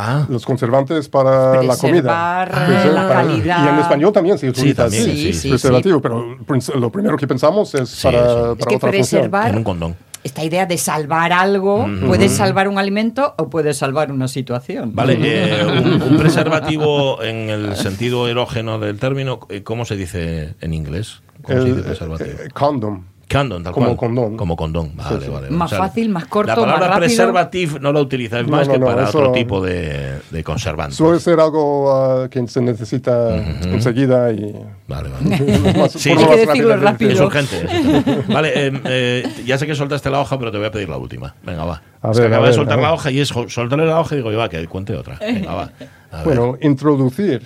Ah, 0.00 0.26
Los 0.28 0.44
conservantes 0.46 1.08
para 1.08 1.60
la 1.62 1.76
comida. 1.76 2.44
Preservar, 2.46 2.48
la 2.94 3.08
Para- 3.08 3.14
calidad. 3.22 3.64
Y 3.64 3.68
en 3.68 3.78
español 3.80 4.12
también 4.12 4.38
se 4.38 4.48
utiliza 4.48 4.84
también, 4.84 5.02
así, 5.10 5.16
sí, 5.16 5.32
sí, 5.34 5.48
preservativo, 5.48 6.00
pero 6.00 6.36
lo 6.76 6.92
primero 6.92 7.16
que 7.16 7.26
pensamos 7.26 7.74
es 7.74 7.88
Sí, 7.88 8.02
para, 8.04 8.20
sí. 8.20 8.34
para 8.34 8.52
Es 8.58 8.66
que 8.66 8.76
otra 8.76 8.90
preservar- 8.90 9.56
un 9.56 9.64
condón. 9.64 9.96
Esta 10.22 10.44
idea 10.44 10.66
de 10.66 10.78
salvar 10.78 11.32
algo, 11.32 11.86
puedes 12.06 12.32
salvar 12.36 12.68
un 12.68 12.78
alimento 12.78 13.34
o 13.38 13.48
puedes 13.50 13.76
salvar 13.78 14.12
una 14.12 14.28
situación. 14.28 14.94
Vale, 14.94 15.16
eh, 15.20 15.64
un, 15.64 16.00
un 16.02 16.16
preservativo 16.18 17.22
en 17.22 17.50
el 17.50 17.74
sentido 17.76 18.28
erógeno 18.28 18.78
del 18.78 18.98
término, 19.00 19.40
eh, 19.48 19.62
¿cómo 19.62 19.84
se 19.84 19.96
dice 19.96 20.54
en 20.60 20.74
inglés? 20.74 21.22
¿Cómo 21.42 21.60
se 21.60 21.66
función. 21.70 21.76
dice 21.76 21.78
El, 21.78 21.84
preservativo? 22.08 22.42
eh, 22.44 22.48
condom. 22.52 23.04
Condom, 23.30 23.62
tal 23.62 23.72
como 23.74 23.86
cual. 23.88 23.96
condón. 23.98 24.36
Como 24.38 24.56
condón, 24.56 24.92
vale, 24.96 25.20
sí. 25.26 25.30
vale. 25.30 25.50
Más 25.50 25.70
fácil, 25.70 26.08
más 26.08 26.24
corto, 26.26 26.48
La 26.48 26.56
palabra 26.56 26.88
más 26.88 26.98
preservative 26.98 27.78
no 27.78 27.92
la 27.92 28.00
utilizáis 28.00 28.46
No, 28.46 28.56
más 28.56 28.66
no, 28.66 28.72
que 28.72 28.78
no, 28.80 28.86
para 28.86 29.08
eso- 29.08 29.18
otro 29.18 29.32
tipo 29.32 29.60
de, 29.60 30.18
de 30.30 30.44
conservantes. 30.44 30.96
Suele 30.96 31.20
ser 31.20 31.38
algo 31.38 31.92
ah, 31.92 32.28
que 32.30 32.46
se 32.48 32.62
necesita 32.62 33.36
enseguida 33.36 34.32
y 34.32 34.54
Vale, 34.86 35.10
vale. 35.10 35.72
más- 35.78 35.92
Sí, 35.92 36.10
hay 36.10 36.16
que 36.26 36.46
decirlo 36.46 36.76
rápido. 36.78 37.10
Es 37.12 37.20
urgente. 37.20 38.24
Vale, 38.28 38.52
eh, 38.68 38.80
eh, 38.86 39.32
ya 39.44 39.58
sé 39.58 39.66
que 39.66 39.74
soltaste 39.74 40.08
la 40.08 40.20
hoja, 40.20 40.38
pero 40.38 40.50
te 40.50 40.56
voy 40.56 40.66
a 40.66 40.70
pedir 40.70 40.88
la 40.88 40.96
última. 40.96 41.34
Venga, 41.42 41.64
va. 41.66 41.82
A 42.00 42.10
Es 42.12 42.16
que 42.16 42.22
ver, 42.22 42.32
a 42.32 42.36
acaba 42.36 42.42
de 42.46 42.48
ver, 42.50 42.54
soltar 42.54 42.72
a 42.72 42.76
ver. 42.76 42.84
la 42.86 42.94
hoja 42.94 43.10
y 43.10 43.20
es 43.20 43.28
soltarle 43.28 43.84
la 43.84 44.00
hoja 44.00 44.14
y 44.14 44.18
digo, 44.22 44.34
va, 44.36 44.48
que 44.48 44.66
cuente 44.68 44.94
otra. 44.94 45.18
Venga, 45.20 45.52
va. 45.54 45.70
A 46.12 46.16
ver. 46.18 46.24
Bueno, 46.24 46.56
introducir. 46.62 47.42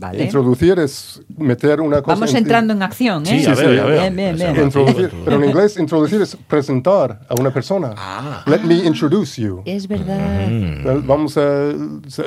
Vale. 0.00 0.22
Introducir 0.24 0.78
es 0.78 1.20
meter 1.36 1.80
una 1.80 2.02
cosa. 2.02 2.14
Vamos 2.14 2.34
entrando 2.34 2.72
en 2.72 2.82
acción, 2.82 3.24
¿eh? 3.26 3.30
Sí, 3.30 3.40
ya 3.44 3.54
veo, 3.54 3.74
ya 3.74 3.84
veo. 3.84 4.00
Bien, 4.00 4.14
bien, 4.16 4.36
bien. 4.36 4.64
Introducir, 4.64 5.10
pero 5.24 5.36
en 5.36 5.44
inglés 5.44 5.76
introducir 5.76 6.22
es 6.22 6.36
presentar 6.36 7.20
a 7.28 7.34
una 7.40 7.50
persona. 7.52 7.94
Ah. 7.96 8.42
Let 8.46 8.60
me 8.60 8.76
introduce 8.76 9.40
you. 9.42 9.62
Es 9.64 9.88
verdad. 9.88 10.18
Eh, 10.48 11.02
Vamos 11.04 11.36
a, 11.36 11.72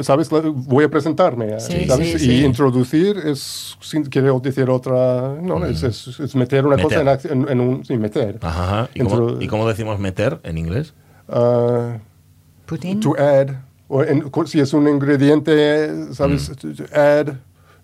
¿sabes? 0.01 0.29
Voy 0.29 0.83
a 0.83 0.89
presentarme. 0.89 1.59
Sí, 1.59 1.85
¿sabes? 1.87 2.09
sí, 2.09 2.15
y 2.15 2.19
sí. 2.39 2.45
introducir 2.45 3.17
es, 3.23 3.77
sin 3.79 4.03
quiero 4.05 4.39
decir 4.39 4.69
otra, 4.69 5.35
no, 5.41 5.65
es, 5.65 5.83
es- 5.83 6.19
es 6.19 6.35
meter 6.35 6.65
una 6.65 6.77
cosa 6.81 6.99
en, 6.99 7.05
Meter. 7.05 7.31
acc- 7.31 7.33
en, 7.33 7.49
en 7.49 7.59
un, 7.61 7.85
sí, 7.85 7.95
meter. 7.97 8.37
Ajá. 8.41 8.89
¿Y, 8.93 8.99
cómo, 8.99 9.09
Intro- 9.29 9.41
y 9.41 9.47
cómo 9.47 9.67
decimos 9.67 9.97
meter 9.99 10.39
en 10.43 10.57
inglés? 10.57 10.93
Ah, 11.29 11.97
Putin. 12.65 12.99
to 12.99 13.15
add, 13.17 13.51
o 13.87 14.03
en- 14.03 14.29
si 14.45 14.59
es 14.59 14.73
un 14.73 14.87
ingrediente, 14.87 16.13
¿sabes? 16.13 16.49
Mm. 16.49 16.53
To- 16.55 16.73
to 16.75 16.83
add 16.99 17.33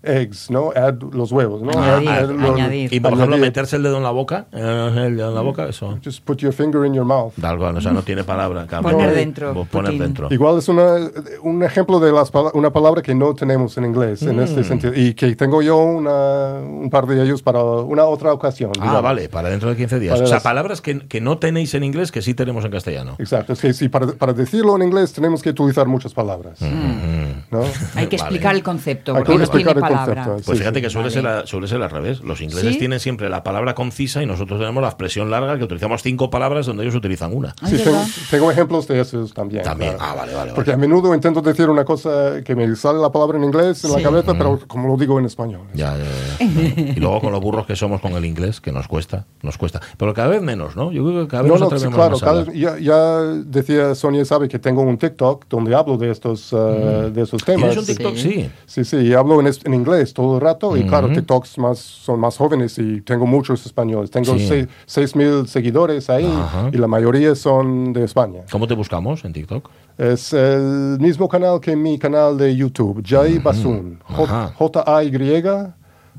eggs, 0.02 0.50
¿no? 0.50 0.70
Add 0.74 1.02
los 1.12 1.32
huevos, 1.32 1.62
¿no? 1.62 1.70
Añadir, 1.72 2.08
Add 2.08 2.30
los- 2.30 2.50
añadir. 2.50 2.92
Y 2.92 3.00
por 3.00 3.12
ejemplo, 3.14 3.38
meterse 3.38 3.76
el 3.76 3.82
dedo 3.82 3.96
en 3.96 4.02
la 4.02 4.10
boca, 4.10 4.46
el 4.52 5.16
dedo 5.16 5.28
en 5.30 5.34
la 5.34 5.40
boca, 5.40 5.68
eso. 5.68 5.98
Just 6.04 6.22
put 6.24 6.38
your 6.38 6.52
finger 6.52 6.84
in 6.86 6.94
your 6.94 7.04
mouth. 7.04 7.32
Da 7.36 7.50
algo, 7.50 7.66
o 7.66 7.80
sea, 7.80 7.92
no 7.92 8.02
tiene 8.02 8.24
palabra. 8.24 8.66
cambia. 8.66 8.92
Poner 8.92 9.14
dentro, 9.14 9.52
Poner 9.64 9.92
Putin. 9.92 9.98
dentro. 9.98 10.28
Igual 10.30 10.58
es 10.58 10.68
una, 10.68 10.96
un 11.42 11.62
ejemplo 11.62 11.98
de 12.00 12.12
las, 12.12 12.30
una 12.54 12.70
palabra 12.72 13.02
que 13.02 13.14
no 13.14 13.34
tenemos 13.34 13.76
en 13.78 13.84
inglés 13.86 14.22
en 14.22 14.36
Mm. 14.36 14.40
este 14.40 14.64
sentido 14.64 14.92
y 14.94 15.14
que 15.14 15.34
tengo 15.36 15.62
yo 15.62 15.76
una, 15.78 16.54
un 16.60 16.88
par 16.90 17.06
de 17.06 17.22
ellos 17.22 17.42
para 17.42 17.60
una 17.62 18.04
otra 18.04 18.32
ocasión. 18.32 18.70
Ah, 18.78 18.80
digamos. 18.82 19.02
vale, 19.02 19.28
para 19.28 19.48
dentro 19.48 19.68
de 19.70 19.76
15 19.76 19.98
días. 19.98 20.14
Para 20.14 20.24
o 20.24 20.26
sea, 20.28 20.36
las- 20.36 20.42
palabras 20.42 20.80
que, 20.80 21.00
que 21.06 21.20
no 21.20 21.38
tenéis 21.38 21.74
en 21.74 21.84
inglés 21.84 22.12
que 22.12 22.22
sí 22.22 22.34
tenemos 22.34 22.64
en 22.64 22.70
castellano. 22.70 23.16
Exacto, 23.18 23.52
es 23.52 23.60
que 23.60 23.72
sí, 23.72 23.88
para, 23.88 24.06
para 24.08 24.32
decirlo 24.32 24.76
en 24.76 24.82
inglés 24.82 25.12
tenemos 25.12 25.42
que 25.42 25.50
utilizar 25.50 25.86
muchas 25.86 26.14
palabras. 26.14 26.60
¿no? 26.60 27.60
Hay 27.94 28.06
que 28.06 28.16
Vale. 28.16 28.16
explicar 28.16 28.54
el 28.54 28.62
concepto, 28.62 29.12
Hay 29.12 29.18
porque 29.18 29.32
que 29.32 29.38
no 29.38 29.44
tiene 29.44 29.44
explicar 29.44 29.76
el 29.76 29.82
palabra. 29.88 30.24
concepto. 30.24 30.42
Pues 30.46 30.58
Sí, 30.58 30.62
fíjate 30.62 30.78
sí. 30.78 30.82
que 30.82 30.90
suele, 30.90 31.08
Vale. 31.08 31.20
ser 31.20 31.26
a- 31.26 31.46
suele 31.46 31.68
ser 31.68 31.82
al 31.82 31.90
revés. 31.90 32.20
Los 32.20 32.40
ingleses 32.40 32.72
¿Sí? 32.74 32.78
tienen 32.78 33.00
siempre 33.00 33.28
la 33.28 33.42
palabra 33.42 33.74
concisa 33.74 34.22
y 34.22 34.26
nosotros 34.26 34.58
tenemos 34.58 34.80
la 34.82 34.88
expresión 34.88 35.30
larga 35.30 35.58
que 35.58 35.64
utilizamos 35.64 36.02
cinco 36.02 36.30
palabras 36.30 36.66
donde 36.66 36.82
ellos 36.84 36.94
utilizan 36.94 37.34
una. 37.34 37.54
Sí, 37.66 37.76
tengo, 37.78 38.02
tengo 38.30 38.50
ejemplos 38.50 38.86
de 38.88 39.00
esos 39.00 39.32
también. 39.34 39.62
También. 39.62 39.94
claro. 39.96 40.12
Ah, 40.12 40.14
vale, 40.16 40.34
vale. 40.34 40.52
Porque 40.54 40.70
vale. 40.72 40.84
a 40.84 40.88
menudo 40.88 41.14
intento 41.14 41.40
decir 41.42 41.68
una 41.70 41.84
cosa 41.84 42.42
que 42.44 42.54
me 42.54 42.74
sale 42.76 42.98
la 42.98 43.10
palabra 43.10 43.38
en 43.38 43.44
inglés 43.44 43.84
en 43.84 43.92
la 43.92 44.02
cabeza, 44.02 44.34
pero 44.36 44.58
como 44.66 44.88
lo 44.88 44.96
digo 44.96 45.18
en 45.18 45.24
español. 45.26 45.62
Ya, 45.74 45.96
ya, 45.96 46.04
ya. 46.38 46.44
Y 46.96 47.00
luego 47.00 47.20
con 47.20 47.32
los 47.32 47.40
burros 47.40 47.66
que 47.66 47.76
somos 47.76 48.00
con 48.00 48.12
el 48.12 48.24
inglés, 48.24 48.60
que 48.60 48.72
nos 48.72 48.88
cuesta, 48.88 49.26
nos 49.42 49.58
cuesta. 49.58 49.80
Pero 49.96 50.14
cada 50.14 50.28
vez 50.28 50.42
menos, 50.42 50.76
¿no? 50.76 50.90
Yo 50.92 51.04
creo 51.04 51.22
que 51.22 51.28
cada 51.28 51.42
vez 51.42 51.52
No, 51.52 51.58
nos 51.58 51.70
no, 51.72 51.78
sí, 51.78 51.84
atrevemos 51.86 52.20
claro, 52.22 52.42
más 52.44 52.48
a 52.48 52.52
ya, 52.52 52.78
ya 52.78 53.18
decía 53.44 53.94
Sonia, 53.94 54.24
sabe 54.24 54.48
que 54.48 54.58
tengo 54.58 54.82
un 54.82 54.96
TikTok 54.98 55.46
donde 55.48 55.74
hablo 55.74 55.96
de 55.96 56.10
estos, 56.10 56.52
uh, 56.52 57.10
de 57.12 57.22
esos 57.22 57.42
temas. 57.44 57.70
¿Tienes 57.70 57.78
un 57.78 57.86
TikTok? 57.86 58.14
Sí. 58.16 58.28
Sí. 58.28 58.50
Sí, 58.66 58.84
sí, 58.84 58.96
y 58.98 59.14
hablo 59.14 59.40
en, 59.40 59.46
en 59.64 59.74
inglés 59.78 60.12
todo 60.12 60.36
el 60.36 60.40
rato 60.40 60.76
y 60.76 60.84
claro, 60.84 61.08
TikToks 61.12 61.58
más, 61.58 61.78
son 61.78 62.20
más 62.20 62.36
jóvenes 62.36 62.78
y 62.78 63.00
tengo 63.02 63.26
muchos 63.26 63.64
españoles. 63.66 64.10
Tengo 64.10 64.34
Sí. 64.38 64.46
seis- 64.46 64.68
seis 64.86 65.16
mil 65.16 65.46
seguidores 65.48 66.10
ahí 66.10 66.26
Ajá. 66.26 66.70
y 66.72 66.76
la 66.76 66.86
mayoría 66.86 67.34
son 67.34 67.92
de 67.92 68.04
España. 68.04 68.42
¿Cómo 68.50 68.66
te 68.66 68.74
buscamos 68.74 69.24
en 69.24 69.32
TikTok? 69.32 69.68
Es 69.96 70.32
el 70.32 70.98
mismo 71.00 71.28
canal 71.28 71.60
que 71.60 71.74
mi 71.74 71.98
canal 71.98 72.36
de 72.38 72.54
YouTube, 72.54 73.02
Jay 73.04 73.38
Basun. 73.38 73.98
Ajá. 74.06 74.52
J-A-Y 74.56 75.42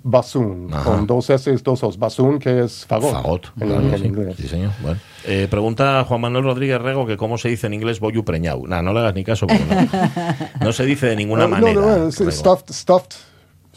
Basun, 0.02 0.70
Ajá. 0.72 0.84
con 0.84 1.06
dos 1.06 1.30
S, 1.30 1.52
dos 1.62 1.84
Os. 1.84 1.98
Basun, 2.00 2.40
que 2.40 2.64
es 2.64 2.86
fagot, 2.86 3.12
Fagot. 3.12 3.46
en, 3.60 3.68
claro, 3.68 3.82
en 3.82 3.98
sí. 4.00 4.06
inglés. 4.06 4.36
Sí, 4.38 4.48
señor. 4.48 4.72
Bueno. 4.82 4.98
Eh, 5.26 5.48
pregunta 5.52 6.06
Juan 6.08 6.22
Manuel 6.22 6.46
Rodríguez 6.46 6.82
Rego 6.82 7.06
que 7.06 7.18
cómo 7.18 7.38
se 7.38 7.50
dice 7.50 7.68
en 7.68 7.74
inglés 7.74 8.00
boyu 8.00 8.24
preñau. 8.24 8.66
Nah, 8.66 8.82
no 8.82 8.94
le 8.94 9.00
hagas 9.00 9.14
ni 9.14 9.26
caso. 9.26 9.46
no, 9.48 9.56
no 10.66 10.72
se 10.72 10.86
dice 10.86 11.08
de 11.08 11.16
ninguna 11.18 11.44
no, 11.44 11.50
manera. 11.50 11.74
no, 11.82 12.08
es 12.08 12.18
Rego. 12.18 12.32
stuffed, 12.32 12.74
stuffed, 12.74 13.12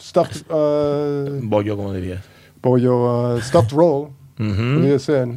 Start 0.03 0.35
uh, 0.51 1.39
Borger 1.47 1.75
kommer 1.79 1.93
videre. 1.95 2.19
Borger 2.61 3.35
uh, 3.35 3.41
Start 3.41 3.71
roll. 3.71 4.09
Podría 4.37 4.99
ser. 4.99 5.27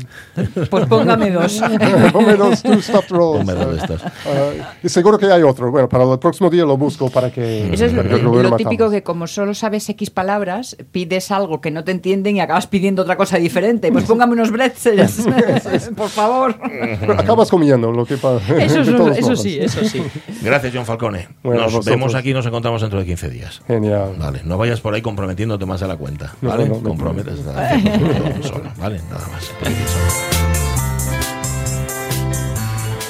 Pues 0.71 0.87
póngame 0.87 1.31
dos. 1.31 1.61
Ponme 2.13 2.35
dos, 2.35 2.63
two 2.63 2.81
stuffed 2.81 3.11
rolls. 3.11 3.45
Ponme 3.45 3.53
dos 3.55 3.77
estos. 3.83 4.03
Uh, 4.03 4.63
y 4.83 4.89
seguro 4.89 5.19
que 5.19 5.27
hay 5.27 5.43
otro. 5.43 5.71
Bueno, 5.71 5.89
para 5.89 6.05
el 6.11 6.19
próximo 6.19 6.51
día 6.51 6.65
lo 6.65 6.77
busco 6.77 7.11
para 7.11 7.31
que. 7.31 7.73
Eso 7.73 7.87
es 7.87 7.93
lo, 7.93 8.03
que 8.03 8.19
lo 8.19 8.43
lo 8.43 8.57
típico 8.57 8.91
que 8.91 9.03
como 9.03 9.27
solo 9.27 9.55
sabes 9.55 9.89
X 9.89 10.11
palabras, 10.11 10.77
pides 10.93 11.31
algo 11.31 11.61
que 11.61 11.71
no 11.71 11.85
te 11.85 11.93
entienden 11.93 12.37
y 12.37 12.41
acabas 12.41 12.67
pidiendo 12.67 13.03
otra 13.03 13.17
cosa 13.17 13.37
diferente. 13.39 13.91
Pues 13.93 14.05
póngame 14.05 14.33
unos 14.33 14.51
bretzels, 14.51 15.27
por 15.97 16.09
favor. 16.09 16.55
Acabas 17.19 17.51
comiendo 17.51 17.93
lo 17.93 18.05
que 18.07 18.17
pasa. 18.17 18.57
Eso, 18.57 18.81
es 18.81 18.89
un- 18.89 19.13
eso 19.13 19.37
sí, 19.37 19.59
eso 19.61 19.85
sí. 19.85 20.03
Gracias, 20.43 20.73
John 20.75 20.87
Falcone. 20.87 21.29
Bueno, 21.43 21.63
nos 21.63 21.73
vosotros. 21.73 21.97
vemos 21.97 22.15
aquí 22.15 22.31
y 22.31 22.35
nos 22.35 22.47
encontramos 22.47 22.81
dentro 22.81 22.99
de 22.99 23.07
15 23.07 23.31
días. 23.31 23.61
Genial. 23.67 24.15
Vale, 24.19 24.41
no 24.45 24.57
vayas 24.59 24.81
por 24.81 24.95
ahí 24.95 25.03
comprometiéndote 25.03 25.67
más 25.67 25.83
a 25.83 25.87
la 25.87 25.97
cuenta. 25.97 26.35
¿Vale? 26.41 26.69
no, 26.69 26.77
no, 26.77 26.89
Comprometes. 26.91 27.45
no. 27.45 27.53
nada, 27.53 27.79
solo, 28.43 28.65
¿Vale? 28.79 28.86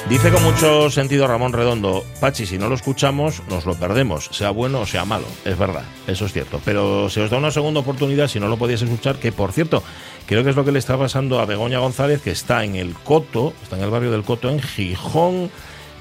Dice 0.09 0.31
con 0.31 0.41
mucho 0.41 0.89
sentido 0.89 1.27
Ramón 1.27 1.51
Redondo, 1.51 2.05
Pachi, 2.21 2.45
si 2.45 2.57
no 2.57 2.69
lo 2.69 2.75
escuchamos, 2.75 3.43
nos 3.49 3.65
lo 3.65 3.75
perdemos, 3.75 4.29
sea 4.31 4.51
bueno 4.51 4.79
o 4.79 4.85
sea 4.85 5.03
malo. 5.03 5.25
Es 5.43 5.57
verdad, 5.57 5.83
eso 6.07 6.25
es 6.25 6.31
cierto. 6.31 6.61
Pero 6.63 7.09
se 7.09 7.21
os 7.21 7.29
da 7.29 7.37
una 7.37 7.51
segunda 7.51 7.81
oportunidad 7.81 8.29
si 8.29 8.39
no 8.39 8.47
lo 8.47 8.55
podíais 8.55 8.81
escuchar, 8.81 9.17
que 9.17 9.33
por 9.33 9.51
cierto, 9.51 9.83
creo 10.25 10.45
que 10.45 10.51
es 10.51 10.55
lo 10.55 10.63
que 10.63 10.71
le 10.71 10.79
está 10.79 10.97
pasando 10.97 11.41
a 11.41 11.45
Begoña 11.45 11.79
González, 11.79 12.21
que 12.21 12.31
está 12.31 12.63
en 12.63 12.77
el 12.77 12.93
Coto, 12.93 13.53
está 13.61 13.75
en 13.75 13.83
el 13.83 13.89
barrio 13.89 14.11
del 14.11 14.23
Coto, 14.23 14.49
en 14.49 14.61
Gijón, 14.61 15.51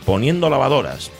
poniendo 0.04 0.48
lavadoras. 0.48 1.10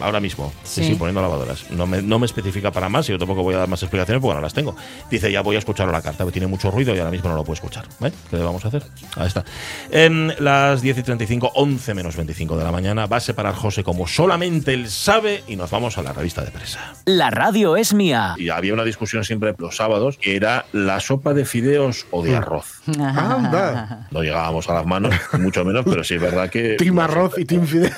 Ahora 0.00 0.20
mismo, 0.20 0.52
sí, 0.64 0.84
sí, 0.84 0.94
poniendo 0.94 1.22
lavadoras. 1.22 1.70
No 1.70 1.86
me, 1.86 2.02
no 2.02 2.18
me 2.18 2.26
especifica 2.26 2.70
para 2.72 2.88
más 2.88 3.08
y 3.08 3.12
yo 3.12 3.18
tampoco 3.18 3.42
voy 3.42 3.54
a 3.54 3.58
dar 3.58 3.68
más 3.68 3.82
explicaciones 3.82 4.20
porque 4.20 4.34
no 4.34 4.40
las 4.40 4.54
tengo. 4.54 4.74
Dice, 5.10 5.30
ya 5.30 5.40
voy 5.42 5.56
a 5.56 5.58
escuchar 5.58 5.88
la 5.88 6.02
carta, 6.02 6.24
tiene 6.32 6.46
mucho 6.46 6.70
ruido 6.70 6.94
y 6.94 6.98
ahora 6.98 7.10
mismo 7.10 7.28
no 7.30 7.36
lo 7.36 7.44
puedo 7.44 7.54
escuchar. 7.54 7.84
¿Eh? 8.04 8.10
¿Qué 8.30 8.36
le 8.36 8.42
vamos 8.42 8.64
a 8.64 8.68
hacer? 8.68 8.82
Ahí 9.16 9.26
está. 9.26 9.44
En 9.90 10.32
las 10.38 10.82
10 10.82 10.98
y 10.98 11.02
35, 11.02 11.52
11 11.54 11.94
menos 11.94 12.16
25 12.16 12.56
de 12.56 12.64
la 12.64 12.72
mañana, 12.72 13.06
va 13.06 13.18
a 13.18 13.20
separar 13.20 13.54
José 13.54 13.84
como 13.84 14.06
solamente 14.06 14.74
él 14.74 14.88
sabe 14.88 15.44
y 15.46 15.56
nos 15.56 15.70
vamos 15.70 15.98
a 15.98 16.02
la 16.02 16.12
revista 16.12 16.42
de 16.44 16.50
presa. 16.50 16.94
La 17.04 17.30
radio 17.30 17.76
es 17.76 17.94
mía. 17.94 18.34
Y 18.38 18.48
había 18.48 18.72
una 18.74 18.84
discusión 18.84 19.24
siempre 19.24 19.54
los 19.58 19.76
sábados 19.76 20.18
que 20.18 20.36
era 20.36 20.64
la 20.72 21.00
sopa 21.00 21.34
de 21.34 21.44
fideos 21.44 22.06
o 22.10 22.22
de 22.24 22.36
arroz. 22.36 22.80
Anda. 22.98 24.08
No 24.10 24.22
llegábamos 24.22 24.68
a 24.68 24.74
las 24.74 24.86
manos, 24.86 25.14
mucho 25.38 25.64
menos, 25.64 25.84
pero 25.84 26.02
sí 26.04 26.14
es 26.14 26.20
verdad 26.20 26.50
que. 26.50 26.76
Team 26.76 26.98
arroz 27.00 27.38
y 27.38 27.44
team 27.44 27.66
fideo. 27.66 27.90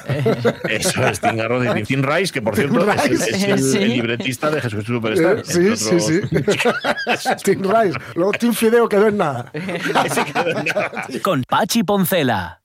Eso 0.69 1.07
es 1.07 1.21
Tim 1.21 1.41
Arroz 1.41 1.65
y 1.65 1.69
Tim- 1.75 1.84
Tim 1.85 2.03
Rice, 2.03 2.33
que 2.33 2.43
por 2.43 2.55
cierto 2.57 2.91
es, 2.93 3.05
el- 3.07 3.13
es 3.15 3.45
el, 3.45 3.59
Sí. 3.63 3.79
el 3.79 3.89
libretista 3.91 4.51
de 4.51 4.61
Jesús 4.61 4.85
Superstar. 4.85 5.39
Eh, 5.39 5.43
sí, 5.45 5.77
sí, 5.77 6.01
sí. 6.01 6.21
team 7.45 7.63
rice. 7.63 7.99
Luego 8.15 8.33
team 8.33 8.53
fideo 8.55 8.89
quedó 8.89 9.09
en 9.09 9.17
nada. 9.19 9.53
Con 11.23 11.43
Pachi 11.49 11.83
Poncela. 11.83 12.61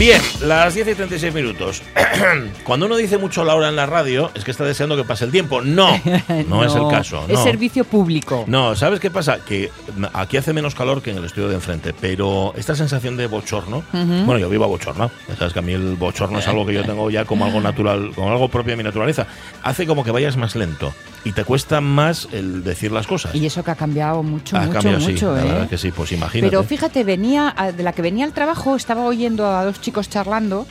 Bien, 0.00 0.22
las 0.40 0.72
10 0.72 0.88
y 0.88 0.94
36 0.94 1.34
minutos. 1.34 1.82
Cuando 2.64 2.86
uno 2.86 2.96
dice 2.96 3.18
mucho 3.18 3.44
la 3.44 3.54
hora 3.54 3.68
en 3.68 3.76
la 3.76 3.84
radio, 3.84 4.30
es 4.34 4.44
que 4.44 4.50
está 4.50 4.64
deseando 4.64 4.96
que 4.96 5.04
pase 5.04 5.26
el 5.26 5.30
tiempo. 5.30 5.60
No, 5.60 5.90
no, 6.48 6.64
es 6.64 6.74
el 6.74 6.88
caso. 6.88 7.26
Es 7.28 7.34
no. 7.34 7.44
servicio 7.44 7.84
público. 7.84 8.44
No, 8.46 8.74
¿sabes 8.74 8.98
qué 8.98 9.10
pasa? 9.10 9.44
Que 9.44 9.70
aquí 10.14 10.38
hace 10.38 10.54
menos 10.54 10.74
calor 10.74 11.02
que 11.02 11.10
en 11.10 11.18
el 11.18 11.26
estudio 11.26 11.50
de 11.50 11.56
enfrente, 11.56 11.92
pero 11.92 12.54
esta 12.56 12.74
sensación 12.74 13.18
de 13.18 13.26
bochorno, 13.26 13.82
bueno, 13.92 14.38
yo 14.38 14.48
vivo 14.48 14.64
a 14.64 14.68
bochorno, 14.68 15.10
sabes 15.38 15.52
que 15.52 15.58
a 15.58 15.62
mí 15.62 15.74
el 15.74 15.96
bochorno 15.96 16.38
es 16.38 16.48
algo 16.48 16.64
que 16.64 16.72
yo 16.72 16.82
tengo 16.82 17.10
ya 17.10 17.26
como 17.26 17.44
algo 17.44 17.60
natural, 17.60 18.12
como 18.14 18.30
algo 18.30 18.48
propio 18.48 18.70
de 18.70 18.78
mi 18.78 18.84
naturaleza, 18.84 19.26
hace 19.62 19.86
como 19.86 20.02
que 20.02 20.12
vayas 20.12 20.38
más 20.38 20.56
lento 20.56 20.94
y 21.24 21.32
te 21.32 21.44
cuesta 21.44 21.82
más 21.82 22.26
el 22.32 22.64
decir 22.64 22.90
las 22.90 23.06
cosas. 23.06 23.34
Y 23.34 23.44
eso 23.44 23.62
que 23.62 23.70
ha 23.70 23.74
cambiado 23.74 24.22
mucho, 24.22 24.56
ha 24.56 24.60
mucho, 24.60 24.72
cambiado, 24.72 25.00
sí, 25.00 25.12
mucho, 25.12 25.34
la 25.34 25.42
¿eh? 25.42 25.44
verdad 25.44 25.68
que 25.68 25.76
sí, 25.76 25.90
pues 25.90 26.10
imagínate. 26.12 26.50
Pero 26.50 26.62
fíjate, 26.62 27.04
venía 27.04 27.54
de 27.76 27.82
la 27.82 27.92
que 27.92 28.00
venía 28.00 28.24
al 28.24 28.32
trabajo, 28.32 28.76
estaba 28.76 29.04
oyendo 29.04 29.46
a 29.46 29.62
dos 29.62 29.78
chicos 29.78 29.89
charlando 30.08 30.66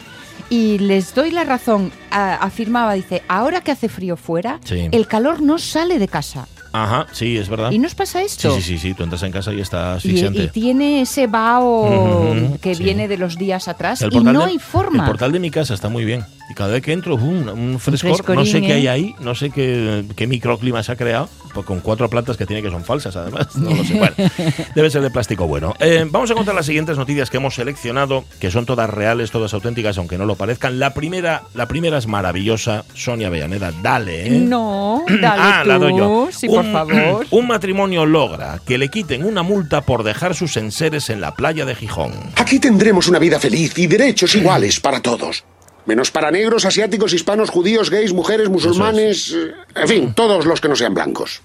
y 0.49 0.79
les 0.79 1.13
doy 1.13 1.31
la 1.31 1.43
razón. 1.43 1.91
A- 2.11 2.35
afirmaba, 2.35 2.93
dice, 2.93 3.21
ahora 3.27 3.61
que 3.61 3.71
hace 3.71 3.89
frío 3.89 4.15
fuera, 4.17 4.59
Sí. 4.63 4.87
el 4.91 5.07
calor 5.07 5.41
no 5.41 5.57
sale 5.59 5.99
de 5.99 6.07
casa. 6.07 6.47
Ajá, 6.71 7.07
sí, 7.13 7.35
es 7.35 7.49
verdad. 7.49 7.71
¿Y 7.71 7.79
nos 7.79 7.95
pasa 7.95 8.21
esto? 8.21 8.55
sí, 8.55 8.61
sí, 8.61 8.77
sí, 8.77 8.93
tú 8.93 9.01
entras 9.03 9.23
en 9.23 9.31
casa 9.31 9.51
y 9.51 9.59
estás 9.59 9.97
asfixiante. 9.97 10.43
y 10.43 10.47
tiene 10.49 11.01
ese 11.01 11.25
vaho 11.25 12.35
que 12.61 12.75
sí. 12.75 12.83
viene 12.83 13.07
de 13.07 13.17
los 13.17 13.37
días 13.37 13.67
atrás 13.67 14.03
El 14.03 14.13
y 14.13 14.19
no 14.19 14.39
de, 14.41 14.45
hay 14.51 14.59
forma. 14.59 15.03
El 15.03 15.09
portal 15.09 15.31
de 15.31 15.39
mi 15.39 15.49
casa 15.49 15.73
está 15.73 15.89
muy 15.89 16.05
bien. 16.05 16.23
Y 16.49 16.53
cada 16.53 16.73
vez 16.73 16.83
que 16.83 16.93
entro, 16.93 17.17
¡bum! 17.17 17.47
un 17.47 17.79
frescor. 17.79 18.35
no 18.35 18.45
sé 18.45 18.61
qué 18.61 18.73
hay 18.73 18.85
¿eh? 18.85 18.89
ahí, 18.89 19.15
no 19.19 19.33
sé 19.33 19.49
qué, 19.49 20.05
qué 20.15 20.27
microclima 20.27 20.83
se 20.83 20.91
ha 20.91 20.95
creado, 20.95 21.27
con 21.65 21.79
cuatro 21.81 22.09
plantas 22.09 22.37
que 22.37 22.45
tiene 22.45 22.61
que 22.61 22.69
son 22.69 22.83
falsas, 22.83 23.15
además. 23.15 23.55
No 23.55 23.71
lo 23.75 23.83
sé. 23.83 23.93
Bueno, 23.97 24.15
debe 24.75 24.89
ser 24.89 25.01
de 25.01 25.09
plástico 25.09 25.47
bueno. 25.47 25.73
Eh, 25.79 26.05
vamos 26.09 26.31
a 26.31 26.35
contar 26.35 26.55
las 26.55 26.65
siguientes 26.65 26.97
noticias 26.97 27.29
que 27.29 27.37
hemos 27.37 27.55
seleccionado, 27.55 28.23
que 28.39 28.51
son 28.51 28.65
todas 28.65 28.89
reales, 28.89 29.31
todas 29.31 29.53
auténticas, 29.53 29.97
aunque 29.97 30.17
no 30.17 30.25
lo 30.25 30.35
parezcan. 30.35 30.79
La 30.79 30.93
primera, 30.93 31.43
la 31.53 31.67
primera 31.67 31.97
es 31.97 32.07
maravillosa. 32.07 32.85
Sonia 32.93 33.27
Avellaneda, 33.27 33.71
dale. 33.81 34.27
¿eh? 34.27 34.39
No, 34.39 35.03
dale 35.07 35.21
ah, 35.27 35.59
tú. 35.63 35.69
la 35.69 35.77
doy 35.79 35.97
yo. 35.97 36.29
Sí, 36.31 36.47
por 36.47 36.65
Un- 36.65 36.71
favor. 36.71 37.25
Un 37.31 37.47
matrimonio 37.47 38.05
logra 38.05 38.59
que 38.65 38.77
le 38.77 38.89
quiten 38.89 39.23
una 39.23 39.43
multa 39.43 39.81
por 39.81 40.03
dejar 40.03 40.35
sus 40.35 40.55
enseres 40.57 41.09
en 41.09 41.21
la 41.21 41.35
playa 41.35 41.65
de 41.65 41.75
Gijón. 41.75 42.13
Aquí 42.35 42.59
tendremos 42.59 43.07
una 43.07 43.19
vida 43.19 43.39
feliz 43.39 43.77
y 43.77 43.87
derechos 43.87 44.35
iguales 44.35 44.79
para 44.79 45.01
todos. 45.01 45.43
Menos 45.89 46.11
para 46.11 46.29
negros, 46.29 46.65
asiáticos, 46.65 47.13
hispanos, 47.13 47.49
judíos, 47.49 47.89
gays, 47.89 48.13
mujeres, 48.13 48.47
musulmanes, 48.47 49.33
eh, 49.33 49.55
en 49.73 49.87
fin, 49.87 50.13
todos 50.13 50.45
los 50.45 50.61
que 50.61 50.69
no 50.69 50.75
sean 50.75 50.93
blancos. 50.93 51.41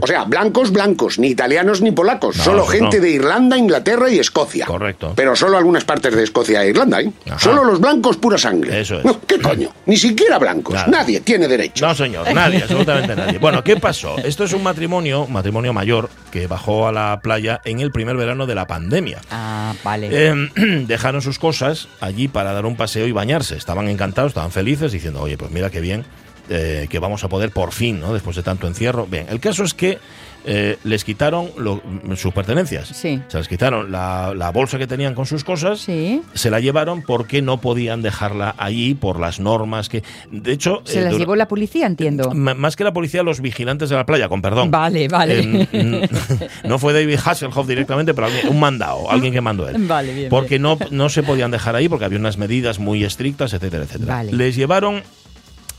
O 0.00 0.06
sea, 0.06 0.24
blancos, 0.24 0.70
blancos, 0.72 1.18
ni 1.18 1.28
italianos 1.28 1.80
ni 1.80 1.90
polacos, 1.92 2.36
No, 2.36 2.44
solo 2.44 2.66
gente 2.66 2.96
no. 2.98 3.02
de 3.02 3.10
Irlanda, 3.10 3.56
Inglaterra 3.58 4.08
y 4.10 4.18
Escocia. 4.18 4.66
Correcto. 4.66 5.12
Pero 5.16 5.34
solo 5.34 5.56
algunas 5.58 5.84
partes 5.84 6.14
de 6.14 6.22
Escocia 6.22 6.62
e 6.62 6.70
Irlanda, 6.70 7.00
¿eh? 7.00 7.10
Ajá. 7.26 7.38
Solo 7.38 7.64
los 7.64 7.80
blancos 7.80 8.16
pura 8.16 8.38
sangre. 8.38 8.80
Eso 8.80 8.98
es. 8.98 9.04
No, 9.04 9.20
¿Qué 9.26 9.38
coño? 9.40 9.70
Ni 9.86 9.96
siquiera 9.96 10.38
blancos. 10.38 10.74
Nada. 10.74 10.86
Nadie 10.88 11.20
tiene 11.20 11.48
derecho. 11.48 11.86
No, 11.86 11.94
señor, 11.94 12.32
nadie, 12.32 12.62
absolutamente 12.62 13.16
nadie. 13.16 13.38
Bueno, 13.38 13.62
¿qué 13.64 13.76
pasó? 13.76 14.16
Esto 14.18 14.44
es 14.44 14.52
un 14.52 14.62
matrimonio, 14.62 15.24
un 15.24 15.32
matrimonio 15.32 15.72
mayor, 15.72 16.08
que 16.30 16.46
bajó 16.46 16.86
a 16.88 16.92
la 16.92 17.20
playa 17.22 17.60
en 17.64 17.80
el 17.80 17.90
primer 17.90 18.16
verano 18.16 18.46
de 18.46 18.54
la 18.54 18.66
pandemia. 18.66 19.20
Ah, 19.30 19.74
vale. 19.82 20.08
Eh, 20.12 20.34
dejaron 20.86 21.22
sus 21.22 21.38
cosas 21.38 21.88
allí 22.00 22.28
para 22.28 22.52
dar 22.52 22.66
un 22.66 22.76
paseo 22.76 23.06
y 23.06 23.12
bañarse. 23.12 23.56
Estaban 23.56 23.88
encantados, 23.88 24.30
estaban 24.30 24.50
felices, 24.52 24.92
diciendo, 24.92 25.20
oye, 25.22 25.36
pues 25.36 25.50
mira 25.50 25.70
qué 25.70 25.80
bien, 25.80 26.04
eh, 26.48 26.86
que 26.90 26.98
vamos 26.98 27.24
a 27.24 27.28
poder 27.28 27.50
por 27.50 27.72
fin, 27.72 28.00
¿no? 28.00 28.12
Después 28.14 28.36
de 28.36 28.42
tanto 28.42 28.66
encierro. 28.66 29.06
Bien, 29.06 29.26
el 29.28 29.40
caso 29.40 29.64
es 29.64 29.74
que 29.74 29.98
eh, 30.44 30.78
les 30.84 31.04
quitaron 31.04 31.50
lo- 31.58 31.82
sus 32.16 32.32
pertenencias. 32.32 32.88
Sí. 32.88 33.20
Se 33.28 33.36
les 33.38 33.48
quitaron 33.48 33.90
la, 33.92 34.32
la 34.34 34.50
bolsa 34.50 34.78
que 34.78 34.86
tenían 34.86 35.14
con 35.14 35.26
sus 35.26 35.44
cosas. 35.44 35.80
Sí. 35.80 36.22
Se 36.32 36.50
la 36.50 36.60
llevaron 36.60 37.02
porque 37.02 37.42
no 37.42 37.60
podían 37.60 38.00
dejarla 38.02 38.54
allí 38.56 38.94
por 38.94 39.20
las 39.20 39.40
normas 39.40 39.88
que... 39.90 40.02
De 40.30 40.52
hecho... 40.52 40.80
Se 40.84 41.00
eh, 41.00 41.04
las 41.04 41.18
llevó 41.18 41.36
la 41.36 41.48
policía, 41.48 41.86
entiendo. 41.86 42.30
Más 42.34 42.76
que 42.76 42.84
la 42.84 42.92
policía, 42.92 43.22
los 43.22 43.40
vigilantes 43.42 43.90
de 43.90 43.96
la 43.96 44.06
playa, 44.06 44.28
con 44.28 44.40
perdón. 44.40 44.70
Vale, 44.70 45.08
vale. 45.08 45.68
Eh, 45.72 46.08
no 46.64 46.78
fue 46.78 46.92
David 46.94 47.18
Hasselhoff 47.22 47.66
directamente, 47.66 48.14
pero 48.14 48.28
alguien- 48.28 48.48
un 48.48 48.60
mandado, 48.60 49.10
alguien 49.10 49.32
que 49.34 49.40
mandó 49.42 49.68
él. 49.68 49.76
Vale, 49.88 50.14
bien, 50.14 50.28
Porque 50.30 50.58
No, 50.58 50.78
no 50.90 51.08
se 51.08 51.22
podían 51.22 51.50
dejar 51.50 51.74
ahí 51.76 51.88
porque 51.88 52.04
había 52.06 52.18
unas 52.18 52.38
medidas 52.38 52.78
muy 52.78 53.04
estrictas, 53.04 53.52
etcétera, 53.52 53.84
etcétera. 53.84 54.14
Vale. 54.14 54.32
Les 54.32 54.54
llevaron 54.56 55.02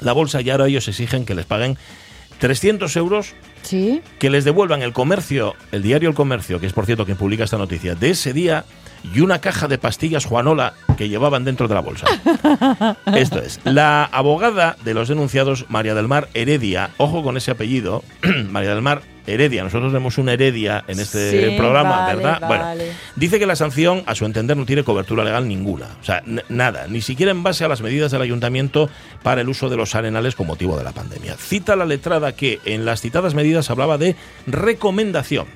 la 0.01 0.13
bolsa 0.13 0.41
y 0.41 0.49
ahora 0.49 0.67
ellos 0.67 0.87
exigen 0.87 1.25
que 1.25 1.35
les 1.35 1.45
paguen 1.45 1.77
300 2.39 2.95
euros 2.95 3.33
Sí. 3.61 4.01
que 4.19 4.29
les 4.29 4.45
devuelvan 4.45 4.81
el 4.81 4.93
comercio, 4.93 5.55
el 5.73 5.81
diario 5.83 6.07
El 6.09 6.15
Comercio, 6.15 6.59
que 6.61 6.65
es 6.67 6.73
por 6.73 6.85
cierto 6.85 7.03
quien 7.05 7.17
publica 7.17 7.43
esta 7.43 7.57
noticia, 7.57 7.95
de 7.95 8.11
ese 8.11 8.31
día 8.31 8.63
y 9.03 9.21
una 9.21 9.39
caja 9.39 9.67
de 9.67 9.77
pastillas 9.77 10.25
Juanola 10.25 10.73
que 10.97 11.09
llevaban 11.09 11.45
dentro 11.45 11.67
de 11.67 11.75
la 11.75 11.81
bolsa. 11.81 12.07
Esto 13.15 13.39
es, 13.39 13.59
la 13.63 14.03
abogada 14.05 14.75
de 14.83 14.93
los 14.93 15.07
denunciados, 15.07 15.65
María 15.69 15.95
del 15.95 16.07
Mar 16.07 16.29
Heredia, 16.33 16.91
ojo 16.97 17.23
con 17.23 17.37
ese 17.37 17.51
apellido, 17.51 18.03
María 18.49 18.73
del 18.73 18.81
Mar 18.81 19.01
Heredia, 19.27 19.63
nosotros 19.63 19.93
vemos 19.93 20.17
una 20.17 20.33
Heredia 20.33 20.83
en 20.87 20.99
este 20.99 21.49
Sí, 21.51 21.57
programa, 21.57 21.99
vale, 21.99 22.15
¿verdad? 22.15 22.47
Bueno, 22.47 22.65
dice 23.15 23.39
que 23.39 23.45
la 23.45 23.55
sanción, 23.55 24.03
a 24.07 24.15
su 24.15 24.25
entender, 24.25 24.57
no 24.57 24.65
tiene 24.65 24.83
cobertura 24.83 25.23
legal 25.23 25.47
ninguna, 25.47 25.87
o 26.01 26.03
sea, 26.03 26.23
nada, 26.49 26.87
ni 26.87 27.01
siquiera 27.01 27.31
en 27.31 27.43
base 27.43 27.63
a 27.63 27.67
las 27.67 27.81
medidas 27.81 28.11
del 28.11 28.21
ayuntamiento 28.21 28.89
para 29.21 29.41
el 29.41 29.49
uso 29.49 29.69
de 29.69 29.77
los 29.77 29.93
arenales 29.95 30.35
con 30.35 30.47
motivo 30.47 30.77
de 30.77 30.83
la 30.83 30.91
pandemia. 30.91 31.35
Cita 31.37 31.75
la 31.75 31.85
letrada 31.85 32.31
que 32.33 32.59
en 32.65 32.85
las 32.85 33.01
citadas 33.01 33.35
medidas 33.35 33.69
hablaba 33.69 33.97
de 33.97 34.15
recomendación. 34.47 35.47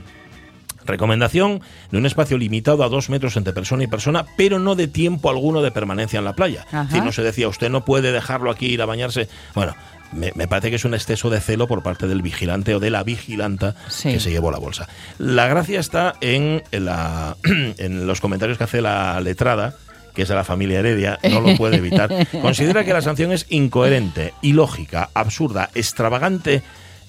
Recomendación 0.86 1.62
de 1.92 1.98
un 1.98 2.06
espacio 2.06 2.38
limitado 2.38 2.84
a 2.84 2.90
dos 2.90 3.10
metros 3.10 3.38
entre 3.38 3.54
persona 3.54 3.84
y 3.84 3.88
persona, 3.88 4.26
pero 4.38 4.60
no 4.60 4.76
de 4.76 4.88
tiempo 4.88 5.30
alguno 5.30 5.62
de 5.62 5.72
permanencia 5.72 6.20
en 6.20 6.26
la 6.26 6.34
playa. 6.34 6.66
Decir, 6.72 7.04
no 7.04 7.12
se 7.12 7.22
decía, 7.24 7.48
usted 7.48 7.70
no 7.70 7.86
puede 7.86 8.12
dejarlo 8.12 8.52
aquí 8.52 8.68
ir 8.68 8.82
a 8.82 8.86
bañarse. 8.86 9.28
Bueno, 9.56 9.76
me, 10.12 10.32
me 10.36 10.48
parece 10.48 10.70
que 10.70 10.76
es 10.76 10.86
un 10.86 10.94
exceso 10.94 11.30
de 11.30 11.40
celo 11.42 11.68
por 11.68 11.82
parte 11.84 12.08
del 12.08 12.22
vigilante 12.22 12.76
o 12.76 12.80
de 12.80 12.90
la 12.90 13.04
vigilanta 13.04 13.76
Sí. 13.88 14.12
que 14.14 14.20
se 14.20 14.30
llevó 14.32 14.52
la 14.52 14.60
bolsa. 14.60 14.88
La 15.18 15.48
gracia 15.48 15.80
está 15.80 16.16
en, 16.22 16.62
la, 16.72 17.36
en 17.44 18.06
los 18.08 18.22
comentarios 18.22 18.58
que 18.58 18.64
hace 18.66 18.82
la 18.82 19.20
letrada 19.22 19.76
que 20.14 20.22
es 20.22 20.28
de 20.30 20.36
la 20.36 20.44
familia 20.44 20.78
Heredia, 20.78 21.18
no 21.28 21.42
lo 21.42 21.58
puede 21.58 21.78
evitar. 21.78 22.28
Considera 22.44 22.86
que 22.86 22.94
la 22.94 23.02
sanción 23.02 23.32
es 23.32 23.48
incoherente, 23.50 24.32
ilógica, 24.44 25.10
absurda, 25.16 25.72
extravagante 25.74 26.62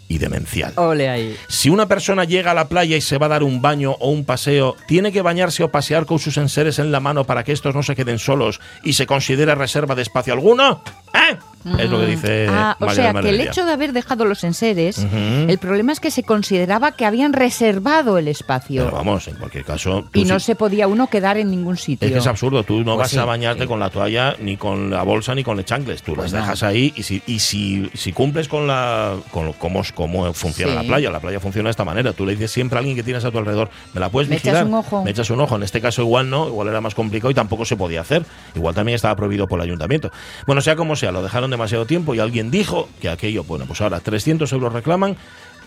y 0.08 0.18
demencial. 0.18 0.72
Ole 0.76 1.08
ahí. 1.08 1.36
Si 1.48 1.70
una 1.70 1.86
persona 1.86 2.24
llega 2.24 2.50
a 2.50 2.54
la 2.54 2.68
playa 2.68 2.96
y 2.96 3.00
se 3.00 3.18
va 3.18 3.26
a 3.26 3.30
dar 3.30 3.42
un 3.42 3.62
baño 3.62 3.92
o 4.00 4.10
un 4.10 4.24
paseo, 4.24 4.76
¿tiene 4.86 5.12
que 5.12 5.22
bañarse 5.22 5.62
o 5.62 5.70
pasear 5.70 6.06
con 6.06 6.18
sus 6.18 6.36
enseres 6.36 6.78
en 6.78 6.92
la 6.92 7.00
mano 7.00 7.24
para 7.24 7.44
que 7.44 7.52
estos 7.52 7.74
no 7.74 7.82
se 7.82 7.96
queden 7.96 8.18
solos 8.18 8.60
y 8.82 8.94
se 8.94 9.06
considere 9.06 9.54
reserva 9.54 9.94
de 9.94 10.02
espacio 10.02 10.32
alguno? 10.32 10.82
¿Eh? 11.14 11.36
Es 11.78 11.90
lo 11.90 12.00
que 12.00 12.06
dice 12.06 12.46
Ah, 12.50 12.76
o 12.78 12.90
sea, 12.90 13.12
que 13.14 13.30
el 13.30 13.40
hecho 13.40 13.64
de 13.64 13.72
haber 13.72 13.92
dejado 13.92 14.24
los 14.24 14.44
enseres, 14.44 14.98
el 15.12 15.58
problema 15.58 15.92
es 15.92 16.00
que 16.00 16.10
se 16.10 16.22
consideraba 16.22 16.92
que 16.92 17.06
habían 17.06 17.32
reservado 17.32 18.18
el 18.18 18.28
espacio 18.28 18.84
Pero 18.84 18.96
vamos, 18.96 19.26
en 19.28 19.36
cualquier 19.36 19.64
caso... 19.64 20.04
y 20.12 20.24
no 20.24 20.38
sí- 20.40 20.46
se 20.46 20.54
podía 20.56 20.86
uno 20.88 21.08
quedar 21.08 21.36
en 21.38 21.50
ningún 21.50 21.76
sitio. 21.76 22.06
Es 22.06 22.12
que 22.12 22.18
es 22.18 22.26
absurdo, 22.26 22.62
tú 22.64 22.78
no 22.80 22.94
Pues 22.96 22.98
vas 22.98 23.10
sí, 23.10 23.18
a 23.18 23.24
bañarte 23.24 23.62
sí. 23.62 23.68
con 23.68 23.80
la 23.80 23.90
toalla, 23.90 24.36
ni 24.40 24.56
con 24.56 24.90
la 24.90 25.02
bolsa, 25.02 25.34
ni 25.34 25.42
con 25.42 25.58
el 25.58 25.64
chancles. 25.64 26.02
Tú 26.02 26.14
Pues 26.14 26.32
las 26.32 26.40
no. 26.40 26.46
dejas 26.46 26.62
ahí 26.62 26.92
y 26.96 27.02
si, 27.02 27.22
y 27.26 27.38
si, 27.38 27.90
si 27.94 28.12
cumples 28.12 28.48
con 28.48 28.66
la 28.66 29.14
con 29.30 29.46
lo- 29.46 29.52
cómo, 29.54 29.82
cómo 29.94 30.32
funciona 30.34 30.72
Sí. 30.72 30.78
la 30.78 30.84
playa, 30.84 31.10
la 31.10 31.20
playa 31.20 31.40
funciona 31.40 31.68
de 31.68 31.72
esta 31.72 31.84
manera. 31.84 32.12
Tú 32.12 32.26
le 32.26 32.32
dices 32.32 32.50
siempre 32.50 32.76
a 32.76 32.80
alguien 32.80 32.96
que 32.96 33.02
tienes 33.02 33.24
a 33.24 33.30
tu 33.30 33.38
alrededor, 33.38 33.70
¿me 33.94 34.00
la 34.00 34.08
puedes 34.10 34.28
Me 34.28 34.36
echas 34.36 34.64
un 34.64 34.74
ojo. 34.74 35.02
Me 35.04 35.10
echas 35.10 35.30
un 35.30 35.40
ojo. 35.40 35.56
En 35.56 35.62
este 35.62 35.80
caso 35.80 36.02
igual 36.02 36.28
no, 36.28 36.46
igual 36.48 36.68
era 36.68 36.80
más 36.80 36.94
complicado 36.94 37.30
y 37.30 37.34
tampoco 37.34 37.64
se 37.64 37.76
podía 37.76 38.00
hacer. 38.02 38.24
Igual 38.54 38.74
también 38.74 38.96
estaba 38.96 39.16
prohibido 39.16 39.46
por 39.46 39.58
el 39.60 39.64
ayuntamiento. 39.64 40.10
Bueno, 40.46 40.60
sea 40.60 40.76
como 40.76 40.94
sea, 40.96 41.10
lo 41.12 41.22
dejaron 41.22 41.50
demasiado 41.54 41.86
tiempo 41.86 42.14
y 42.14 42.18
alguien 42.18 42.50
dijo 42.50 42.88
que 43.00 43.08
aquello, 43.08 43.44
bueno, 43.44 43.64
pues 43.66 43.80
ahora 43.80 44.00
300 44.00 44.52
euros 44.52 44.72
reclaman 44.72 45.16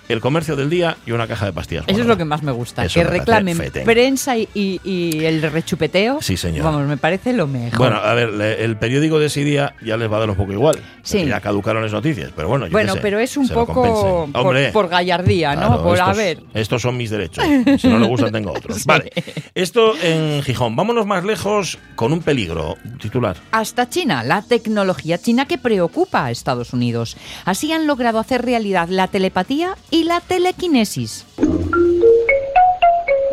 el 0.09 0.19
comercio 0.21 0.55
del 0.55 0.69
día 0.69 0.97
y 1.05 1.11
una 1.11 1.27
caja 1.27 1.45
de 1.45 1.53
pastillas. 1.53 1.85
Eso 1.87 2.01
es 2.01 2.05
lo 2.05 2.17
que 2.17 2.25
más 2.25 2.43
me 2.43 2.51
gusta, 2.51 2.85
Eso 2.85 2.99
que 2.99 3.03
reclamen 3.05 3.57
prensa 3.85 4.37
y, 4.37 4.47
y- 4.53 4.79
y 4.83 5.25
el 5.25 5.41
rechupeteo. 5.41 6.19
Sí, 6.21 6.37
señor. 6.37 6.63
Vamos, 6.65 6.87
me 6.87 6.97
parece 6.97 7.33
lo 7.33 7.47
mejor. 7.47 7.77
Bueno, 7.77 7.97
a 7.97 8.13
ver, 8.13 8.29
le- 8.33 8.63
el 8.63 8.77
periódico 8.77 9.19
de 9.19 9.27
ese 9.27 9.43
día 9.43 9.75
ya 9.83 9.97
les 9.97 10.11
va 10.11 10.17
a 10.17 10.19
dar 10.21 10.29
un 10.29 10.35
poco 10.35 10.51
igual. 10.53 10.79
Sí. 11.03 11.25
Ya 11.25 11.39
caducaron 11.41 11.81
las 11.83 11.91
noticias, 11.91 12.31
pero 12.35 12.47
bueno, 12.47 12.67
yo 12.67 12.71
Bueno, 12.71 12.93
sé, 12.93 12.99
pero 13.01 13.19
es 13.19 13.35
un 13.37 13.47
poco 13.49 14.27
por, 14.33 14.71
por 14.71 14.87
gallardía, 14.89 15.55
¿no? 15.55 15.67
claro, 15.67 15.83
por 15.83 15.97
a 15.99 16.01
estos, 16.03 16.17
ver. 16.17 16.39
estos 16.53 16.81
son 16.81 16.97
mis 16.97 17.09
derechos. 17.09 17.43
Si 17.79 17.87
no 17.87 17.99
le 17.99 18.05
gustan, 18.07 18.31
tengo 18.31 18.51
otros. 18.51 18.85
Vale, 18.85 19.11
esto 19.55 19.93
en 20.01 20.41
Gijón. 20.43 20.75
Vámonos 20.75 21.05
más 21.05 21.23
lejos 21.23 21.77
con 21.95 22.13
un 22.13 22.21
peligro. 22.21 22.75
Titular. 23.01 23.37
Hasta 23.51 23.89
China, 23.89 24.23
la 24.23 24.41
tecnología 24.41 25.17
china 25.17 25.45
que 25.45 25.57
preocupa 25.57 26.25
a 26.25 26.31
Estados 26.31 26.73
Unidos. 26.73 27.17
Así 27.45 27.71
han 27.71 27.87
logrado 27.87 28.19
hacer 28.19 28.43
realidad 28.43 28.87
la 28.89 29.07
telepatía 29.07 29.75
y 29.91 29.96
la 30.03 30.21
telequinesis. 30.21 31.25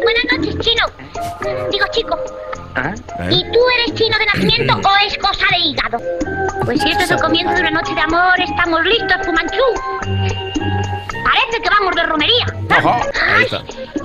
Buenas 0.04 0.24
noches, 0.38 0.58
chino. 0.60 0.86
Digo, 1.70 1.84
chico. 1.92 2.16
¿eh? 2.76 2.94
¿Y 3.30 3.42
tú 3.52 3.58
eres 3.78 3.94
chino 3.94 4.16
de 4.18 4.26
nacimiento 4.26 4.74
o 4.88 5.06
es 5.06 5.16
cosa 5.18 5.44
de 5.50 5.58
hígado? 5.58 5.98
Pues 6.64 6.80
si 6.80 6.90
esto 6.90 7.04
es 7.04 7.10
el 7.10 7.18
comienzo 7.20 7.54
de 7.54 7.60
una 7.62 7.70
noche 7.72 7.94
de 7.94 8.00
amor, 8.00 8.38
estamos 8.40 8.84
listos, 8.84 9.16
Fumanchu. 9.24 9.62
Parece 11.24 11.62
que 11.62 11.68
vamos 11.70 11.94
de 11.96 12.02
romería. 12.04 12.46
Ajá, 12.70 13.00
Ay, 13.36 13.46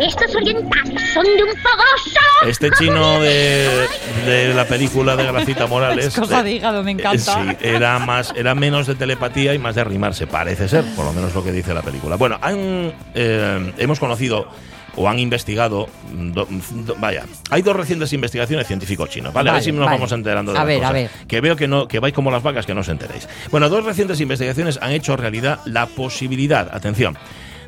estos 0.08 0.36
orientales 0.36 1.14
son 1.14 1.24
de 1.26 1.44
un 1.44 1.50
fogoso. 1.50 2.20
Este 2.48 2.72
chino 2.72 3.20
de, 3.20 3.88
de 4.26 4.54
la 4.54 4.66
película 4.66 5.16
de 5.16 5.26
Gracita 5.26 5.68
Morales. 5.68 6.06
Es 6.08 6.16
cosa 6.20 6.40
eh, 6.40 6.44
de 6.44 6.52
hígado, 6.54 6.84
me 6.84 6.92
encanta. 6.92 7.42
eh, 7.44 7.58
Sí, 7.60 7.68
era 7.68 8.00
más, 8.00 8.34
era 8.36 8.56
menos 8.56 8.88
de 8.88 8.96
telepatía 8.96 9.54
y 9.54 9.60
más 9.60 9.76
de 9.76 9.84
rimarse, 9.84 10.28
parece 10.28 10.68
ser, 10.70 10.84
por 10.96 11.06
lo 11.06 11.14
menos 11.14 11.34
lo 11.36 11.44
que 11.44 11.52
dice 11.52 11.74
la 11.74 11.82
película. 11.82 12.16
Bueno, 12.16 12.38
han, 12.42 12.94
eh, 13.14 13.74
hemos 13.78 14.00
conocido 14.00 14.48
o 14.96 15.10
han 15.10 15.20
investigado, 15.20 15.88
do- 16.14 16.48
do- 16.50 16.96
vaya, 17.00 17.26
hay 17.50 17.62
dos 17.62 17.76
recientes 17.76 18.12
investigaciones 18.14 18.68
científicos 18.68 19.10
chinos, 19.10 19.34
¿vale? 19.34 19.50
a 19.50 19.54
ver 19.54 19.60
Vale, 19.62 19.66
si 19.66 19.72
nos 19.72 19.86
vale. 19.86 19.98
vamos 19.98 20.12
enterando 20.12 20.54
de 20.54 20.60
A 20.60 20.64
ver, 20.64 20.84
a 20.84 20.92
ver. 20.92 21.10
Que 21.28 21.42
veo 21.42 21.56
que 21.56 21.68
no, 21.68 21.88
que 21.88 22.00
vais 22.00 22.14
como 22.14 22.32
las 22.32 22.44
vacas, 22.44 22.66
que 22.66 22.74
no 22.74 22.82
os 22.82 22.90
enteréis. 22.90 23.28
Bueno, 23.52 23.70
dos 23.70 23.84
recientes 23.86 24.20
investigaciones 24.22 24.80
han 24.82 24.92
hecho 24.92 25.16
realidad 25.18 25.60
la 25.66 25.86
posibilidad, 25.88 26.74
atención, 26.74 27.18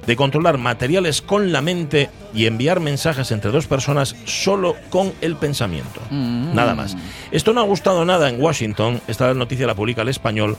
de 0.06 0.16
controlar 0.16 0.58
materiales 0.58 1.22
con 1.22 1.52
la 1.52 1.62
mente 1.62 2.10
y 2.34 2.48
enviar 2.48 2.80
mensajes 2.80 3.32
entre 3.32 3.52
dos 3.52 3.68
personas 3.68 4.16
solo 4.26 4.76
con 4.90 5.14
el 5.22 5.36
pensamiento. 5.36 6.02
Nada 6.10 6.74
más. 6.74 6.98
Esto 7.32 7.54
no 7.54 7.62
ha 7.62 7.66
gustado 7.66 8.04
nada 8.04 8.28
en 8.28 8.42
Washington. 8.42 9.00
Esta 9.08 9.32
noticia 9.36 9.68
la 9.68 9.76
publica 9.76 10.02
el 10.02 10.10
español. 10.10 10.58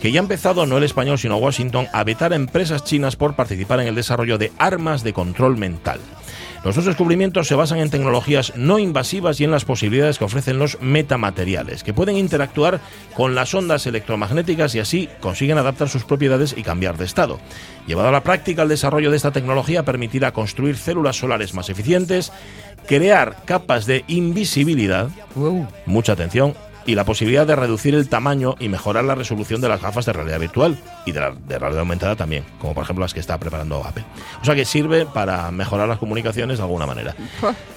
Que 0.00 0.12
ya 0.12 0.20
ha 0.20 0.22
empezado, 0.22 0.64
no 0.64 0.78
el 0.78 0.84
español, 0.84 1.18
sino 1.18 1.36
Washington, 1.36 1.86
a 1.92 2.04
vetar 2.04 2.32
a 2.32 2.36
empresas 2.36 2.84
chinas 2.84 3.16
por 3.16 3.36
participar 3.36 3.80
en 3.80 3.88
el 3.88 3.94
desarrollo 3.94 4.38
de 4.38 4.50
armas 4.58 5.02
de 5.02 5.12
control 5.12 5.58
mental. 5.58 6.00
Los 6.64 6.76
dos 6.76 6.84
descubrimientos 6.84 7.48
se 7.48 7.54
basan 7.54 7.78
en 7.78 7.88
tecnologías 7.88 8.52
no 8.54 8.78
invasivas 8.78 9.40
y 9.40 9.44
en 9.44 9.50
las 9.50 9.64
posibilidades 9.64 10.18
que 10.18 10.24
ofrecen 10.24 10.58
los 10.58 10.80
metamateriales, 10.82 11.82
que 11.82 11.94
pueden 11.94 12.18
interactuar 12.18 12.80
con 13.14 13.34
las 13.34 13.54
ondas 13.54 13.86
electromagnéticas 13.86 14.74
y 14.74 14.80
así 14.80 15.08
consiguen 15.20 15.56
adaptar 15.56 15.88
sus 15.88 16.04
propiedades 16.04 16.54
y 16.56 16.62
cambiar 16.62 16.98
de 16.98 17.06
estado. 17.06 17.40
Llevado 17.86 18.08
a 18.08 18.12
la 18.12 18.22
práctica, 18.22 18.62
el 18.62 18.68
desarrollo 18.68 19.10
de 19.10 19.16
esta 19.16 19.32
tecnología 19.32 19.86
permitirá 19.86 20.32
construir 20.32 20.76
células 20.76 21.16
solares 21.16 21.54
más 21.54 21.70
eficientes, 21.70 22.30
crear 22.86 23.36
capas 23.46 23.86
de 23.86 24.04
invisibilidad, 24.08 25.08
mucha 25.86 26.12
atención, 26.12 26.54
y 26.86 26.94
la 26.94 27.04
posibilidad 27.04 27.46
de 27.46 27.56
reducir 27.56 27.94
el 27.94 28.08
tamaño 28.08 28.54
y 28.58 28.68
mejorar 28.68 29.04
la 29.04 29.14
resolución 29.14 29.60
de 29.60 29.68
las 29.68 29.80
gafas 29.80 30.06
de 30.06 30.12
realidad 30.12 30.40
virtual 30.40 30.76
y 31.06 31.12
de, 31.12 31.20
la, 31.20 31.30
de 31.30 31.58
realidad 31.58 31.80
aumentada 31.80 32.16
también, 32.16 32.44
como 32.58 32.74
por 32.74 32.84
ejemplo 32.84 33.04
las 33.04 33.14
que 33.14 33.20
está 33.20 33.38
preparando 33.38 33.84
Apple. 33.84 34.04
O 34.40 34.44
sea 34.44 34.54
que 34.54 34.64
sirve 34.64 35.06
para 35.06 35.50
mejorar 35.50 35.88
las 35.88 35.98
comunicaciones 35.98 36.58
de 36.58 36.64
alguna 36.64 36.86
manera. 36.86 37.14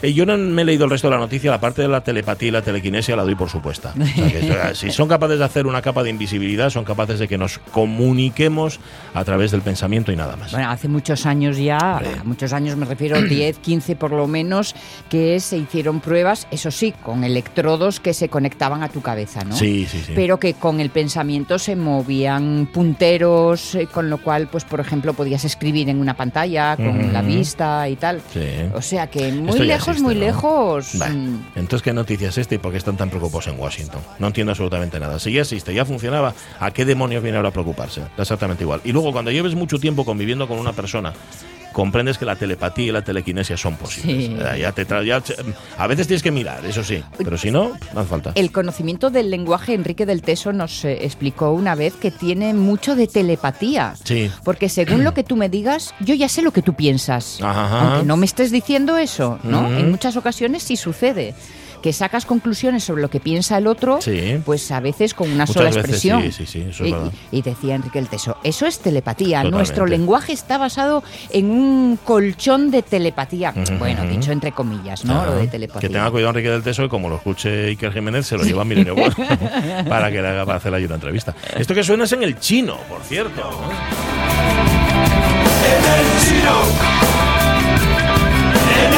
Eh, 0.01 0.13
yo 0.13 0.25
no 0.25 0.37
me 0.37 0.63
he 0.63 0.65
leído 0.65 0.83
el 0.83 0.91
resto 0.91 1.07
de 1.07 1.15
la 1.15 1.19
noticia, 1.19 1.49
la 1.49 1.61
parte 1.61 1.81
de 1.81 1.87
la 1.87 2.03
telepatía 2.03 2.49
y 2.49 2.51
la 2.51 2.61
telequinesia 2.61 3.15
la 3.15 3.23
doy 3.23 3.35
por 3.35 3.49
supuesta. 3.49 3.93
O 3.95 4.05
sea 4.05 4.27
que, 4.27 4.75
si 4.75 4.91
son 4.91 5.07
capaces 5.07 5.39
de 5.39 5.45
hacer 5.45 5.65
una 5.65 5.81
capa 5.81 6.03
de 6.03 6.09
invisibilidad, 6.09 6.69
son 6.69 6.83
capaces 6.83 7.19
de 7.19 7.27
que 7.29 7.37
nos 7.37 7.59
comuniquemos 7.71 8.81
a 9.13 9.23
través 9.23 9.51
del 9.51 9.61
pensamiento 9.61 10.11
y 10.11 10.17
nada 10.17 10.35
más. 10.35 10.51
Bueno, 10.51 10.69
hace 10.69 10.89
muchos 10.89 11.25
años 11.25 11.57
ya, 11.57 11.99
Hombre. 12.03 12.21
muchos 12.25 12.51
años 12.51 12.75
me 12.75 12.85
refiero, 12.85 13.21
10, 13.29 13.59
15 13.59 13.95
por 13.95 14.11
lo 14.11 14.27
menos, 14.27 14.75
que 15.09 15.39
se 15.39 15.57
hicieron 15.57 16.01
pruebas, 16.01 16.47
eso 16.51 16.69
sí, 16.69 16.93
con 17.03 17.23
electrodos 17.23 18.01
que 18.01 18.13
se 18.13 18.27
conectaban 18.27 18.83
a 18.83 18.89
tu 18.93 19.01
cabeza, 19.01 19.43
¿no? 19.43 19.55
Sí, 19.57 19.85
sí, 19.89 20.01
sí. 20.05 20.13
Pero 20.15 20.39
que 20.39 20.53
con 20.53 20.79
el 20.79 20.89
pensamiento 20.89 21.59
se 21.59 21.75
movían 21.75 22.69
punteros, 22.71 23.75
eh, 23.75 23.87
con 23.87 24.09
lo 24.09 24.19
cual, 24.19 24.47
pues 24.47 24.63
por 24.63 24.79
ejemplo, 24.79 25.13
podías 25.13 25.43
escribir 25.43 25.89
en 25.89 25.99
una 25.99 26.15
pantalla 26.15 26.77
con 26.77 27.11
la 27.11 27.21
vista 27.21 27.89
y 27.89 27.95
tal. 27.97 28.21
Sí. 28.31 28.39
O 28.73 28.81
sea 28.81 29.07
que 29.07 29.31
muy 29.33 29.49
Esto 29.49 29.63
lejos, 29.63 29.87
existe, 29.89 30.03
muy 30.03 30.15
¿no? 30.15 30.21
lejos. 30.21 30.91
Vale. 30.97 31.15
mm, 31.15 31.45
Entonces, 31.55 31.81
¿qué 31.83 31.91
noticia 31.93 32.29
es 32.29 32.37
esta 32.37 32.55
y 32.55 32.59
por 32.59 32.71
qué 32.71 32.77
están 32.77 32.95
tan 32.95 33.09
preocupados 33.09 33.47
en 33.47 33.59
Washington? 33.59 34.01
No 34.19 34.27
entiendo 34.27 34.51
absolutamente 34.51 34.99
nada. 34.99 35.19
Si 35.19 35.33
ya 35.33 35.41
existe, 35.41 35.73
ya 35.73 35.83
funcionaba, 35.83 36.33
¿a 36.59 36.71
qué 36.71 36.85
demonios 36.85 37.21
viene 37.23 37.37
ahora 37.37 37.49
a 37.49 37.53
preocuparse? 37.53 38.01
Exactamente 38.17 38.63
igual. 38.63 38.79
Y 38.83 38.91
luego, 38.91 39.11
cuando 39.11 39.31
lleves 39.31 39.55
mucho 39.55 39.79
tiempo 39.79 40.05
conviviendo 40.05 40.47
con 40.47 40.59
una 40.59 40.73
persona, 40.73 41.13
comprendes 41.73 42.17
que 42.17 42.25
la 42.25 42.35
telepatía 42.37 42.85
y 42.85 42.91
la 42.91 43.03
telequinesia 43.03 43.57
son 43.57 43.75
posibles. 43.75 44.27
Sí. 44.27 44.37
Eh, 44.39 44.59
Ya 44.61 44.71
te 44.71 44.85
ya 45.05 45.21
a 45.77 45.87
veces 45.87 46.07
tienes 46.07 46.23
que 46.23 46.31
mirar, 46.31 46.65
eso 46.65 46.83
sí, 46.83 47.03
pero 47.17 47.37
si 47.37 47.51
no, 47.51 47.71
no 47.93 47.99
hace 47.99 48.09
falta. 48.09 48.31
El 48.35 48.51
conocimiento 48.51 49.09
del 49.09 49.29
lenguaje, 49.29 49.73
Enrique 49.73 50.05
del 50.05 50.21
Teso 50.21 50.53
nos 50.53 50.85
eh, 50.85 50.99
explicó 51.03 51.51
una 51.51 51.75
vez 51.75 51.95
que 51.95 52.11
tiene 52.11 52.53
mucho 52.53 52.95
de 52.95 53.07
telepatía. 53.07 53.95
Sí. 54.03 54.31
Porque 54.43 54.69
según 54.69 55.03
lo 55.03 55.13
que 55.13 55.23
tú 55.23 55.35
me 55.35 55.49
digas, 55.49 55.93
yo 55.99 56.13
ya 56.15 56.29
sé 56.29 56.41
lo 56.41 56.51
que 56.51 56.61
tú 56.61 56.73
piensas. 56.75 57.39
Ajá. 57.41 57.79
Aunque 57.93 58.05
no 58.05 58.17
me 58.17 58.25
estés 58.25 58.51
diciendo 58.51 58.97
eso, 58.97 59.39
¿no? 59.43 59.61
Ujú. 59.61 59.73
En 59.79 59.91
muchas 59.91 60.15
ocasiones 60.15 60.63
sí 60.63 60.77
sucede. 60.77 61.33
Que 61.83 61.91
sacas 61.93 62.25
conclusiones 62.25 62.83
sobre 62.85 63.01
lo 63.01 63.09
que 63.09 63.19
piensa 63.19 63.57
el 63.57 63.67
otro, 63.67 64.01
Sí. 64.01 64.39
pues 64.45 64.71
a 64.71 64.79
veces 64.79 65.13
con 65.13 65.27
una 65.29 65.43
Muchas 65.45 65.53
sola 65.53 65.65
veces 65.69 65.81
expresión. 65.83 66.21
sí, 66.23 66.31
sí, 66.31 66.45
sí, 66.45 66.65
eso 66.69 66.85
es 66.85 66.91
y, 67.31 67.37
y 67.37 67.41
decía 67.41 67.75
Enrique 67.75 67.99
el 67.99 68.07
Teso, 68.07 68.37
eso 68.43 68.65
es 68.65 68.79
telepatía. 68.79 69.39
Totalmente. 69.39 69.57
Nuestro 69.57 69.85
lenguaje 69.85 70.31
está 70.31 70.57
basado 70.57 71.03
en 71.29 71.51
un 71.51 71.99
colchón 72.03 72.71
de 72.71 72.81
telepatía. 72.83 73.53
Bueno, 73.77 74.03
dicho 74.05 74.31
entre 74.31 74.53
comillas, 74.53 75.03
¿no? 75.03 75.25
Lo 75.25 75.35
de 75.35 75.47
telepatía. 75.47 75.81
Que 75.81 75.93
tenga 75.93 76.09
cuidado 76.09 76.29
Enrique 76.29 76.49
del 76.49 76.63
Teso 76.63 76.85
y 76.85 76.89
como 76.89 77.09
lo 77.09 77.17
escuche 77.17 77.65
Iker 77.67 77.91
Jiménez, 77.91 78.25
se 78.27 78.37
lo 78.37 78.43
lleva 78.45 78.61
a 78.61 78.65
Milenio 78.65 78.95
para 79.89 80.09
que 80.09 80.21
le 80.21 80.27
haga 80.29 80.45
para 80.45 80.57
hacerle 80.59 80.77
ahí 80.77 80.85
una 80.85 80.95
entrevista. 80.95 81.35
Esto 81.57 81.75
que 81.75 81.83
suena 81.83 82.05
es 82.05 82.11
en 82.13 82.23
el 82.23 82.39
chino, 82.39 82.77
por 82.87 83.01
cierto. 83.03 83.41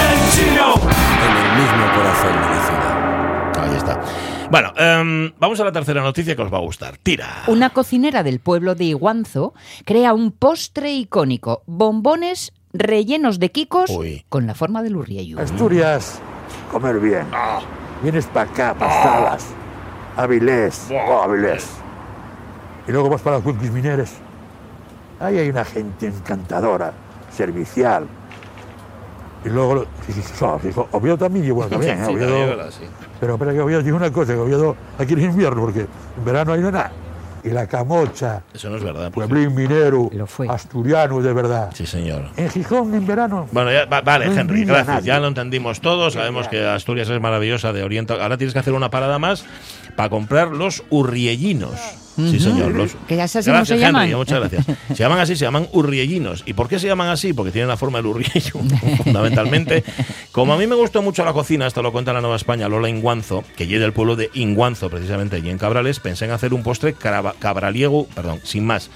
en 0.05 1.38
el 1.38 1.61
mismo 1.61 1.86
corazón 1.95 2.33
de 2.33 2.39
la 2.39 2.61
ciudad. 2.61 2.64
Bueno, 4.49 4.73
em, 4.77 5.31
vamos 5.39 5.59
a 5.59 5.63
la 5.63 5.71
tercera 5.71 6.01
noticia 6.01 6.35
que 6.35 6.41
os 6.41 6.53
va 6.53 6.57
a 6.57 6.61
gustar. 6.61 6.97
Tira. 6.97 7.43
Una 7.47 7.71
cocinera 7.71 8.21
del 8.23 8.39
pueblo 8.39 8.75
de 8.75 8.85
Iguanzo 8.85 9.53
crea 9.85 10.13
un 10.13 10.31
postre 10.31 10.93
icónico, 10.93 11.63
bombones 11.65 12.53
rellenos 12.71 13.39
de 13.39 13.51
quicos 13.51 13.89
Uy. 13.89 14.25
con 14.29 14.45
la 14.45 14.53
forma 14.53 14.83
del 14.83 14.97
urrieyu. 14.97 15.39
Asturias, 15.39 16.19
comer 16.71 16.99
bien. 16.99 17.25
Vienes 18.03 18.27
para 18.27 18.49
acá, 18.49 18.73
para 18.75 19.03
Salas, 19.03 19.47
Avilés, 20.15 20.89
oh, 20.91 21.23
Avilés. 21.23 21.67
Y 22.87 22.91
luego 22.91 23.09
vas 23.09 23.21
para 23.21 23.37
los 23.37 23.45
Wilkis 23.45 23.71
Mineres. 23.71 24.13
Ahí 25.19 25.39
hay 25.39 25.49
una 25.49 25.65
gente 25.65 26.07
encantadora, 26.07 26.93
servicial. 27.31 28.05
Y 29.43 29.49
luego, 29.49 29.85
sí, 30.05 30.13
sí, 30.13 30.21
sí, 30.21 30.33
sí, 30.35 30.79
Oviedo 30.91 31.17
también, 31.17 31.45
y 31.45 31.51
bueno, 31.51 31.69
también, 31.71 31.99
¿eh? 31.99 32.05
Sí, 32.05 32.11
Oviedo-. 32.13 32.71
Sí. 32.71 32.83
Pero 33.26 33.34
espera 33.36 33.53
que 33.53 33.61
Oviedo 33.61 33.82
tiene 33.82 33.97
una 33.97 34.11
cosa, 34.11 34.34
que 34.34 34.39
Oviedo 34.39 34.76
aquí 34.97 35.13
en 35.13 35.21
invierno, 35.21 35.61
porque 35.61 35.82
en 35.82 36.26
verano 36.26 36.53
hay 36.53 36.61
nada. 36.61 36.91
Y 37.43 37.49
la 37.49 37.67
camocha, 37.67 38.41
Eso 38.55 38.71
no 38.71 38.78
es 38.78 38.84
verdad. 38.84 39.11
pueblín 39.11 39.53
minero, 39.53 40.09
Lo 40.11 40.26
fue. 40.26 40.47
asturiano 40.49 41.21
de 41.21 41.32
verdad. 41.32 41.69
Sí, 41.76 41.86
señor. 41.86 42.23
En 42.38 42.49
Gijón 42.49 42.95
en 42.95 43.05
verano. 43.05 43.47
Bueno, 43.51 43.71
ya, 43.71 43.86
va- 43.86 44.01
vale, 44.01 44.26
No 44.28 44.34
Henry, 44.34 44.65
gracias. 44.65 45.03
Ya 45.03 45.19
lo 45.19 45.28
entendimos 45.28 45.80
todos. 45.80 46.13
Sabemos 46.13 46.47
que 46.47 46.65
Asturias 46.67 47.07
es 47.09 47.21
maravillosa 47.21 47.71
de 47.71 47.84
Oriente. 47.84 48.13
Ahora 48.13 48.38
tienes 48.38 48.53
que 48.53 48.59
hacer 48.59 48.73
una 48.73 48.89
parada 48.89 49.19
más 49.19 49.45
para 49.95 50.09
comprar 50.09 50.47
los 50.47 50.84
urriellinos. 50.89 51.76
Sí, 52.16 52.39
señor. 52.39 52.74
Los... 52.74 52.95
Que 53.07 53.16
ya 53.18 53.28
sabes 53.28 53.45
cómo 53.45 53.57
Gracias, 53.57 53.80
se 53.80 53.86
Henry, 53.86 54.09
llaman. 54.09 54.13
muchas 54.18 54.39
gracias. 54.39 54.66
Se 54.89 54.95
llaman 55.03 55.20
así, 55.20 55.36
se 55.36 55.43
llaman 55.45 55.68
urriellinos. 55.74 56.43
¿Y 56.45 56.53
por 56.53 56.70
qué 56.70 56.80
se 56.80 56.88
llaman 56.88 57.09
así? 57.09 57.34
Porque 57.34 57.51
tienen 57.51 57.68
la 57.68 57.76
forma 57.78 57.97
del 57.99 58.07
urriello, 58.07 58.53
fundamentalmente. 59.03 59.84
Como 60.32 60.53
a 60.53 60.57
mí 60.57 60.68
me 60.68 60.76
gustó 60.76 61.01
mucho 61.01 61.26
la 61.26 61.34
cocina, 61.34 61.68
esto 61.68 61.82
lo 61.82 61.91
cuenta 61.91 62.13
la 62.13 62.22
Nueva 62.22 62.36
España, 62.38 62.70
Lola 62.70 62.88
Inguanzo, 62.89 63.43
que 63.57 63.68
llega 63.68 63.82
del 63.84 63.93
pueblo 63.93 64.16
de 64.16 64.30
Inguanzo, 64.34 64.89
precisamente 64.89 65.36
allí 65.36 65.49
en 65.49 65.57
Cabrales, 65.57 65.99
pensé 65.99 66.26
en 66.26 66.32
hacer 66.32 66.53
un 66.53 66.63
postre 66.63 66.93
cabraliego, 66.93 68.07
perdón, 68.16 68.39
sin 68.43 68.66
más. 68.66 68.89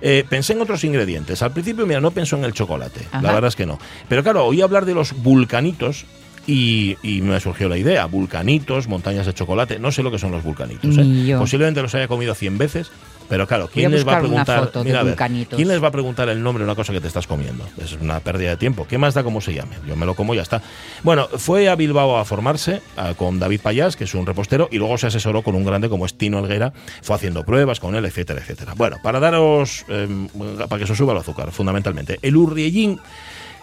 Eh, 0.00 0.24
pensé 0.28 0.52
en 0.54 0.60
otros 0.60 0.82
ingredientes. 0.84 1.42
Al 1.42 1.52
principio, 1.52 1.86
mira, 1.86 2.00
no 2.00 2.10
pensó 2.10 2.36
en 2.36 2.44
el 2.44 2.52
chocolate. 2.52 3.00
La 3.12 3.32
verdad 3.32 3.46
es 3.48 3.56
que 3.56 3.66
no. 3.66 3.78
Pero 4.08 4.22
claro, 4.22 4.44
oí 4.44 4.60
hablar 4.60 4.84
de 4.84 4.94
los 4.94 5.12
vulcanitos 5.22 6.04
y, 6.46 6.96
y 7.02 7.20
me 7.20 7.38
surgió 7.40 7.68
la 7.68 7.76
idea. 7.76 8.06
Vulcanitos, 8.06 8.88
montañas 8.88 9.26
de 9.26 9.34
chocolate. 9.34 9.78
No 9.78 9.92
sé 9.92 10.02
lo 10.02 10.10
que 10.10 10.18
son 10.18 10.30
los 10.32 10.42
vulcanitos. 10.42 10.96
¿eh? 10.98 11.34
Posiblemente 11.38 11.82
los 11.82 11.94
haya 11.94 12.08
comido 12.08 12.34
100 12.34 12.58
veces. 12.58 12.90
Pero 13.28 13.46
claro, 13.46 13.70
¿quién 13.72 13.90
les 13.90 14.06
va 14.06 14.16
a 14.16 14.20
preguntar? 14.20 14.70
Mira, 14.84 15.00
a 15.00 15.02
ver. 15.02 15.16
¿Quién 15.16 15.68
les 15.68 15.82
va 15.82 15.88
a 15.88 15.90
preguntar 15.90 16.28
el 16.28 16.42
nombre 16.42 16.62
de 16.62 16.66
una 16.66 16.74
cosa 16.74 16.92
que 16.92 17.00
te 17.00 17.08
estás 17.08 17.26
comiendo? 17.26 17.66
Es 17.82 17.94
una 17.94 18.20
pérdida 18.20 18.50
de 18.50 18.56
tiempo. 18.56 18.86
¿Qué 18.86 18.98
más 18.98 19.14
da 19.14 19.22
cómo 19.24 19.40
se 19.40 19.54
llame? 19.54 19.76
Yo 19.86 19.96
me 19.96 20.04
lo 20.04 20.14
como 20.14 20.34
y 20.34 20.36
ya 20.36 20.42
está. 20.42 20.60
Bueno, 21.02 21.26
fue 21.38 21.68
a 21.68 21.74
Bilbao 21.74 22.18
a 22.18 22.24
formarse 22.26 22.82
con 23.16 23.38
David 23.38 23.60
Payás, 23.62 23.96
que 23.96 24.04
es 24.04 24.14
un 24.14 24.26
repostero, 24.26 24.68
y 24.70 24.76
luego 24.76 24.98
se 24.98 25.06
asesoró 25.06 25.42
con 25.42 25.54
un 25.54 25.64
grande 25.64 25.88
como 25.88 26.04
es 26.04 26.18
Tino 26.18 26.38
Helguera. 26.38 26.74
Fue 27.02 27.16
haciendo 27.16 27.44
pruebas 27.44 27.80
con 27.80 27.94
él, 27.94 28.04
etcétera, 28.04 28.40
etcétera. 28.40 28.74
Bueno, 28.76 28.98
para 29.02 29.20
daros, 29.20 29.86
eh, 29.88 30.28
para 30.68 30.80
que 30.80 30.86
se 30.86 30.92
os 30.92 30.98
suba 30.98 31.14
el 31.14 31.18
azúcar, 31.18 31.50
fundamentalmente. 31.50 32.18
El 32.20 32.36
urriellín 32.36 33.00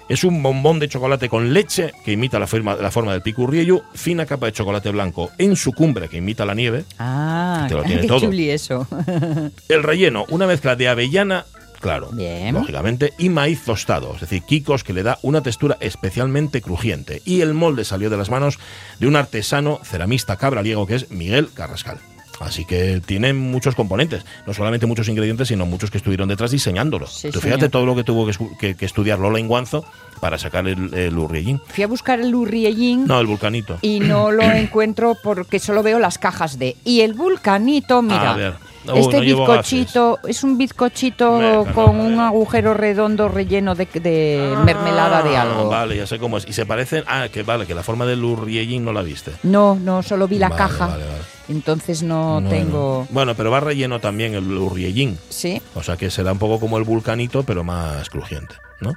es 0.10 0.24
un 0.24 0.42
bombón 0.44 0.80
de 0.80 0.88
chocolate 0.90 1.30
con 1.30 1.54
leche 1.54 1.92
que 2.04 2.12
imita 2.12 2.40
la 2.40 2.48
forma, 2.48 2.76
la 2.76 2.92
forma 2.92 3.14
del 3.14 3.22
picurriello, 3.22 3.82
fina 3.94 4.26
capa 4.26 4.48
de 4.48 4.52
chocolate 4.54 4.90
blanco 4.92 5.32
en 5.38 5.56
su 5.56 5.72
cumbre 5.74 6.10
que 6.10 6.18
imita 6.18 6.46
la 6.46 6.54
nieve, 6.54 6.84
Ah, 7.00 7.66
Te 7.70 7.76
lo 7.76 7.84
tiene 7.86 8.02
qué 8.02 8.08
todo. 8.08 8.20
chuli 8.22 8.50
eso. 8.50 8.88
el 9.70 9.84
relleno, 9.84 10.26
una 10.30 10.48
mezcla 10.48 10.76
de 10.76 10.88
avellana, 10.90 11.46
claro, 11.80 12.10
Bien. 12.12 12.54
lógicamente, 12.54 13.14
y 13.18 13.30
maíz 13.30 13.64
tostado, 13.66 14.14
es 14.16 14.22
decir, 14.22 14.44
quicos 14.44 14.84
que 14.84 14.94
le 14.94 15.04
da 15.04 15.18
una 15.22 15.42
textura 15.42 15.78
especialmente 15.80 16.62
crujiente. 16.62 17.22
Y 17.26 17.42
el 17.42 17.54
molde 17.54 17.86
salió 17.86 18.10
de 18.10 18.18
las 18.18 18.30
manos 18.30 18.60
de 19.00 19.08
un 19.08 19.16
artesano 19.16 19.80
ceramista 19.84 20.36
cabraliego 20.38 20.86
que 20.86 20.96
es 20.96 21.10
Miguel 21.12 21.50
Carrascal. 21.54 21.98
Así 22.42 22.66
que 22.66 23.02
tiene 23.06 23.34
muchos 23.34 23.76
componentes, 23.76 24.26
no 24.48 24.54
solamente 24.54 24.86
muchos 24.86 25.08
ingredientes, 25.08 25.48
sino 25.48 25.66
muchos 25.66 25.92
que 25.92 25.98
estuvieron 25.98 26.28
detrás 26.28 26.52
diseñándolo. 26.52 27.08
Sí, 27.08 27.30
Tú 27.32 27.40
fíjate 27.40 27.70
todo 27.70 27.86
lo 27.86 27.96
que 27.96 28.04
tuvo 28.04 28.28
que- 28.60 28.76
que 28.76 28.86
estudiar 28.86 29.20
Lola 29.20 29.40
Inguanzo 29.40 29.86
para 30.22 30.38
sacar 30.38 30.66
el, 30.68 30.94
el 30.94 31.18
Urriellín. 31.18 31.60
Fui 31.68 31.84
a 31.84 31.88
buscar 31.88 32.22
el 32.22 32.34
Urriellín 32.34 33.06
No, 33.06 33.20
el 33.20 33.28
vulcanito. 33.28 33.78
y 33.82 34.00
no 34.00 34.32
lo 34.32 34.44
encuentro 34.54 35.18
porque 35.22 35.60
solo 35.60 35.84
veo 35.84 36.00
las 36.00 36.18
cajas 36.18 36.58
de. 36.58 36.78
Y 36.86 37.02
el 37.02 37.14
vulcanito, 37.14 38.02
mira. 38.02 38.32
A 38.32 38.38
ver. 38.38 38.54
Uh, 38.84 38.98
este 38.98 39.18
no 39.18 39.22
bizcochito 39.22 40.20
es 40.28 40.44
un 40.44 40.58
bizcochito 40.58 41.68
con 41.76 42.00
un 42.00 42.20
agujero 42.20 42.74
redondo 42.74 43.28
relleno 43.30 43.76
de, 43.76 43.86
de 43.86 44.56
mermelada 44.66 45.22
de 45.22 45.38
Ah, 45.38 45.44
algo. 45.44 45.70
Vale, 45.70 45.98
ya 45.98 46.08
sé 46.08 46.18
cómo 46.18 46.38
es. 46.38 46.48
Y 46.48 46.54
se 46.54 46.66
parecen. 46.66 47.04
Ah, 47.06 47.28
que 47.32 47.44
vale, 47.44 47.68
que 47.68 47.76
la 47.76 47.84
forma 47.84 48.08
del 48.08 48.24
Urriellín 48.24 48.84
no 48.84 48.92
la 48.92 49.04
viste. 49.04 49.34
No, 49.44 49.76
no, 49.76 50.02
solo 50.02 50.28
vi 50.28 50.40
la 50.40 50.50
Vale, 50.50 50.58
caja. 50.58 50.88
vale, 50.88 51.04
vale. 51.06 51.18
Entonces 51.50 52.02
no 52.02 52.34
Bueno. 52.42 52.50
tengo. 52.50 53.08
Bueno, 53.12 53.36
pero 53.36 53.52
va 53.52 53.60
relleno 53.60 54.00
también 54.00 54.34
el 54.34 54.52
Urriellín. 54.52 55.18
Sí, 55.30 55.62
O 55.76 55.84
sea 55.84 55.96
que 55.98 56.10
será 56.10 56.32
un 56.32 56.40
poco 56.40 56.60
como 56.60 56.78
el 56.80 56.84
vulcanito, 56.84 57.44
pero 57.44 57.64
más 57.64 58.10
crujiente, 58.10 58.56
¿no? 58.80 58.94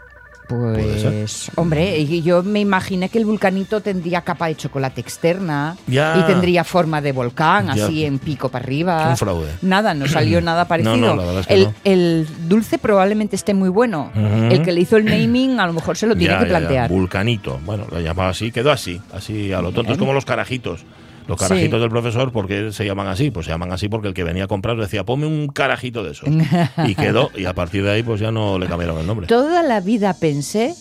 Pues. 0.49 1.51
Hombre, 1.57 2.05
yo 2.23 2.43
me 2.43 2.61
imaginé 2.61 3.09
que 3.09 3.19
el 3.19 3.25
vulcanito 3.25 3.81
tendría 3.81 4.21
capa 4.23 4.49
de 4.49 4.57
chocolate 4.57 5.01
externa 5.01 5.77
Ya. 5.87 6.19
y 6.19 6.23
tendría 6.25 6.65
forma 6.65 7.01
de 7.01 7.13
volcán, 7.13 7.75
Ya. 7.75 7.87
así 7.87 8.05
en 8.05 8.19
pico 8.19 8.49
para 8.51 8.65
arriba. 8.65 9.09
Un 9.11 9.17
fraude. 9.17 9.49
Nada, 9.63 9.95
no 9.95 10.07
salió 10.07 10.41
nada 10.43 10.67
parecido. 10.67 10.97
No, 10.97 11.07
no, 11.15 11.17
la 11.17 11.25
verdad 11.25 11.41
es 11.41 11.47
que 11.47 11.55
el, 11.55 11.65
no. 11.65 11.75
el 11.85 12.27
dulce 12.49 12.79
probablemente 12.79 13.37
esté 13.37 13.55
muy 13.55 13.69
bueno. 13.71 14.11
El 14.15 14.63
que 14.63 14.73
le 14.73 14.81
hizo 14.81 14.97
el 14.97 15.05
naming 15.07 15.59
a 15.61 15.67
lo 15.67 15.73
mejor 15.73 15.97
se 15.97 16.07
lo 16.07 16.15
tiene 16.15 16.35
Ya, 16.35 16.41
que 16.41 16.47
plantear. 16.47 16.91
Vulcanito. 16.91 17.61
Bueno, 17.65 17.87
lo 17.91 18.01
llamaba 18.01 18.29
así, 18.31 18.51
quedó 18.53 18.71
así, 18.71 19.01
así 19.13 19.53
a 19.53 19.63
lo 19.63 19.73
tonto. 19.73 19.93
Es 19.93 19.99
como 19.99 20.13
los 20.13 20.25
carajitos. 20.25 20.85
Los 21.27 21.39
Sí. 21.41 21.47
carajitos 21.49 21.81
del 21.81 21.91
profesor, 21.91 22.33
¿por 22.33 22.47
qué 22.47 22.73
se 22.73 22.85
llaman 22.85 23.07
así? 23.09 23.31
Pues 23.31 23.47
se 23.47 23.53
llaman 23.53 23.73
así 23.73 23.89
porque 23.89 24.09
el 24.09 24.15
que 24.15 24.25
venía 24.25 24.45
a 24.45 24.47
comprar 24.47 24.77
decía, 24.77 25.05
ponme 25.05 25.27
un 25.27 25.49
carajito 25.49 26.03
de 26.05 26.13
esos. 26.13 26.29
y 26.87 26.95
quedó, 26.95 27.31
y 27.37 27.45
a 27.47 27.55
partir 27.55 27.83
de 27.85 27.91
ahí 27.93 28.03
pues 28.03 28.21
ya 28.21 28.31
no 28.31 28.59
le 28.59 28.67
cambiaron 28.67 28.99
el 28.99 29.07
nombre. 29.07 29.27
Toda 29.27 29.63
la 29.63 29.81
vida 29.81 30.15
pensé 30.15 30.75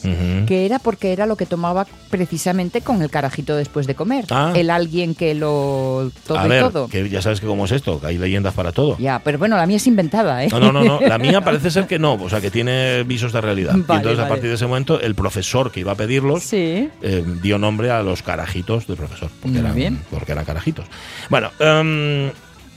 que 0.48 0.66
era 0.66 0.80
porque 0.80 1.14
era 1.14 1.26
lo 1.26 1.36
que 1.38 1.46
tomaba 1.46 1.86
precisamente 2.10 2.82
con 2.82 3.02
el 3.02 3.10
carajito 3.10 3.56
después 3.56 3.88
de 3.88 3.96
comer. 3.96 4.26
Ah. 4.32 4.52
El 4.56 4.70
alguien 4.70 5.16
que 5.16 5.34
lo 5.34 6.12
todo 6.28 6.38
a 6.39 6.46
y 6.46 6.50
ver, 6.50 6.64
todo. 6.70 6.88
que 6.88 7.10
ya 7.10 7.22
sabes 7.22 7.39
que 7.39 7.48
cómo 7.48 7.66
es 7.66 7.72
esto, 7.72 8.00
que 8.00 8.08
hay 8.08 8.18
leyendas 8.18 8.54
para 8.54 8.72
todo. 8.72 8.98
Ya, 9.00 9.20
pero 9.24 9.38
bueno, 9.39 9.56
la 9.58 9.66
mía 9.66 9.78
es 9.78 9.88
inventada, 9.88 10.44
¿eh? 10.44 10.50
No, 10.52 10.60
no, 10.60 10.72
no, 10.72 10.84
no. 10.84 11.00
La 11.02 11.18
mía 11.18 11.41
parece 11.46 11.72
ser 11.72 11.88
que 11.88 12.00
no, 12.00 12.14
o 12.14 12.30
sea, 12.30 12.41
que 12.41 12.52
tiene 12.52 13.04
visos 13.04 13.32
de 13.34 13.41
realidad. 13.41 13.76
y 13.76 13.82
Vale, 13.82 14.02
entonces, 14.02 14.20
a 14.24 14.28
partir 14.28 14.50
de 14.50 14.56
ese 14.56 14.68
momento, 14.68 15.00
el 15.02 15.16
profesor 15.16 15.72
que 15.72 15.80
iba 15.80 15.94
a 15.94 15.96
pedirlos 15.96 16.44
Sí. 16.44 16.89
eh, 17.02 17.24
dio 17.41 17.58
nombre 17.58 17.91
a 17.91 18.04
los 18.04 18.22
carajitos 18.24 18.88
del 18.88 18.98
profesor. 18.98 19.30
Porque, 19.41 19.50
Muy 19.58 19.60
eran, 19.60 19.76
bien. 19.76 20.00
porque 20.12 20.33
eran 20.34 20.46
carajitos. 20.46 20.86
Bueno, 21.30 21.50
em, 21.60 22.28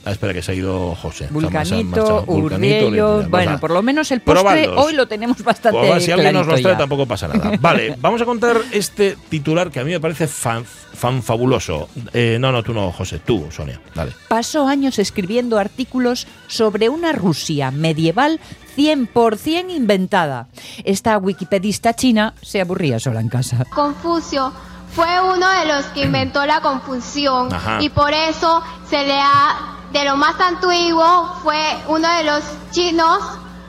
ah, 0.05 0.11
espera, 0.13 0.33
que 0.33 0.43
se 0.43 0.53
ha 0.53 0.55
ido 0.55 0.95
José. 0.95 1.29
Vulcanito, 1.31 2.91
le- 2.91 3.27
Bueno, 3.29 3.59
por 3.59 3.71
lo 3.71 3.83
menos 3.83 4.11
el 4.13 4.21
postre 4.21 4.69
hoy 4.69 4.95
lo 4.95 5.07
tenemos 5.09 5.43
bastante 5.43 5.79
Pues, 5.79 6.05
si 6.05 6.13
alguien 6.13 6.33
nos 6.33 6.47
clarito 6.47 6.69
trae 6.69 6.79
tampoco 6.79 7.07
pasa 7.07 7.29
nada. 7.29 7.53
Vale, 7.61 7.97
vamos 8.01 8.21
a 8.23 8.25
contar 8.25 8.57
este 8.73 9.17
titular 9.29 9.71
que 9.71 9.81
a 9.81 9.85
mí 9.85 9.91
me 9.91 10.01
parece 10.01 10.27
fan, 10.29 10.65
fan 10.65 11.23
fabuloso. 11.23 11.89
Eh, 12.13 12.39
no, 12.41 12.53
no, 12.53 12.63
tú 12.63 12.73
no, 12.73 12.93
José, 12.93 13.19
tú, 13.19 13.47
Sonia. 13.51 13.81
Dale. 13.95 14.13
Pasó 14.29 14.67
años 14.69 14.99
escribiendo 14.99 15.59
artículos 15.59 16.27
sobre 16.47 16.89
una 16.89 17.13
Rusia 17.13 17.71
medieval 17.71 18.41
100% 18.77 19.75
inventada. 19.75 20.49
Esta 20.85 21.17
wikipedista 21.19 21.95
china 21.95 22.35
se 22.43 22.61
aburría 22.61 23.01
sola 23.01 23.21
en 23.21 23.29
casa. 23.29 23.65
Confucio 23.75 24.53
fue 24.95 25.21
uno 25.21 25.47
de 25.61 25.67
los 25.67 25.85
que 25.87 26.05
inventó 26.05 26.45
la 26.47 26.61
confusión 26.61 27.53
Ajá. 27.53 27.79
y 27.81 27.89
por 27.91 28.13
eso 28.13 28.63
se 28.89 29.05
le 29.05 29.19
ha, 29.19 29.77
de 29.93 30.05
lo 30.05 30.17
más 30.17 30.41
antiguo, 30.41 31.39
fue 31.43 31.61
uno 31.89 32.09
de 32.17 32.25
los 32.25 32.43
chinos 32.71 33.19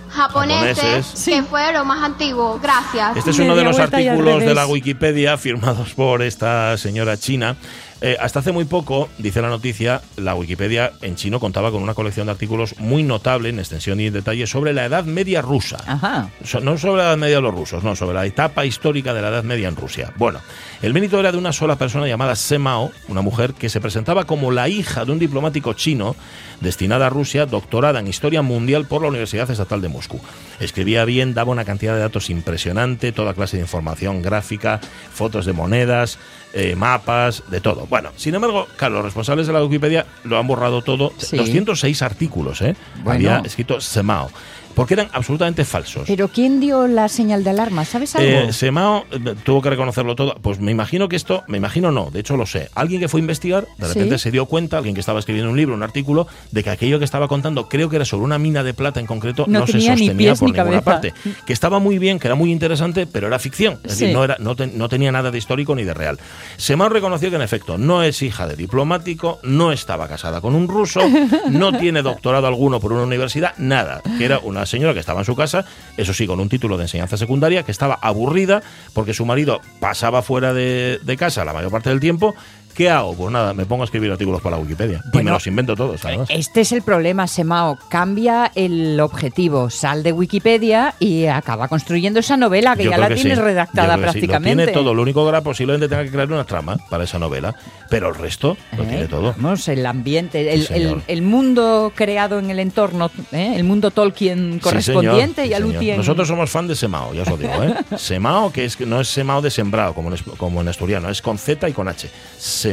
japoneses, 0.09 0.77
Japoneses. 0.77 1.25
que 1.25 1.43
fue 1.43 1.61
de 1.63 1.73
lo 1.73 1.85
más 1.85 2.03
antiguo. 2.03 2.59
Gracias. 2.61 3.17
Este 3.17 3.31
es 3.31 3.39
uno 3.39 3.55
de 3.55 3.63
los 3.63 3.77
artículos 3.77 4.39
de 4.39 4.53
la 4.53 4.65
Wikipedia 4.65 5.37
firmados 5.37 5.93
por 5.93 6.21
esta 6.21 6.77
señora 6.77 7.17
china. 7.17 7.55
Eh, 7.99 8.15
hasta 8.19 8.39
hace 8.39 8.51
muy 8.51 8.65
poco, 8.65 9.09
dice 9.17 9.41
la 9.41 9.49
noticia, 9.49 10.01
la 10.17 10.35
Wikipedia 10.35 10.91
en 11.01 11.15
chino 11.15 11.39
contaba 11.39 11.71
con 11.71 11.81
una 11.81 11.95
colección 11.95 12.27
de 12.27 12.31
artículos 12.31 12.75
muy 12.77 13.01
notable 13.01 13.49
en 13.49 13.57
extensión 13.57 13.99
y 13.99 14.05
en 14.05 14.13
detalle 14.13 14.45
sobre 14.45 14.71
la 14.73 14.85
Edad 14.85 15.05
Media 15.05 15.41
rusa. 15.41 15.77
Ajá. 15.87 16.29
So- 16.43 16.59
no 16.59 16.77
sobre 16.77 17.01
la 17.01 17.07
Edad 17.09 17.17
Media 17.17 17.37
de 17.37 17.41
los 17.41 17.55
rusos, 17.55 17.83
no, 17.83 17.95
sobre 17.95 18.13
la 18.13 18.25
etapa 18.27 18.65
histórica 18.65 19.15
de 19.15 19.21
la 19.23 19.29
Edad 19.29 19.43
Media 19.43 19.67
en 19.67 19.75
Rusia. 19.75 20.13
Bueno, 20.17 20.41
el 20.83 20.93
mérito 20.93 21.19
era 21.19 21.31
de 21.31 21.39
una 21.39 21.51
sola 21.51 21.75
persona 21.75 22.05
llamada 22.07 22.35
Semao, 22.35 22.91
una 23.07 23.21
mujer 23.21 23.53
que 23.55 23.67
se 23.69 23.81
presentaba 23.81 24.25
como 24.25 24.51
la 24.51 24.69
hija 24.69 25.03
de 25.03 25.11
un 25.11 25.19
diplomático 25.19 25.73
chino 25.73 26.15
destinada 26.61 27.07
a 27.07 27.09
Rusia, 27.09 27.47
doctorada 27.47 27.99
en 27.99 28.07
Historia 28.07 28.43
Mundial 28.43 28.85
por 28.85 29.01
la 29.01 29.07
Universidad 29.07 29.49
Estatal 29.49 29.81
de 29.81 29.89
Moscú. 29.89 30.19
Escribía 30.59 31.03
bien, 31.05 31.33
daba 31.33 31.51
una 31.51 31.65
cantidad 31.65 31.93
de 31.95 31.99
datos 32.01 32.29
impresionante, 32.29 33.11
toda 33.11 33.33
clase 33.33 33.57
de 33.57 33.63
información 33.63 34.21
gráfica, 34.21 34.79
fotos 35.13 35.45
de 35.45 35.53
monedas, 35.53 36.17
eh, 36.59 36.75
mapas, 36.75 37.43
de 37.51 37.61
todo. 37.61 37.85
Bueno, 37.85 38.09
sin 38.15 38.33
embargo, 38.33 38.67
claro, 38.77 38.95
los 38.95 39.05
responsables 39.05 39.45
de 39.45 39.53
la 39.53 39.63
Wikipedia 39.63 40.07
lo 40.23 40.39
han 40.39 40.47
borrado 40.47 40.81
todo. 40.81 41.13
Sí. 41.17 41.37
206 41.37 42.01
artículos, 42.01 42.63
¿eh? 42.63 42.75
Bueno. 43.03 43.29
Había 43.29 43.45
escrito 43.45 43.79
Semao, 43.79 44.31
porque 44.77 44.93
eran 44.93 45.09
absolutamente 45.11 45.65
falsos. 45.65 46.03
Pero 46.05 46.27
¿quién 46.27 46.59
dio 46.59 46.85
la 46.87 47.09
señal 47.09 47.43
de 47.43 47.49
alarma? 47.49 47.83
¿Sabes 47.83 48.15
algo? 48.15 48.29
Eh, 48.29 48.53
Semao 48.53 49.05
eh, 49.11 49.33
tuvo 49.43 49.59
que 49.63 49.71
reconocerlo 49.71 50.15
todo. 50.15 50.35
Pues 50.39 50.59
me 50.59 50.69
imagino 50.71 51.09
que 51.09 51.15
esto, 51.15 51.43
me 51.47 51.57
imagino 51.57 51.91
no, 51.91 52.11
de 52.11 52.19
hecho 52.19 52.37
lo 52.37 52.45
sé. 52.45 52.69
Alguien 52.75 53.01
que 53.01 53.07
fue 53.07 53.19
a 53.19 53.21
investigar, 53.21 53.65
de 53.79 53.87
Sí. 53.87 53.93
repente 53.95 54.19
se 54.19 54.29
dio 54.29 54.45
cuenta, 54.45 54.77
alguien 54.77 54.93
que 54.93 54.99
estaba 55.01 55.17
escribiendo 55.17 55.49
un 55.49 55.57
libro, 55.57 55.73
un 55.73 55.81
artículo, 55.81 56.27
de 56.51 56.63
que 56.63 56.69
aquello 56.69 56.99
que 56.99 57.05
estaba 57.05 57.27
contando, 57.27 57.67
creo 57.67 57.89
que 57.89 57.95
era 57.95 58.05
sobre 58.05 58.23
una 58.25 58.37
mina 58.37 58.61
de 58.61 58.75
plata 58.75 58.99
en 58.99 59.07
concreto, 59.07 59.45
No 59.47 59.61
no, 59.61 59.65
se 59.65 59.71
tenía 59.73 59.95
ni 59.95 60.05
sostenía 60.05 60.17
pies 60.33 60.39
por 60.39 60.47
ni 60.49 60.51
ninguna 60.53 60.81
cabeza. 60.83 60.85
parte. 60.85 61.13
Que 61.47 61.53
estaba 61.53 61.79
muy 61.79 61.97
bien, 61.97 62.19
que 62.19 62.27
era 62.27 62.35
muy 62.35 62.51
interesante, 62.51 63.07
pero 63.07 63.25
era 63.25 63.39
ficción. 63.39 63.79
Es 63.83 63.93
Sí. 63.93 64.01
decir, 64.01 64.15
no, 64.15 64.23
era, 64.23 64.37
no, 64.39 64.55
te- 64.55 64.67
no 64.67 64.89
tenía 64.89 65.11
nada 65.11 65.31
de 65.31 65.39
histórico 65.39 65.73
ni 65.73 65.85
de 65.85 65.95
real. 65.95 66.19
Semao 66.57 66.87
reconoció 66.89 67.31
que 67.31 67.37
en 67.37 67.41
efecto 67.41 67.79
no 67.79 68.03
es 68.03 68.21
hija 68.21 68.45
de 68.45 68.55
diplomático, 68.55 69.39
no 69.41 69.71
estaba 69.71 70.07
casada 70.07 70.39
con 70.39 70.53
un 70.53 70.67
ruso, 70.67 71.01
no 71.49 71.75
tiene 71.75 72.03
doctorado 72.03 72.45
alguno 72.45 72.79
por 72.79 72.93
una 72.93 73.01
universidad, 73.03 73.53
nada. 73.57 74.03
Que 74.19 74.25
era 74.25 74.37
una 74.37 74.66
señora 74.67 74.93
que 74.93 74.99
estaba 74.99 75.21
en 75.21 75.25
su 75.25 75.35
casa, 75.35 75.65
eso 75.97 76.13
sí, 76.13 76.27
con 76.27 76.39
un 76.39 76.49
título 76.49 76.77
de 76.77 76.83
enseñanza 76.83 77.17
secundaria, 77.17 77.63
que 77.63 77.71
estaba 77.71 77.97
aburrida 78.01 78.61
porque 78.93 79.13
su 79.13 79.25
marido 79.25 79.61
pasaba 79.79 80.21
fuera 80.21 80.53
de, 80.53 80.99
casa 81.17 81.45
la 81.45 81.53
mayor 81.53 81.71
parte 81.71 81.89
del 81.89 81.99
tiempo. 81.99 82.35
¿Qué 82.77 82.91
hago? 82.91 83.15
Pues 83.15 83.31
nada, 83.31 83.55
me 83.55 83.65
pongo 83.65 83.81
a 83.81 83.85
escribir 83.85 84.11
artículos 84.11 84.39
para 84.39 84.55
la 84.55 84.61
Wikipedia. 84.61 85.01
y 85.11 85.17
me 85.17 85.31
los 85.31 85.47
invento 85.47 85.75
todos, 85.75 86.05
además. 86.05 86.27
Este 86.29 86.61
es 86.61 86.71
el 86.71 86.83
problema, 86.83 87.25
Semao. 87.25 87.79
Cambia 87.89 88.51
el 88.53 88.99
objetivo, 88.99 89.71
sal 89.71 90.03
de 90.03 90.11
Wikipedia 90.11 90.93
y 90.99 91.25
acaba 91.25 91.67
construyendo 91.69 92.19
esa 92.19 92.37
novela 92.37 92.75
que 92.75 92.83
Yo 92.83 92.91
ya 92.91 92.99
la 92.99 93.07
que 93.07 93.15
tienes 93.15 93.39
sí. 93.39 93.43
redactada 93.43 93.95
Yo 93.95 94.01
que 94.03 94.07
sí. 94.09 94.11
prácticamente. 94.11 94.49
Lo 94.49 94.65
tiene 94.67 94.71
todo. 94.79 94.93
Lo 94.93 95.01
único 95.01 95.21
que 95.21 95.25
ahora 95.25 95.41
posiblemente 95.41 95.89
tenga 95.89 96.03
que 96.03 96.11
crear 96.11 96.31
una 96.31 96.43
trama 96.43 96.77
para 96.87 97.03
esa 97.05 97.17
novela. 97.17 97.55
Pero 97.89 98.09
el 98.09 98.15
resto 98.15 98.55
lo 98.77 98.83
¿Eh? 98.83 98.87
tiene 98.87 99.07
todo. 99.07 99.33
Vamos, 99.39 99.67
el 99.69 99.83
ambiente, 99.83 100.53
el, 100.53 100.61
Sí, 100.61 100.67
señor. 100.67 101.01
el- 101.07 101.17
el 101.17 101.21
mundo 101.23 101.91
creado 101.95 102.37
en 102.37 102.51
el 102.51 102.59
entorno, 102.59 103.09
¿eh? 103.31 103.53
el 103.55 103.63
mundo 103.63 103.89
Tolkien 103.89 104.59
correspondiente 104.59 105.41
señor. 105.43 105.49
y 105.49 105.53
a 105.53 105.57
Sí, 105.57 105.63
señor. 105.63 105.73
Lutien. 105.73 105.97
Nosotros 105.97 106.27
somos 106.27 106.47
fan 106.51 106.67
de 106.67 106.75
Semao, 106.75 107.15
ya 107.15 107.23
os 107.23 107.29
lo 107.29 107.37
digo. 107.37 107.63
¿eh? 107.63 107.73
Semao, 107.97 108.51
que 108.53 108.65
es, 108.65 108.79
no 108.81 109.01
es 109.01 109.07
Semao 109.07 109.41
de 109.41 109.49
sembrado, 109.49 109.95
como 109.95 110.11
en, 110.13 110.17
como 110.37 110.61
en 110.61 110.67
asturiano, 110.67 111.09
es 111.09 111.23
con 111.23 111.39
Z 111.39 111.67
y 111.69 111.73
con 111.73 111.87
H. 111.87 112.07
Semao, 112.37 112.66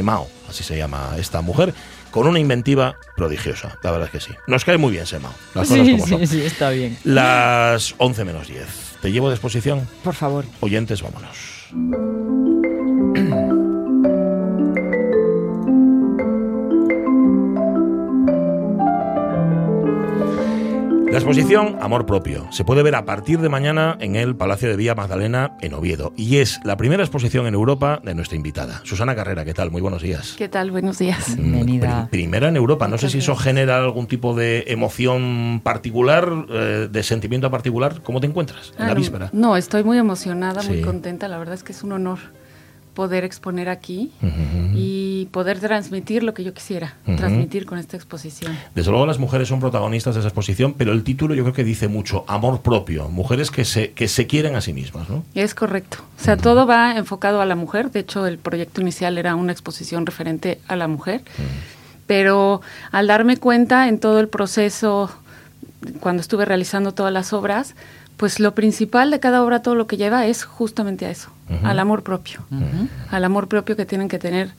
así 0.49 0.63
se 0.63 0.77
llama 0.77 1.15
esta 1.17 1.41
mujer, 1.41 1.73
con 2.11 2.27
una 2.27 2.39
inventiva 2.39 2.95
prodigiosa. 3.15 3.77
La 3.83 3.91
verdad 3.91 4.07
es 4.07 4.11
que 4.11 4.19
sí. 4.31 4.37
Nos 4.47 4.63
cae 4.65 4.77
muy 4.77 4.91
bien 4.91 5.05
Semao, 5.05 5.33
las 5.53 5.67
cosas 5.67 5.85
sí, 5.85 5.91
como 5.93 6.07
son. 6.07 6.19
sí, 6.19 6.27
sí, 6.27 6.41
está 6.41 6.69
bien. 6.69 6.97
Las 7.03 7.95
11 7.97 8.25
menos 8.25 8.47
10. 8.47 8.65
¿Te 9.01 9.11
llevo 9.11 9.29
de 9.29 9.35
exposición? 9.35 9.87
Por 10.03 10.13
favor. 10.15 10.45
Oyentes, 10.61 11.01
vámonos. 11.01 12.34
La 21.15 21.19
exposición 21.19 21.77
Amor 21.79 22.05
Propio 22.05 22.45
se 22.51 22.65
puede 22.65 22.83
ver 22.83 22.93
a 22.93 23.05
partir 23.05 23.39
de 23.39 23.47
mañana 23.47 23.95
en 24.01 24.17
el 24.17 24.35
Palacio 24.35 24.67
de 24.67 24.75
Villa 24.75 24.95
Magdalena 24.95 25.55
en 25.61 25.73
Oviedo 25.73 26.11
y 26.17 26.39
es 26.39 26.59
la 26.65 26.75
primera 26.75 27.03
exposición 27.03 27.47
en 27.47 27.53
Europa 27.53 28.01
de 28.03 28.13
nuestra 28.13 28.35
invitada. 28.35 28.81
Susana 28.83 29.15
Carrera, 29.15 29.45
¿qué 29.45 29.53
tal? 29.53 29.71
Muy 29.71 29.79
buenos 29.81 30.01
días. 30.01 30.35
¿Qué 30.37 30.49
tal? 30.49 30.71
Buenos 30.71 30.99
días. 30.99 31.37
Bienvenida. 31.37 32.09
Pri- 32.11 32.19
primera 32.19 32.49
en 32.49 32.57
Europa. 32.57 32.89
No 32.89 32.97
sé 32.97 33.09
si 33.09 33.19
eso 33.19 33.33
genera 33.37 33.77
algún 33.77 34.07
tipo 34.07 34.35
de 34.35 34.65
emoción 34.67 35.61
particular, 35.63 36.27
eh, 36.49 36.89
de 36.91 37.03
sentimiento 37.03 37.49
particular. 37.49 38.01
¿Cómo 38.03 38.19
te 38.19 38.27
encuentras 38.27 38.73
en 38.77 38.85
la 38.87 38.91
Ah, 38.91 38.95
víspera? 38.95 39.29
No, 39.31 39.55
estoy 39.55 39.85
muy 39.85 39.97
emocionada, 39.97 40.63
muy 40.63 40.79
Sí. 40.79 40.81
contenta. 40.83 41.29
La 41.29 41.37
verdad 41.37 41.55
es 41.55 41.63
que 41.63 41.71
es 41.71 41.81
un 41.81 41.93
honor 41.93 42.19
poder 42.95 43.23
exponer 43.23 43.69
aquí 43.69 44.11
y 44.73 45.27
poder 45.31 45.59
transmitir 45.59 46.23
lo 46.23 46.33
que 46.33 46.43
yo 46.43 46.53
quisiera 46.53 46.95
transmitir 47.17 47.65
con 47.65 47.77
esta 47.77 47.95
exposición. 47.95 48.57
Desde 48.73 48.89
luego 48.89 49.05
las 49.05 49.19
mujeres 49.19 49.47
son 49.47 49.59
protagonistas 49.59 50.15
de 50.15 50.21
esa 50.21 50.29
exposición, 50.29 50.73
pero 50.73 50.91
el 50.93 51.03
título 51.03 51.35
yo 51.35 51.43
creo 51.43 51.53
que 51.53 51.63
dice 51.63 51.87
mucho, 51.87 52.25
amor 52.27 52.61
propio, 52.61 53.09
mujeres 53.09 53.51
que 53.51 53.65
se, 53.65 53.91
que 53.91 54.07
se 54.07 54.25
quieren 54.25 54.55
a 54.55 54.61
sí 54.61 54.73
mismas, 54.73 55.09
¿no? 55.09 55.23
Es 55.35 55.53
correcto. 55.53 55.97
O 56.19 56.23
sea, 56.23 56.37
todo 56.37 56.65
va 56.65 56.97
enfocado 56.97 57.41
a 57.41 57.45
la 57.45 57.55
mujer. 57.55 57.91
De 57.91 57.99
hecho, 57.99 58.25
el 58.25 58.37
proyecto 58.37 58.81
inicial 58.81 59.17
era 59.17 59.35
una 59.35 59.51
exposición 59.51 60.05
referente 60.05 60.59
a 60.67 60.75
la 60.75 60.87
mujer. 60.87 61.21
Pero 62.07 62.61
al 62.91 63.07
darme 63.07 63.37
cuenta 63.37 63.87
en 63.87 63.99
todo 63.99 64.19
el 64.19 64.29
proceso, 64.29 65.11
cuando 65.99 66.21
estuve 66.21 66.45
realizando 66.45 66.93
todas 66.93 67.11
las 67.11 67.33
obras, 67.33 67.75
pues 68.17 68.39
lo 68.39 68.55
principal 68.55 69.11
de 69.11 69.19
cada 69.19 69.43
obra, 69.43 69.61
todo 69.61 69.75
lo 69.75 69.87
que 69.87 69.97
lleva 69.97 70.25
es 70.25 70.43
justamente 70.43 71.05
a 71.05 71.09
eso, 71.09 71.29
al 71.63 71.79
amor 71.79 72.03
propio, 72.03 72.45
al 73.11 73.23
amor 73.23 73.47
propio 73.47 73.75
que 73.75 73.85
tienen 73.85 74.07
que 74.07 74.19
tener, 74.19 74.51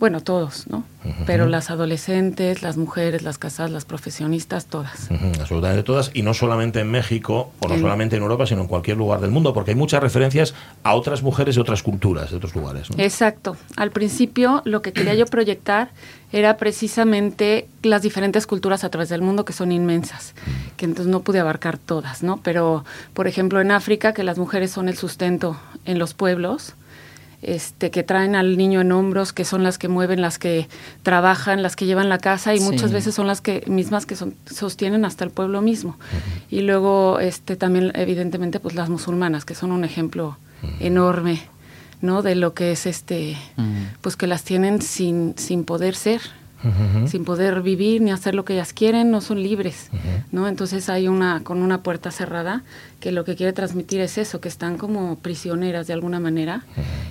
bueno, 0.00 0.20
todos, 0.20 0.66
¿no? 0.68 0.84
Pero 1.26 1.46
las 1.46 1.70
adolescentes, 1.70 2.62
las 2.62 2.76
mujeres, 2.76 3.22
las 3.22 3.36
casadas, 3.38 3.70
las 3.70 3.84
profesionistas, 3.84 4.66
todas. 4.66 5.08
Absolutamente 5.38 5.82
todas, 5.82 6.10
y 6.14 6.22
no 6.22 6.32
solamente 6.34 6.80
en 6.80 6.90
México, 6.90 7.52
o 7.60 7.68
no 7.68 7.74
En- 7.74 7.80
solamente 7.80 8.16
en 8.16 8.22
Europa, 8.22 8.46
sino 8.46 8.62
en 8.62 8.66
cualquier 8.68 8.96
lugar 8.96 9.20
del 9.20 9.30
mundo, 9.30 9.52
porque 9.54 9.70
hay 9.72 9.76
muchas 9.76 10.02
referencias 10.02 10.54
a 10.82 10.94
otras 10.94 11.22
mujeres 11.22 11.54
de 11.54 11.60
otras 11.60 11.82
culturas, 11.82 12.30
de 12.30 12.36
otros 12.38 12.54
lugares. 12.54 12.90
¿no? 12.90 13.02
Exacto. 13.02 13.56
Al 13.76 13.90
principio 13.92 14.62
lo 14.64 14.82
que 14.82 14.92
quería 14.92 15.14
yo 15.14 15.26
proyectar 15.26 15.90
era 16.32 16.56
precisamente 16.56 17.68
las 17.82 18.02
diferentes 18.02 18.46
culturas 18.46 18.82
a 18.84 18.88
través 18.90 19.08
del 19.10 19.22
mundo 19.22 19.44
que 19.44 19.52
son 19.52 19.72
inmensas, 19.72 20.34
que 20.76 20.86
entonces 20.86 21.10
no 21.10 21.20
pude 21.20 21.38
abarcar 21.38 21.78
todas, 21.78 22.22
¿no? 22.22 22.40
Pero, 22.42 22.84
por 23.12 23.26
ejemplo, 23.28 23.60
en 23.60 23.70
África, 23.70 24.12
que 24.14 24.24
las 24.24 24.38
mujeres 24.38 24.70
son 24.70 24.88
el 24.88 24.96
sustento 24.96 25.56
en 25.84 25.98
los 25.98 26.14
pueblos, 26.14 26.74
este, 27.46 27.90
que 27.90 28.02
traen 28.02 28.34
al 28.34 28.56
niño 28.56 28.80
en 28.80 28.92
hombros, 28.92 29.32
que 29.32 29.44
son 29.44 29.62
las 29.62 29.78
que 29.78 29.88
mueven, 29.88 30.20
las 30.20 30.38
que 30.38 30.68
trabajan, 31.02 31.62
las 31.62 31.76
que 31.76 31.86
llevan 31.86 32.08
la 32.08 32.18
casa 32.18 32.54
y 32.54 32.58
Sí. 32.58 32.64
muchas 32.64 32.92
veces 32.92 33.14
son 33.14 33.26
las 33.26 33.40
que 33.40 33.62
mismas 33.66 34.06
que 34.06 34.16
son, 34.16 34.34
sostienen 34.46 35.04
hasta 35.04 35.24
el 35.24 35.30
pueblo 35.30 35.60
mismo. 35.62 35.96
Y 36.50 36.62
luego 36.62 37.18
este, 37.20 37.56
también, 37.56 37.92
evidentemente, 37.94 38.60
pues 38.60 38.74
las 38.74 38.88
musulmanas, 38.88 39.44
que 39.44 39.54
son 39.54 39.72
un 39.72 39.84
ejemplo 39.84 40.36
enorme, 40.80 41.42
¿no? 42.00 42.22
De 42.22 42.34
lo 42.34 42.54
que 42.54 42.72
es 42.72 42.86
este, 42.86 43.36
pues 44.00 44.16
que 44.16 44.26
las 44.26 44.42
tienen 44.44 44.80
sin, 44.82 45.34
sin 45.36 45.64
poder 45.64 45.94
ser, 45.94 46.20
Sin 47.06 47.24
poder 47.26 47.60
vivir 47.60 48.00
ni 48.00 48.10
hacer 48.10 48.34
lo 48.34 48.46
que 48.46 48.54
ellas 48.54 48.72
quieren, 48.72 49.10
no 49.10 49.20
son 49.20 49.42
libres, 49.42 49.90
¿no? 50.32 50.48
Entonces 50.48 50.88
hay 50.88 51.08
una 51.08 51.42
con 51.44 51.62
una 51.62 51.82
puerta 51.82 52.10
cerrada 52.10 52.62
que 53.00 53.12
lo 53.12 53.24
que 53.24 53.36
quiere 53.36 53.52
transmitir 53.52 54.00
es 54.00 54.16
eso, 54.16 54.40
que 54.40 54.48
están 54.48 54.78
como 54.78 55.16
prisioneras 55.16 55.86
de 55.86 55.92
alguna 55.92 56.20
manera 56.20 56.64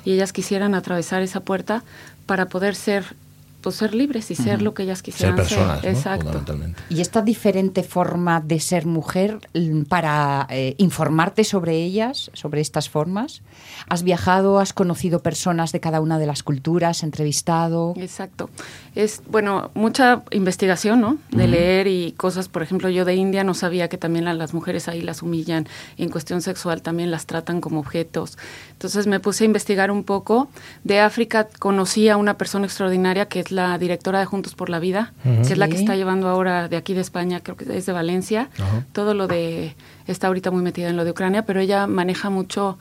y 0.05 0.13
ellas 0.13 0.33
quisieran 0.33 0.73
atravesar 0.73 1.21
esa 1.21 1.41
puerta 1.41 1.83
para 2.25 2.47
poder 2.47 2.73
ser 2.73 3.15
pues 3.63 3.77
ser 3.77 3.95
libres 3.95 4.29
y 4.29 4.35
ser 4.35 4.55
Ujú. 4.57 4.65
lo 4.65 4.73
que 4.73 4.83
ellas 4.83 4.99
Ser 4.99 5.05
quisieran 5.05 5.35
personas, 5.37 5.81
¿no? 5.83 5.89
Exacto. 5.89 6.25
fundamentalmente. 6.25 6.81
Y 6.89 7.01
esta 7.01 7.21
diferente 7.21 7.81
forma 7.81 8.41
de 8.41 8.59
ser 8.59 8.85
mujer, 8.85 9.39
mm, 9.53 9.83
para 9.83 10.45
eh, 10.49 10.75
informarte 10.77 11.43
sobre 11.45 11.77
ellas, 11.77 12.29
sobre 12.33 12.61
estas 12.61 12.89
formas, 12.89 13.41
has 13.87 14.03
viajado, 14.03 14.59
has 14.59 14.73
conocido 14.73 15.21
personas 15.23 15.71
de 15.71 15.79
cada 15.79 16.01
una 16.01 16.19
de 16.19 16.25
las 16.27 16.43
culturas, 16.43 17.01
entrevistado. 17.03 17.93
Exacto. 17.97 18.49
Es, 18.95 19.21
bueno, 19.27 19.71
mucha 19.73 20.23
investigación, 20.31 21.01
¿no? 21.01 21.17
De 21.31 21.47
leer 21.47 21.87
y 21.87 22.11
cosas, 22.11 22.49
por 22.49 22.61
ejemplo, 22.61 22.89
yo 22.89 23.05
de 23.05 23.15
India 23.15 23.43
no 23.43 23.53
sabía 23.53 23.87
que 23.87 23.97
también 23.97 24.27
a 24.27 24.33
las 24.33 24.53
mujeres 24.53 24.87
ahí 24.89 25.01
las 25.01 25.21
humillan, 25.21 25.67
en 25.97 26.09
cuestión 26.09 26.41
sexual 26.41 26.81
también 26.81 27.09
las 27.11 27.25
tratan 27.25 27.61
como 27.61 27.79
objetos. 27.79 28.37
Entonces 28.73 29.07
me 29.07 29.19
puse 29.21 29.45
a 29.45 29.47
investigar 29.47 29.89
un 29.89 30.03
poco. 30.03 30.49
De 30.83 30.99
África 30.99 31.47
conocí 31.59 32.09
a 32.09 32.17
una 32.17 32.37
persona 32.37 32.65
extraordinaria 32.65 33.27
que 33.27 33.39
es 33.39 33.51
la 33.53 33.77
directora 33.77 34.19
de 34.19 34.25
Juntos 34.25 34.55
por 34.55 34.69
la 34.69 34.79
Vida, 34.79 35.13
que 35.23 35.41
es 35.41 35.57
la 35.57 35.67
que 35.67 35.75
está 35.75 35.95
llevando 35.95 36.27
ahora 36.27 36.67
de 36.67 36.75
aquí 36.75 36.93
de 36.93 37.01
España, 37.01 37.39
creo 37.41 37.55
que 37.55 37.77
es 37.77 37.85
de 37.85 37.93
Valencia, 37.93 38.49
todo 38.91 39.13
lo 39.13 39.27
de, 39.27 39.75
está 40.07 40.27
ahorita 40.27 40.51
muy 40.51 40.61
metida 40.61 40.89
en 40.89 40.97
lo 40.97 41.05
de 41.05 41.11
Ucrania, 41.11 41.45
pero 41.45 41.59
ella 41.59 41.87
maneja 41.87 42.29
mucho 42.29 42.77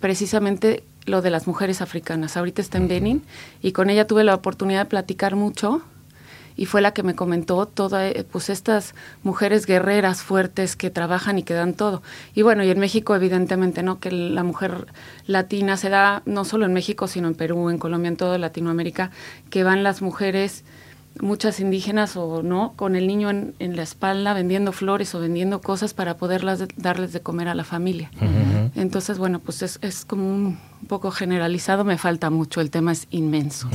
precisamente 0.00 0.84
lo 1.06 1.22
de 1.22 1.30
las 1.30 1.46
mujeres 1.46 1.80
africanas. 1.80 2.36
Ahorita 2.36 2.60
está 2.60 2.78
en 2.78 2.88
Benin 2.88 3.22
y 3.62 3.72
con 3.72 3.90
ella 3.90 4.06
tuve 4.06 4.24
la 4.24 4.34
oportunidad 4.34 4.80
de 4.80 4.86
platicar 4.86 5.36
mucho 5.36 5.82
y 6.58 6.66
fue 6.66 6.82
la 6.82 6.92
que 6.92 7.02
me 7.02 7.14
comentó 7.14 7.64
todas 7.66 8.12
pues 8.30 8.50
estas 8.50 8.94
mujeres 9.22 9.64
guerreras 9.64 10.22
fuertes 10.22 10.76
que 10.76 10.90
trabajan 10.90 11.38
y 11.38 11.42
que 11.44 11.54
dan 11.54 11.72
todo. 11.72 12.02
Y 12.34 12.42
bueno, 12.42 12.62
y 12.64 12.70
en 12.70 12.78
México 12.80 13.14
evidentemente, 13.14 13.82
¿no? 13.82 14.00
Que 14.00 14.10
la 14.10 14.42
mujer 14.42 14.88
latina 15.26 15.76
se 15.78 15.88
da 15.88 16.22
no 16.26 16.44
solo 16.44 16.66
en 16.66 16.74
México, 16.74 17.06
sino 17.06 17.28
en 17.28 17.34
Perú, 17.34 17.70
en 17.70 17.78
Colombia, 17.78 18.08
en 18.08 18.16
toda 18.16 18.36
Latinoamérica, 18.36 19.10
que 19.48 19.62
van 19.62 19.82
las 19.82 20.02
mujeres 20.02 20.64
muchas 21.20 21.58
indígenas 21.58 22.16
o 22.16 22.42
no, 22.44 22.74
con 22.76 22.94
el 22.94 23.06
niño 23.06 23.30
en, 23.30 23.54
en 23.58 23.74
la 23.76 23.82
espalda 23.82 24.34
vendiendo 24.34 24.70
flores 24.72 25.14
o 25.14 25.20
vendiendo 25.20 25.60
cosas 25.60 25.94
para 25.94 26.16
poderlas 26.16 26.58
de- 26.60 26.68
darles 26.76 27.12
de 27.12 27.20
comer 27.20 27.48
a 27.48 27.54
la 27.54 27.64
familia. 27.64 28.10
Entonces, 28.76 29.18
bueno, 29.18 29.40
pues 29.40 29.62
es, 29.62 29.78
es 29.82 30.04
como 30.04 30.28
un 30.28 30.58
poco 30.88 31.10
generalizado, 31.12 31.84
me 31.84 31.98
falta 31.98 32.30
mucho, 32.30 32.60
el 32.60 32.70
tema 32.70 32.90
es 32.92 33.06
inmenso. 33.10 33.68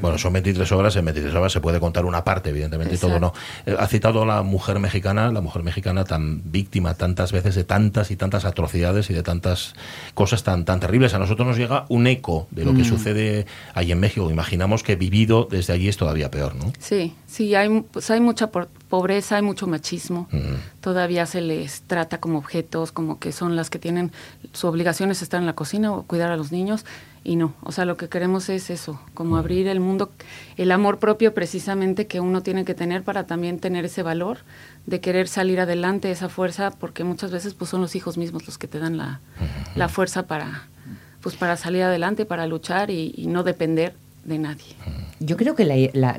Bueno, 0.00 0.18
son 0.18 0.32
23 0.34 0.70
horas, 0.72 0.94
en 0.96 1.04
23 1.06 1.34
horas 1.34 1.52
se 1.52 1.60
puede 1.60 1.80
contar 1.80 2.04
una 2.04 2.22
parte, 2.22 2.50
evidentemente, 2.50 2.94
y 2.94 2.98
todo 2.98 3.18
no. 3.18 3.32
Eh, 3.66 3.74
Ha 3.78 3.86
citado 3.88 4.22
a 4.22 4.26
la 4.26 4.42
mujer 4.42 4.78
mexicana, 4.78 5.32
la 5.32 5.40
mujer 5.40 5.62
mexicana 5.62 6.04
tan 6.04 6.42
víctima 6.52 6.94
tantas 6.94 7.32
veces 7.32 7.54
de 7.56 7.64
tantas 7.64 8.10
y 8.10 8.16
tantas 8.16 8.44
atrocidades 8.44 9.10
y 9.10 9.14
de 9.14 9.22
tantas 9.22 9.74
cosas 10.14 10.42
tan, 10.44 10.64
tan 10.64 10.78
terribles. 10.78 11.14
A 11.14 11.18
nosotros 11.18 11.48
nos 11.48 11.56
llega 11.56 11.86
un 11.88 12.06
eco 12.06 12.46
de 12.50 12.64
lo 12.64 12.72
que 12.74 12.82
Mm. 12.82 12.84
sucede 12.84 13.46
ahí 13.74 13.90
en 13.90 13.98
México. 14.00 14.30
Imaginamos 14.30 14.82
que 14.82 14.94
vivido 14.96 15.48
desde 15.50 15.72
allí 15.72 15.88
es 15.88 15.96
todavía 15.96 16.30
peor, 16.30 16.54
¿no? 16.54 16.72
Sí, 16.78 17.14
sí, 17.26 17.54
hay, 17.54 17.80
pues 17.90 18.10
hay 18.10 18.20
mucha 18.20 18.48
por- 18.50 18.68
pobreza, 18.88 19.36
hay 19.36 19.42
mucho 19.42 19.66
machismo. 19.66 20.28
Todavía 20.80 21.26
se 21.26 21.40
les 21.40 21.82
trata 21.82 22.18
como 22.18 22.38
objetos, 22.38 22.92
como 22.92 23.18
que 23.18 23.32
son 23.32 23.56
las 23.56 23.70
que 23.70 23.78
tienen 23.78 24.12
su 24.52 24.66
obligación 24.66 25.10
es 25.10 25.22
estar 25.22 25.40
en 25.40 25.46
la 25.46 25.54
cocina 25.54 25.92
o 25.92 26.02
cuidar 26.02 26.30
a 26.30 26.36
los 26.36 26.52
niños. 26.52 26.84
Y 27.24 27.36
no, 27.36 27.52
o 27.62 27.72
sea, 27.72 27.84
lo 27.84 27.96
que 27.96 28.08
queremos 28.08 28.48
es 28.48 28.70
eso, 28.70 29.00
como 29.12 29.36
abrir 29.36 29.68
el 29.68 29.80
mundo, 29.80 30.10
el 30.56 30.70
amor 30.72 30.98
propio 30.98 31.34
precisamente 31.34 32.06
que 32.06 32.20
uno 32.20 32.42
tiene 32.42 32.64
que 32.64 32.74
tener 32.74 33.02
para 33.02 33.26
también 33.26 33.58
tener 33.58 33.84
ese 33.84 34.02
valor 34.02 34.38
de 34.86 35.00
querer 35.00 35.28
salir 35.28 35.60
adelante, 35.60 36.10
esa 36.10 36.28
fuerza, 36.28 36.70
porque 36.70 37.04
muchas 37.04 37.30
veces 37.30 37.54
pues 37.54 37.70
son 37.70 37.82
los 37.82 37.94
hijos 37.96 38.16
mismos 38.16 38.46
los 38.46 38.56
que 38.56 38.68
te 38.68 38.78
dan 38.78 38.96
la, 38.96 39.20
la 39.74 39.88
fuerza 39.88 40.26
para, 40.26 40.68
pues 41.20 41.36
para 41.36 41.56
salir 41.56 41.82
adelante, 41.82 42.24
para 42.24 42.46
luchar 42.46 42.90
y, 42.90 43.12
y 43.16 43.26
no 43.26 43.42
depender 43.42 43.94
de 44.28 44.38
nadie. 44.38 44.74
Yo 45.20 45.36
creo 45.36 45.54
que 45.54 45.64
la, 45.64 45.74
la- 45.94 46.16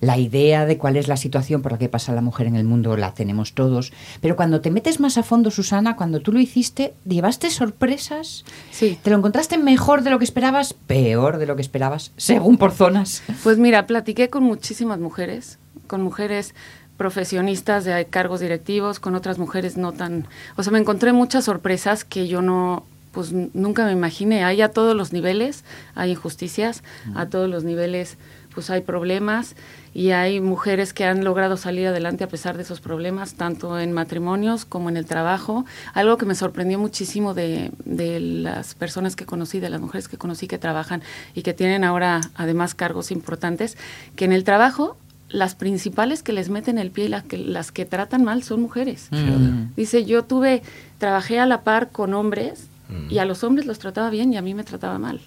la 0.00 0.18
idea 0.18 0.66
de 0.66 0.76
cuál 0.76 0.96
es 0.96 1.08
la 1.08 1.16
situación 1.16 1.62
por 1.62 1.72
la 1.72 1.78
que 1.78 1.88
pasa 1.88 2.12
la 2.12 2.20
mujer 2.20 2.46
en 2.46 2.56
el 2.56 2.64
mundo 2.64 2.96
la 2.96 3.14
tenemos 3.14 3.54
todos, 3.54 3.92
pero 4.20 4.36
cuando 4.36 4.60
te 4.60 4.70
metes 4.70 5.00
más 5.00 5.16
a 5.16 5.22
fondo, 5.22 5.50
Susana, 5.50 5.96
cuando 5.96 6.20
tú 6.20 6.32
lo 6.32 6.40
hiciste, 6.40 6.94
llevaste 7.06 7.50
sorpresas, 7.50 8.44
sí. 8.70 8.98
te 9.02 9.10
lo 9.10 9.16
encontraste 9.16 9.56
mejor 9.58 10.02
de 10.02 10.10
lo 10.10 10.18
que 10.18 10.24
esperabas, 10.24 10.74
peor 10.74 11.38
de 11.38 11.46
lo 11.46 11.56
que 11.56 11.62
esperabas, 11.62 12.12
según 12.16 12.58
por 12.58 12.72
zonas. 12.72 13.22
Pues 13.42 13.56
mira, 13.58 13.86
platiqué 13.86 14.28
con 14.28 14.42
muchísimas 14.42 14.98
mujeres, 14.98 15.58
con 15.86 16.02
mujeres 16.02 16.54
profesionistas 16.96 17.84
de 17.84 18.06
cargos 18.06 18.40
directivos, 18.40 19.00
con 19.00 19.14
otras 19.14 19.38
mujeres 19.38 19.76
no 19.76 19.92
tan... 19.92 20.26
O 20.56 20.62
sea, 20.62 20.72
me 20.72 20.78
encontré 20.78 21.12
muchas 21.12 21.44
sorpresas 21.44 22.04
que 22.04 22.28
yo 22.28 22.40
no, 22.40 22.86
pues 23.14 23.32
nunca 23.32 23.84
me 23.84 23.92
imaginé. 23.92 24.44
Hay 24.44 24.60
a 24.60 24.70
todos 24.70 24.96
los 24.96 25.12
niveles, 25.12 25.64
hay 25.94 26.10
injusticias, 26.10 26.82
a 27.14 27.26
todos 27.26 27.48
los 27.48 27.64
niveles 27.64 28.18
pues 28.54 28.70
hay 28.70 28.82
problemas 28.82 29.56
y 29.94 30.10
hay 30.10 30.40
mujeres 30.40 30.92
que 30.92 31.04
han 31.04 31.24
logrado 31.24 31.56
salir 31.56 31.88
adelante 31.88 32.22
a 32.22 32.28
pesar 32.28 32.56
de 32.56 32.62
esos 32.62 32.80
problemas, 32.80 33.34
tanto 33.34 33.78
en 33.80 33.92
matrimonios 33.92 34.64
como 34.64 34.88
en 34.88 34.96
el 34.96 35.06
trabajo. 35.06 35.64
Algo 35.92 36.16
que 36.18 36.26
me 36.26 36.34
sorprendió 36.34 36.78
muchísimo 36.78 37.34
de, 37.34 37.72
de 37.84 38.20
las 38.20 38.74
personas 38.74 39.16
que 39.16 39.26
conocí, 39.26 39.58
de 39.58 39.70
las 39.70 39.80
mujeres 39.80 40.08
que 40.08 40.18
conocí 40.18 40.46
que 40.46 40.58
trabajan 40.58 41.02
y 41.34 41.42
que 41.42 41.52
tienen 41.52 41.82
ahora 41.82 42.20
además 42.34 42.74
cargos 42.74 43.10
importantes, 43.10 43.76
que 44.14 44.24
en 44.24 44.32
el 44.32 44.44
trabajo 44.44 44.96
las 45.28 45.56
principales 45.56 46.22
que 46.22 46.32
les 46.32 46.48
meten 46.48 46.78
el 46.78 46.90
pie 46.90 47.06
y 47.06 47.08
las 47.08 47.24
que, 47.24 47.38
las 47.38 47.72
que 47.72 47.84
tratan 47.84 48.22
mal 48.22 48.44
son 48.44 48.60
mujeres. 48.60 49.08
Mm. 49.10 49.74
Dice, 49.74 50.04
yo 50.04 50.22
tuve, 50.24 50.62
trabajé 50.98 51.40
a 51.40 51.46
la 51.46 51.62
par 51.62 51.90
con 51.90 52.14
hombres 52.14 52.68
y 53.10 53.18
a 53.18 53.24
los 53.24 53.42
hombres 53.44 53.66
los 53.66 53.78
trataba 53.78 54.10
bien 54.10 54.32
y 54.32 54.36
a 54.36 54.42
mí 54.42 54.54
me 54.54 54.64
trataba 54.64 54.98
mal. 54.98 55.20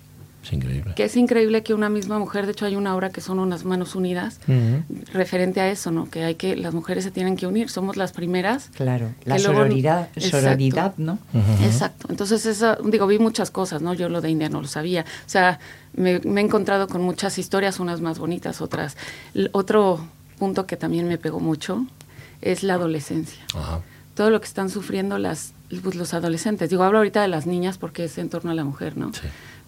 Es 0.44 0.54
increíble. 0.54 0.94
Que 0.96 1.04
es 1.06 1.18
increíble 1.18 1.62
que 1.62 1.74
una 1.74 1.90
misma 1.90 2.20
mujer, 2.20 2.46
de 2.46 2.54
hecho 2.54 2.66
hay 2.66 2.78
una 2.78 2.96
obra 2.96 3.10
que 3.10 3.20
son 3.20 3.40
unas 3.40 3.66
manos 3.66 3.96
unidas, 3.96 4.40
referente 5.14 5.60
a 5.60 5.70
eso, 5.70 5.92
¿no? 5.92 6.10
Que 6.10 6.24
hay 6.24 6.36
que, 6.36 6.56
las 6.56 6.74
mujeres 6.74 7.04
se 7.04 7.12
tienen 7.12 7.36
que 7.36 7.48
unir, 7.48 7.70
somos 7.70 7.98
las 7.98 8.14
primeras. 8.14 8.70
Claro, 8.76 9.10
la 9.26 9.36
que 9.36 9.42
luego- 9.44 9.60
sororidad, 9.60 10.10
Exacto. 10.16 10.40
sororidad, 10.42 10.94
¿no? 10.98 11.20
Exacto. 11.64 12.08
Entonces, 12.10 12.46
eso, 12.46 12.76
digo, 12.86 13.08
vi 13.08 13.20
muchas 13.20 13.52
cosas, 13.52 13.82
¿no? 13.82 13.94
Yo 13.94 14.08
lo 14.08 14.22
de 14.22 14.30
India 14.30 14.48
no 14.48 14.62
lo 14.62 14.68
sabía. 14.68 15.02
O 15.02 15.30
sea, 15.30 15.60
me, 15.96 16.20
me 16.20 16.40
he 16.40 16.44
encontrado 16.46 16.88
con 16.88 17.02
muchas 17.02 17.38
historias, 17.40 17.80
unas 17.82 18.00
más 18.00 18.18
bonitas, 18.20 18.62
otras. 18.62 18.96
L- 19.34 19.50
otro 19.52 20.00
punto 20.40 20.66
que 20.66 20.78
también 20.78 21.08
me 21.10 21.18
pegó 21.18 21.40
mucho 21.42 21.86
es 22.42 22.64
la 22.64 22.76
adolescencia. 22.76 23.44
Todo 24.14 24.30
lo 24.30 24.40
que 24.40 24.48
están 24.48 24.70
sufriendo 24.70 25.18
las, 25.18 25.54
pues, 25.84 25.96
los 25.96 26.14
adolescentes. 26.14 26.70
Digo, 26.70 26.84
hablo 26.84 27.00
ahorita 27.00 27.22
de 27.22 27.28
las 27.28 27.46
niñas 27.46 27.78
porque 27.78 28.06
es 28.06 28.18
en 28.18 28.30
torno 28.30 28.52
a 28.52 28.54
la 28.54 28.64
mujer, 28.64 28.98
¿no? 28.98 29.12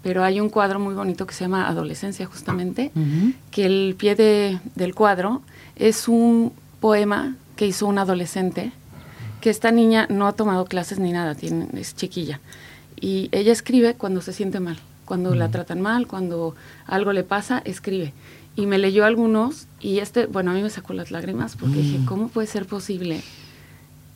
Pero 0.01 0.23
hay 0.23 0.39
un 0.39 0.49
cuadro 0.49 0.79
muy 0.79 0.93
bonito 0.93 1.27
que 1.27 1.33
se 1.33 1.43
llama 1.43 1.67
Adolescencia, 1.67 2.25
justamente, 2.25 2.91
que 3.51 3.65
el 3.65 3.95
pie 3.97 4.15
de- 4.15 4.59
del 4.75 4.95
cuadro 4.95 5.41
es 5.75 6.07
un 6.07 6.53
poema 6.79 7.35
que 7.57 7.67
hizo 7.67 7.85
un 7.85 7.97
adolescente, 7.97 8.71
que 9.41 9.49
esta 9.49 9.71
niña 9.71 10.07
no 10.09 10.27
ha 10.27 10.33
tomado 10.33 10.65
clases 10.65 10.99
ni 10.99 11.11
nada, 11.11 11.35
tiene, 11.35 11.67
es 11.73 11.95
chiquilla. 11.95 12.39
Y 13.01 13.27
ella 13.33 13.51
escribe 13.51 13.95
cuando 13.95 14.21
se 14.21 14.31
siente 14.31 14.59
mal, 14.61 14.77
cuando 15.03 15.35
la 15.35 15.49
tratan 15.51 15.81
mal, 15.81 16.07
cuando 16.07 16.55
algo 16.85 17.11
le 17.13 17.23
pasa, 17.23 17.61
escribe. 17.65 18.13
y 18.55 18.65
me 18.65 18.77
leyó 18.77 19.05
algunos 19.05 19.67
y 19.79 19.99
este, 19.99 20.25
bueno, 20.25 20.51
a 20.51 20.53
mí 20.53 20.61
me 20.61 20.69
sacó 20.69 20.91
las 20.93 21.11
lágrimas 21.11 21.55
porque 21.55 21.77
dije, 21.77 21.99
¿cómo 22.05 22.27
puede 22.27 22.47
ser 22.47 22.65
posible 22.65 23.21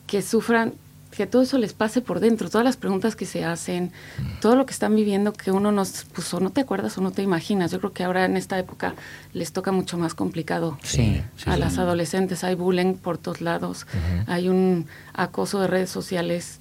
que 0.06 0.20
sufran, 0.20 0.74
que 1.16 1.26
todo 1.26 1.42
eso 1.42 1.58
les 1.58 1.72
pase 1.72 2.00
por 2.00 2.20
dentro, 2.20 2.50
todas 2.50 2.64
las 2.64 2.76
preguntas 2.76 3.16
que 3.16 3.26
se 3.26 3.44
hacen, 3.44 3.92
todo 4.40 4.56
lo 4.56 4.66
que 4.66 4.72
están 4.72 4.94
viviendo 4.96 5.32
que 5.32 5.50
uno 5.50 5.72
no, 5.72 5.82
pues, 6.14 6.34
o 6.34 6.40
no 6.40 6.50
te 6.50 6.60
acuerdas 6.62 6.98
o 6.98 7.00
no 7.00 7.10
te 7.12 7.22
imaginas. 7.22 7.70
Yo 7.70 7.78
creo 7.78 7.92
que 7.92 8.04
ahora 8.04 8.24
en 8.24 8.36
esta 8.36 8.58
época 8.58 8.94
les 9.32 9.52
toca 9.52 9.72
mucho 9.72 9.96
más 9.98 10.14
complicado 10.14 10.78
Sí. 10.82 11.22
a 11.46 11.54
sí. 11.54 11.60
las 11.60 11.78
adolescentes. 11.78 12.44
Hay 12.44 12.54
bullying 12.54 12.94
por 12.94 13.18
todos 13.18 13.40
lados, 13.40 13.86
hay 14.26 14.48
un 14.48 14.86
acoso 15.12 15.60
de 15.60 15.68
redes 15.68 15.90
sociales 15.90 16.58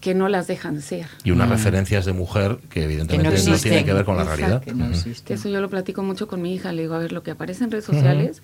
que 0.00 0.14
no 0.14 0.28
las 0.28 0.46
dejan 0.46 0.82
ser. 0.82 1.06
Y 1.24 1.30
unas 1.32 1.48
referencias 1.48 2.04
de 2.04 2.12
mujer 2.12 2.58
que 2.70 2.84
evidentemente 2.84 3.28
no, 3.30 3.34
existen. 3.34 3.60
tienen 3.62 3.84
que 3.84 3.92
ver 3.92 4.04
con 4.04 4.16
la 4.16 4.22
Exacto. 4.22 4.40
realidad. 4.40 4.62
Que 4.62 4.72
no 4.74 4.86
existe. 4.86 5.24
Que 5.24 5.34
eso 5.34 5.48
yo 5.48 5.60
lo 5.60 5.68
platico 5.68 6.02
mucho 6.02 6.28
con 6.28 6.40
mi 6.42 6.54
hija. 6.54 6.70
Le 6.72 6.82
digo, 6.82 6.94
a 6.94 6.98
ver, 6.98 7.10
lo 7.12 7.22
que 7.24 7.32
aparece 7.32 7.64
en 7.64 7.70
redes 7.72 7.86
sociales, 7.86 8.40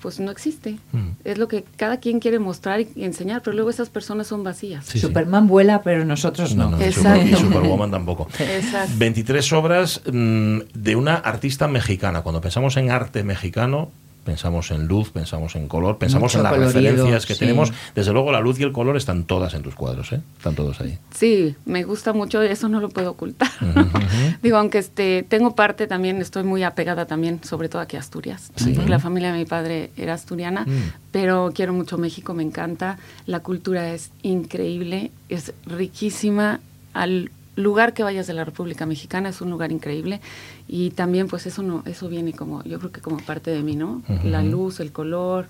pues 0.00 0.20
no 0.20 0.30
existe. 0.30 0.78
Es 1.24 1.38
lo 1.38 1.48
que 1.48 1.64
cada 1.76 1.98
quien 1.98 2.20
quiere 2.20 2.38
mostrar 2.38 2.80
y 2.80 3.04
enseñar, 3.04 3.42
pero 3.42 3.54
luego 3.54 3.70
esas 3.70 3.88
personas 3.88 4.26
son 4.26 4.44
vacías. 4.44 4.84
Sí, 4.84 4.92
sí. 4.92 5.00
Superman 5.00 5.46
vuela, 5.46 5.82
pero 5.82 6.04
nosotros 6.04 6.54
no. 6.54 6.70
No, 6.70 6.76
no, 6.76 6.82
y 6.82 6.84
Exacto. 6.84 7.26
Y 7.26 7.34
Superwoman 7.34 7.90
tampoco. 7.90 8.28
Exacto. 8.38 8.92
23 8.96 9.52
obras 9.52 10.02
mm, 10.10 10.58
de 10.74 10.96
una 10.96 11.14
artista 11.16 11.68
mexicana. 11.68 12.22
Cuando 12.22 12.40
pensamos 12.40 12.76
en 12.76 12.90
arte 12.90 13.22
mexicano, 13.24 13.90
pensamos 14.26 14.70
en 14.72 14.86
luz, 14.86 15.08
pensamos 15.10 15.56
en 15.56 15.68
color, 15.68 15.96
pensamos 15.96 16.32
Mucho 16.34 16.38
en 16.38 16.42
las 16.44 16.52
colorido, 16.52 16.80
referencias 16.80 17.24
que 17.24 17.32
sí. 17.34 17.40
tenemos. 17.40 17.72
Desde 17.94 18.12
luego, 18.12 18.30
la 18.32 18.40
luz 18.40 18.60
y 18.60 18.64
el 18.64 18.72
color 18.72 18.98
están 18.98 19.24
todas 19.24 19.54
en 19.54 19.62
tus 19.62 19.74
cuadros, 19.74 20.12
¿eh? 20.12 20.20
Están 20.36 20.54
todos 20.54 20.78
ahí. 20.82 20.98
Sí, 21.14 21.54
me 21.64 21.84
gusta 21.84 22.12
mucho, 22.12 22.42
eso 22.42 22.68
no 22.68 22.80
lo 22.80 22.90
puedo 22.90 23.12
ocultar. 23.12 23.48
Digo, 24.42 24.58
aunque 24.58 24.78
este, 24.78 25.22
tengo 25.26 25.54
parte 25.54 25.86
también, 25.86 26.20
estoy 26.20 26.42
muy 26.44 26.62
apegada 26.64 27.06
también, 27.06 27.40
sobre 27.42 27.68
todo 27.70 27.80
aquí 27.80 27.96
a 27.96 28.00
Asturias. 28.00 28.50
Sí. 28.56 28.72
porque 28.74 28.90
La 28.90 28.98
familia 28.98 29.32
de 29.32 29.38
mi 29.38 29.44
padre 29.46 29.90
era 29.96 30.12
asturiana, 30.14 30.64
Mm. 30.66 30.92
pero 31.12 31.52
quiero 31.54 31.72
mucho 31.72 31.96
México, 31.96 32.34
me 32.34 32.42
encanta. 32.42 32.98
La 33.26 33.40
cultura 33.40 33.92
es 33.94 34.10
increíble, 34.22 35.10
es 35.28 35.54
riquísima. 35.64 36.60
Al 36.92 37.30
lugar 37.56 37.92
que 37.94 38.02
vayas 38.02 38.26
de 38.26 38.34
la 38.34 38.44
República 38.44 38.86
Mexicana 38.86 39.30
es 39.30 39.40
un 39.40 39.50
lugar 39.50 39.72
increíble 39.72 40.20
y 40.68 40.90
también 40.90 41.26
pues 41.26 41.46
eso 41.46 41.62
no 41.62 41.82
eso 41.86 42.08
viene 42.08 42.32
como 42.32 42.62
yo 42.64 42.78
creo 42.78 42.92
que 42.92 43.00
como 43.00 43.16
parte 43.18 43.50
de 43.50 43.62
mí, 43.62 43.74
¿no? 43.76 44.02
La 44.24 44.42
luz, 44.42 44.78
el 44.80 44.92
color, 44.92 45.46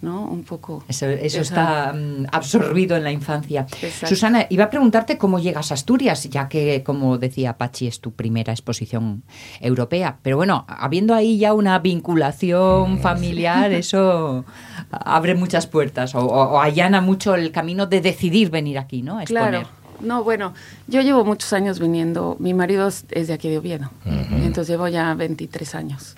¿no? 0.00 0.22
Un 0.30 0.44
poco. 0.44 0.84
Eso, 0.86 1.06
eso 1.06 1.40
esa- 1.40 1.42
está 1.42 1.92
mm, 1.92 2.26
absorbido 2.30 2.96
en 2.96 3.02
la 3.02 3.10
infancia. 3.10 3.66
Exacto. 3.82 4.06
Susana, 4.06 4.46
iba 4.48 4.62
a 4.64 4.70
preguntarte 4.70 5.18
cómo 5.18 5.40
llegas 5.40 5.72
a 5.72 5.74
Asturias, 5.74 6.22
ya 6.30 6.48
que, 6.48 6.84
como 6.84 7.18
decía 7.18 7.58
Pachi, 7.58 7.88
es 7.88 7.98
tu 8.00 8.12
primera 8.12 8.52
exposición 8.52 9.24
europea. 9.60 10.18
Pero 10.22 10.36
bueno, 10.36 10.64
habiendo 10.68 11.14
ahí 11.14 11.38
ya 11.38 11.52
una 11.52 11.80
vinculación 11.80 13.00
familiar, 13.00 13.72
eso 13.72 14.44
abre 14.90 15.34
muchas 15.34 15.66
puertas 15.66 16.14
o, 16.14 16.20
o- 16.20 16.50
o 16.54 16.60
allana 16.60 17.00
mucho 17.00 17.34
el 17.34 17.50
camino 17.50 17.86
de 17.86 18.00
decidir 18.00 18.50
venir 18.50 18.78
aquí, 18.78 19.02
¿no? 19.02 19.18
A 19.18 19.22
exponer. 19.24 19.50
Claro. 19.50 19.68
No, 20.00 20.24
bueno, 20.24 20.54
yo 20.86 21.02
llevo 21.02 21.24
muchos 21.24 21.52
años 21.52 21.78
viniendo. 21.78 22.36
Mi 22.38 22.54
marido 22.54 22.88
es, 22.88 23.06
de 23.08 23.32
aquí 23.32 23.48
de 23.48 23.58
Oviedo. 23.58 23.90
Entonces 24.04 24.68
llevo 24.68 24.88
ya 24.88 25.14
23 25.14 25.74
años. 25.74 26.14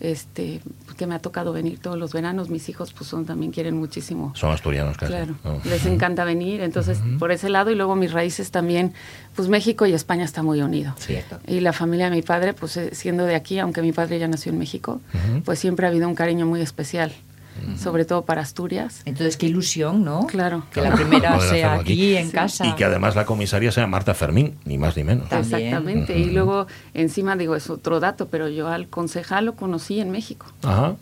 Este, 0.00 0.60
que 0.98 1.06
me 1.06 1.14
ha 1.14 1.18
tocado 1.20 1.54
venir 1.54 1.78
todos 1.80 1.96
los 1.96 2.12
veranos. 2.12 2.50
Mis 2.50 2.68
hijos 2.68 2.92
pues 2.92 3.08
son 3.08 3.24
también 3.24 3.52
quieren 3.52 3.76
muchísimo. 3.76 4.32
Son 4.34 4.50
asturianos 4.52 4.98
casi. 4.98 5.12
Claro, 5.12 5.34
¿no? 5.44 5.60
les 5.64 5.86
encanta 5.86 6.24
venir, 6.24 6.60
entonces 6.60 6.98
por 7.18 7.30
ese 7.30 7.48
lado 7.48 7.70
y 7.70 7.74
luego 7.74 7.94
mis 7.94 8.12
raíces 8.12 8.50
también, 8.50 8.92
pues 9.34 9.48
México 9.48 9.86
y 9.86 9.94
España 9.94 10.24
está 10.24 10.42
muy 10.42 10.60
unido. 10.60 10.94
Cierto. 10.98 11.38
Y 11.46 11.60
la 11.60 11.72
familia 11.72 12.10
de 12.10 12.16
mi 12.16 12.22
padre, 12.22 12.52
pues 12.52 12.76
eh, 12.76 12.94
siendo 12.94 13.24
de 13.24 13.36
aquí, 13.36 13.58
aunque 13.58 13.80
mi 13.80 13.92
padre 13.92 14.18
ya 14.18 14.28
nació 14.28 14.52
en 14.52 14.58
México, 14.58 15.00
pues 15.44 15.58
siempre 15.58 15.86
ha 15.86 15.88
habido 15.88 16.08
un 16.08 16.14
cariño 16.14 16.46
muy 16.46 16.60
especial, 16.60 17.12
sobre 17.76 18.04
todo 18.04 18.24
para 18.24 18.42
Asturias. 18.42 19.02
Entonces, 19.04 19.36
qué 19.36 19.46
ilusión, 19.46 20.04
¿no? 20.04 20.26
Claro. 20.26 20.64
Que 20.72 20.80
la 20.80 20.94
primera 20.94 21.38
sea 21.40 21.74
hacerlo 21.74 21.80
aquí, 21.80 22.16
en 22.16 22.26
Sí. 22.26 22.32
casa. 22.32 22.66
Y 22.66 22.72
que 22.74 22.84
además 22.84 23.14
la 23.16 23.24
comisaria 23.24 23.70
sea 23.72 23.86
Marta 23.86 24.14
Fermín, 24.14 24.56
ni 24.64 24.78
más 24.78 24.96
ni 24.96 25.04
menos. 25.04 25.28
También. 25.28 25.62
Exactamente. 25.66 26.18
Y 26.18 26.30
luego 26.30 26.66
encima 26.94 27.36
digo, 27.36 27.54
es 27.56 27.70
otro 27.70 28.00
dato, 28.00 28.28
pero 28.28 28.48
yo 28.48 28.68
al 28.68 28.88
concejal 28.88 29.46
lo 29.46 29.54
conocí 29.54 30.00
en 30.00 30.10
México, 30.10 30.46
Ajá. 30.62 30.96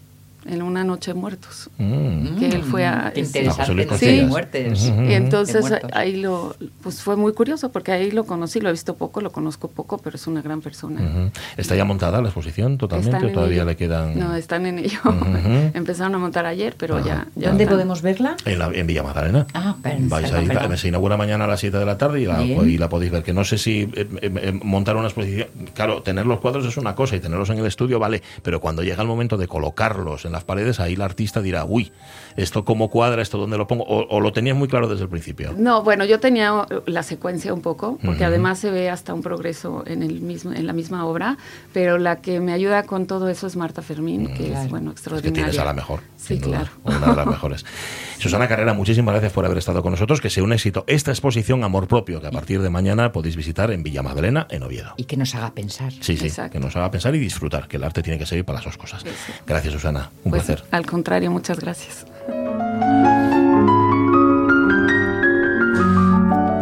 En 0.48 0.62
una 0.62 0.84
noche 0.84 1.12
de 1.12 1.20
muertos. 1.20 1.70
Mm. 1.78 2.38
que 2.38 2.48
él 2.48 2.62
fue 2.62 2.86
a... 2.86 3.12
Qué 3.14 3.20
este, 3.20 3.40
interesante, 3.44 4.06
de 4.06 4.26
muertes. 4.26 4.92
Y 5.08 5.12
entonces 5.14 5.64
ahí 5.92 6.16
lo, 6.16 6.54
pues 6.82 7.02
fue 7.02 7.16
muy 7.16 7.32
curioso 7.32 7.70
porque 7.72 7.92
ahí 7.92 8.10
lo 8.10 8.24
conocí, 8.24 8.60
lo 8.60 8.68
he 8.68 8.72
visto 8.72 8.94
poco, 8.94 9.20
lo 9.20 9.30
conozco 9.32 9.68
poco, 9.68 9.98
pero 9.98 10.16
es 10.16 10.26
una 10.26 10.42
gran 10.42 10.60
persona. 10.60 11.00
Ujú. 11.00 11.30
¿Está 11.56 11.74
ya 11.76 11.84
montada 11.84 12.20
la 12.20 12.28
exposición 12.28 12.78
totalmente 12.78 13.26
o 13.26 13.32
todavía 13.32 13.56
ello. 13.62 13.64
le 13.66 13.76
quedan...? 13.76 14.18
No, 14.18 14.34
están 14.34 14.66
en 14.66 14.78
ello. 14.78 14.98
Ujú. 15.04 15.70
Empezaron 15.74 16.14
a 16.14 16.18
montar 16.18 16.46
ayer, 16.46 16.74
pero 16.78 16.98
ya, 17.04 17.26
ya 17.34 17.48
¿Dónde 17.48 17.64
están. 17.64 17.76
podemos 17.76 18.02
verla? 18.02 18.36
En, 18.44 18.58
la- 18.58 18.70
en 18.72 18.86
Villa 18.86 19.02
Magdalena. 19.02 19.46
Ah, 19.54 19.76
perdón, 19.82 20.08
Vais 20.08 20.32
ahí, 20.32 20.46
perdón. 20.46 20.76
se 20.76 20.88
inaugura 20.88 21.16
mañana 21.16 21.44
a 21.44 21.48
las 21.48 21.60
7 21.60 21.76
de 21.78 21.84
la 21.86 21.98
tarde 21.98 22.20
y 22.20 22.26
la, 22.26 22.42
y 22.42 22.78
la 22.78 22.88
podéis 22.88 23.12
ver. 23.12 23.22
Que 23.22 23.32
no 23.32 23.44
sé 23.44 23.58
si 23.58 23.82
eh, 23.82 23.90
eh, 23.94 24.08
eh, 24.22 24.60
montar 24.62 24.96
una 24.96 25.06
exposición. 25.06 25.48
Claro, 25.74 26.02
tener 26.02 26.26
los 26.26 26.40
cuadros 26.40 26.66
es 26.66 26.76
una 26.76 26.94
cosa 26.94 27.16
y 27.16 27.20
tenerlos 27.20 27.50
en 27.50 27.58
el 27.58 27.66
estudio 27.66 27.98
vale, 27.98 28.22
pero 28.42 28.60
cuando 28.60 28.82
llega 28.82 29.02
el 29.02 29.08
momento 29.08 29.36
de 29.36 29.48
colocarlos 29.48 30.24
en 30.24 30.32
las 30.36 30.44
paredes, 30.44 30.80
ahí 30.80 30.94
el 30.94 31.02
artista 31.02 31.40
dirá, 31.42 31.64
uy, 31.64 31.92
esto 32.36 32.64
cómo 32.64 32.88
cuadra, 32.90 33.22
esto 33.22 33.38
dónde 33.38 33.56
lo 33.58 33.66
pongo, 33.66 33.84
o, 33.84 34.06
o 34.08 34.20
lo 34.20 34.32
tenías 34.32 34.56
muy 34.56 34.68
claro 34.68 34.88
desde 34.88 35.02
el 35.04 35.08
principio. 35.08 35.54
No, 35.56 35.82
bueno, 35.82 36.04
yo 36.04 36.20
tenía 36.20 36.52
uh, 36.54 36.66
la 36.86 37.02
secuencia 37.02 37.52
un 37.54 37.60
poco, 37.62 37.98
porque 38.04 38.18
Ujú. 38.20 38.24
además 38.26 38.58
se 38.58 38.70
ve 38.70 38.90
hasta 38.90 39.12
un 39.14 39.22
progreso 39.22 39.82
en 39.86 40.02
el 40.02 40.20
mismo, 40.20 40.52
en 40.52 40.66
la 40.66 40.72
misma 40.72 41.04
obra, 41.06 41.36
pero 41.72 41.98
la 41.98 42.20
que 42.20 42.40
me 42.40 42.52
ayuda 42.52 42.84
con 42.84 43.06
todo 43.06 43.28
eso 43.28 43.46
es 43.46 43.56
Marta 43.56 43.82
Fermín, 43.82 44.28
que 44.34 44.46
Claro. 44.48 44.64
es 44.64 44.70
bueno 44.70 44.90
Es 44.90 44.94
que 44.94 45.00
extraordinaria. 45.00 45.32
tienes 45.44 45.58
a 45.58 45.64
la 45.64 45.72
mejor. 45.72 46.00
Sí, 46.16 46.34
sin 46.34 46.40
duda, 46.42 46.68
claro. 46.82 46.98
Una 46.98 47.10
de 47.10 47.16
las 47.16 47.26
mejores. 47.26 47.64
Susana 48.18 48.48
Carrera, 48.48 48.72
muchísimas 48.74 49.12
gracias 49.14 49.32
por 49.32 49.44
haber 49.44 49.58
estado 49.58 49.82
con 49.82 49.92
nosotros. 49.92 50.20
Que 50.20 50.30
sea 50.30 50.42
un 50.42 50.52
éxito 50.52 50.84
esta 50.86 51.10
exposición 51.10 51.62
Amor 51.64 51.86
Propio, 51.86 52.20
que 52.20 52.26
a 52.26 52.30
partir 52.30 52.60
de 52.62 52.70
mañana 52.70 53.12
podéis 53.12 53.36
visitar 53.36 53.70
en 53.70 53.82
Villa 53.82 54.02
Magdalena, 54.02 54.46
en 54.50 54.62
Oviedo. 54.62 54.94
Y 54.96 55.04
que 55.04 55.16
nos 55.16 55.34
haga 55.34 55.50
pensar. 55.52 55.92
Sí, 56.00 56.16
sí, 56.16 56.26
Exacto. 56.26 56.52
que 56.52 56.58
nos 56.60 56.74
haga 56.76 56.90
pensar 56.90 57.14
y 57.14 57.18
disfrutar, 57.18 57.68
que 57.68 57.76
el 57.76 57.84
arte 57.84 58.02
tiene 58.02 58.18
que 58.18 58.26
servir 58.26 58.44
para 58.44 58.58
las 58.58 58.64
dos 58.64 58.76
cosas. 58.78 59.02
Sí, 59.02 59.08
sí. 59.26 59.32
Gracias, 59.46 59.72
Susana. 59.74 60.10
Un 60.26 60.30
Pues, 60.30 60.42
placer. 60.44 60.64
Al 60.72 60.84
contrario, 60.86 61.30
muchas 61.30 61.60
gracias. 61.60 62.04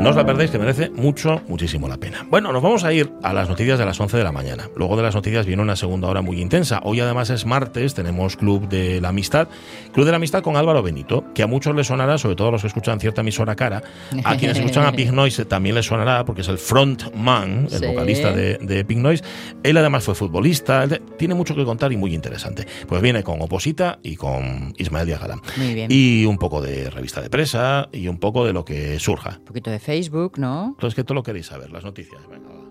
No 0.04 0.10
os 0.10 0.16
la 0.16 0.26
perdéis, 0.26 0.50
que 0.50 0.58
merece 0.58 0.90
mucho, 0.90 1.40
muchísimo 1.48 1.88
la 1.88 1.96
pena. 1.96 2.26
Bueno, 2.28 2.52
nos 2.52 2.62
vamos 2.62 2.84
a 2.84 2.92
ir 2.92 3.10
a 3.22 3.32
las 3.32 3.48
noticias 3.48 3.78
de 3.78 3.86
las 3.86 3.98
11 3.98 4.18
de 4.18 4.22
la 4.22 4.32
mañana. 4.32 4.68
Luego 4.76 4.98
de 4.98 5.02
las 5.02 5.14
noticias 5.14 5.46
viene 5.46 5.62
una 5.62 5.76
segunda 5.76 6.08
hora 6.08 6.20
muy 6.20 6.42
intensa. 6.42 6.80
Hoy 6.84 7.00
además 7.00 7.30
es 7.30 7.46
martes, 7.46 7.94
tenemos 7.94 8.36
Club 8.36 8.68
de 8.68 9.00
la 9.00 9.08
Amistad. 9.08 9.48
Club 9.94 10.04
de 10.04 10.10
la 10.12 10.18
Amistad 10.18 10.42
con 10.42 10.56
Álvaro 10.58 10.82
Benito, 10.82 11.24
que 11.34 11.42
a 11.42 11.46
muchos 11.46 11.74
les 11.74 11.86
sonará, 11.86 12.18
sobre 12.18 12.36
todo 12.36 12.48
a 12.48 12.50
los 12.50 12.60
que 12.60 12.66
escuchan 12.68 13.00
cierta 13.00 13.22
emisora 13.22 13.56
cara. 13.56 13.82
A 14.24 14.36
quienes 14.36 14.58
escuchan 14.58 14.84
a 14.84 14.92
Pig 14.96 15.10
Noise 15.10 15.46
también 15.46 15.74
les 15.74 15.86
sonará, 15.86 16.22
porque 16.26 16.42
es 16.42 16.48
el 16.48 16.58
frontman, 16.58 17.68
el 17.72 17.78
Sí. 17.78 17.86
vocalista 17.86 18.30
de, 18.32 18.58
de 18.58 18.84
Pig 18.84 18.98
Noise. 18.98 19.24
Él 19.62 19.76
además 19.78 20.04
fue 20.04 20.14
futbolista, 20.14 20.86
tiene 21.16 21.32
mucho 21.34 21.54
que 21.54 21.64
contar 21.64 21.90
y 21.92 21.96
muy 21.96 22.14
interesante. 22.14 22.66
Pues 22.86 23.00
viene 23.00 23.22
con 23.22 23.40
Oposita 23.40 24.00
y 24.02 24.16
con 24.16 24.74
Ismael 24.76 25.06
Díaz 25.06 25.20
Galán. 25.22 25.40
Muy 25.56 25.72
bien. 25.72 25.88
Y 25.90 26.26
un 26.26 26.36
poco 26.36 26.60
de 26.60 26.90
revista 26.90 27.22
de 27.22 27.30
presa 27.30 27.88
y 27.90 28.06
un 28.08 28.18
poco 28.18 28.44
de 28.44 28.52
lo 28.52 28.66
que 28.66 28.98
surja. 29.00 29.36
Un 29.38 29.44
poquito 29.46 29.70
de 29.70 29.78
Facebook, 29.94 30.38
¿no? 30.38 30.70
Entonces, 30.70 30.96
que 30.96 31.04
todo 31.04 31.14
lo 31.14 31.22
queréis 31.22 31.46
saber, 31.46 31.70
las 31.70 31.84
noticias. 31.84 32.20
Venga, 32.28 32.48
va. 32.48 32.63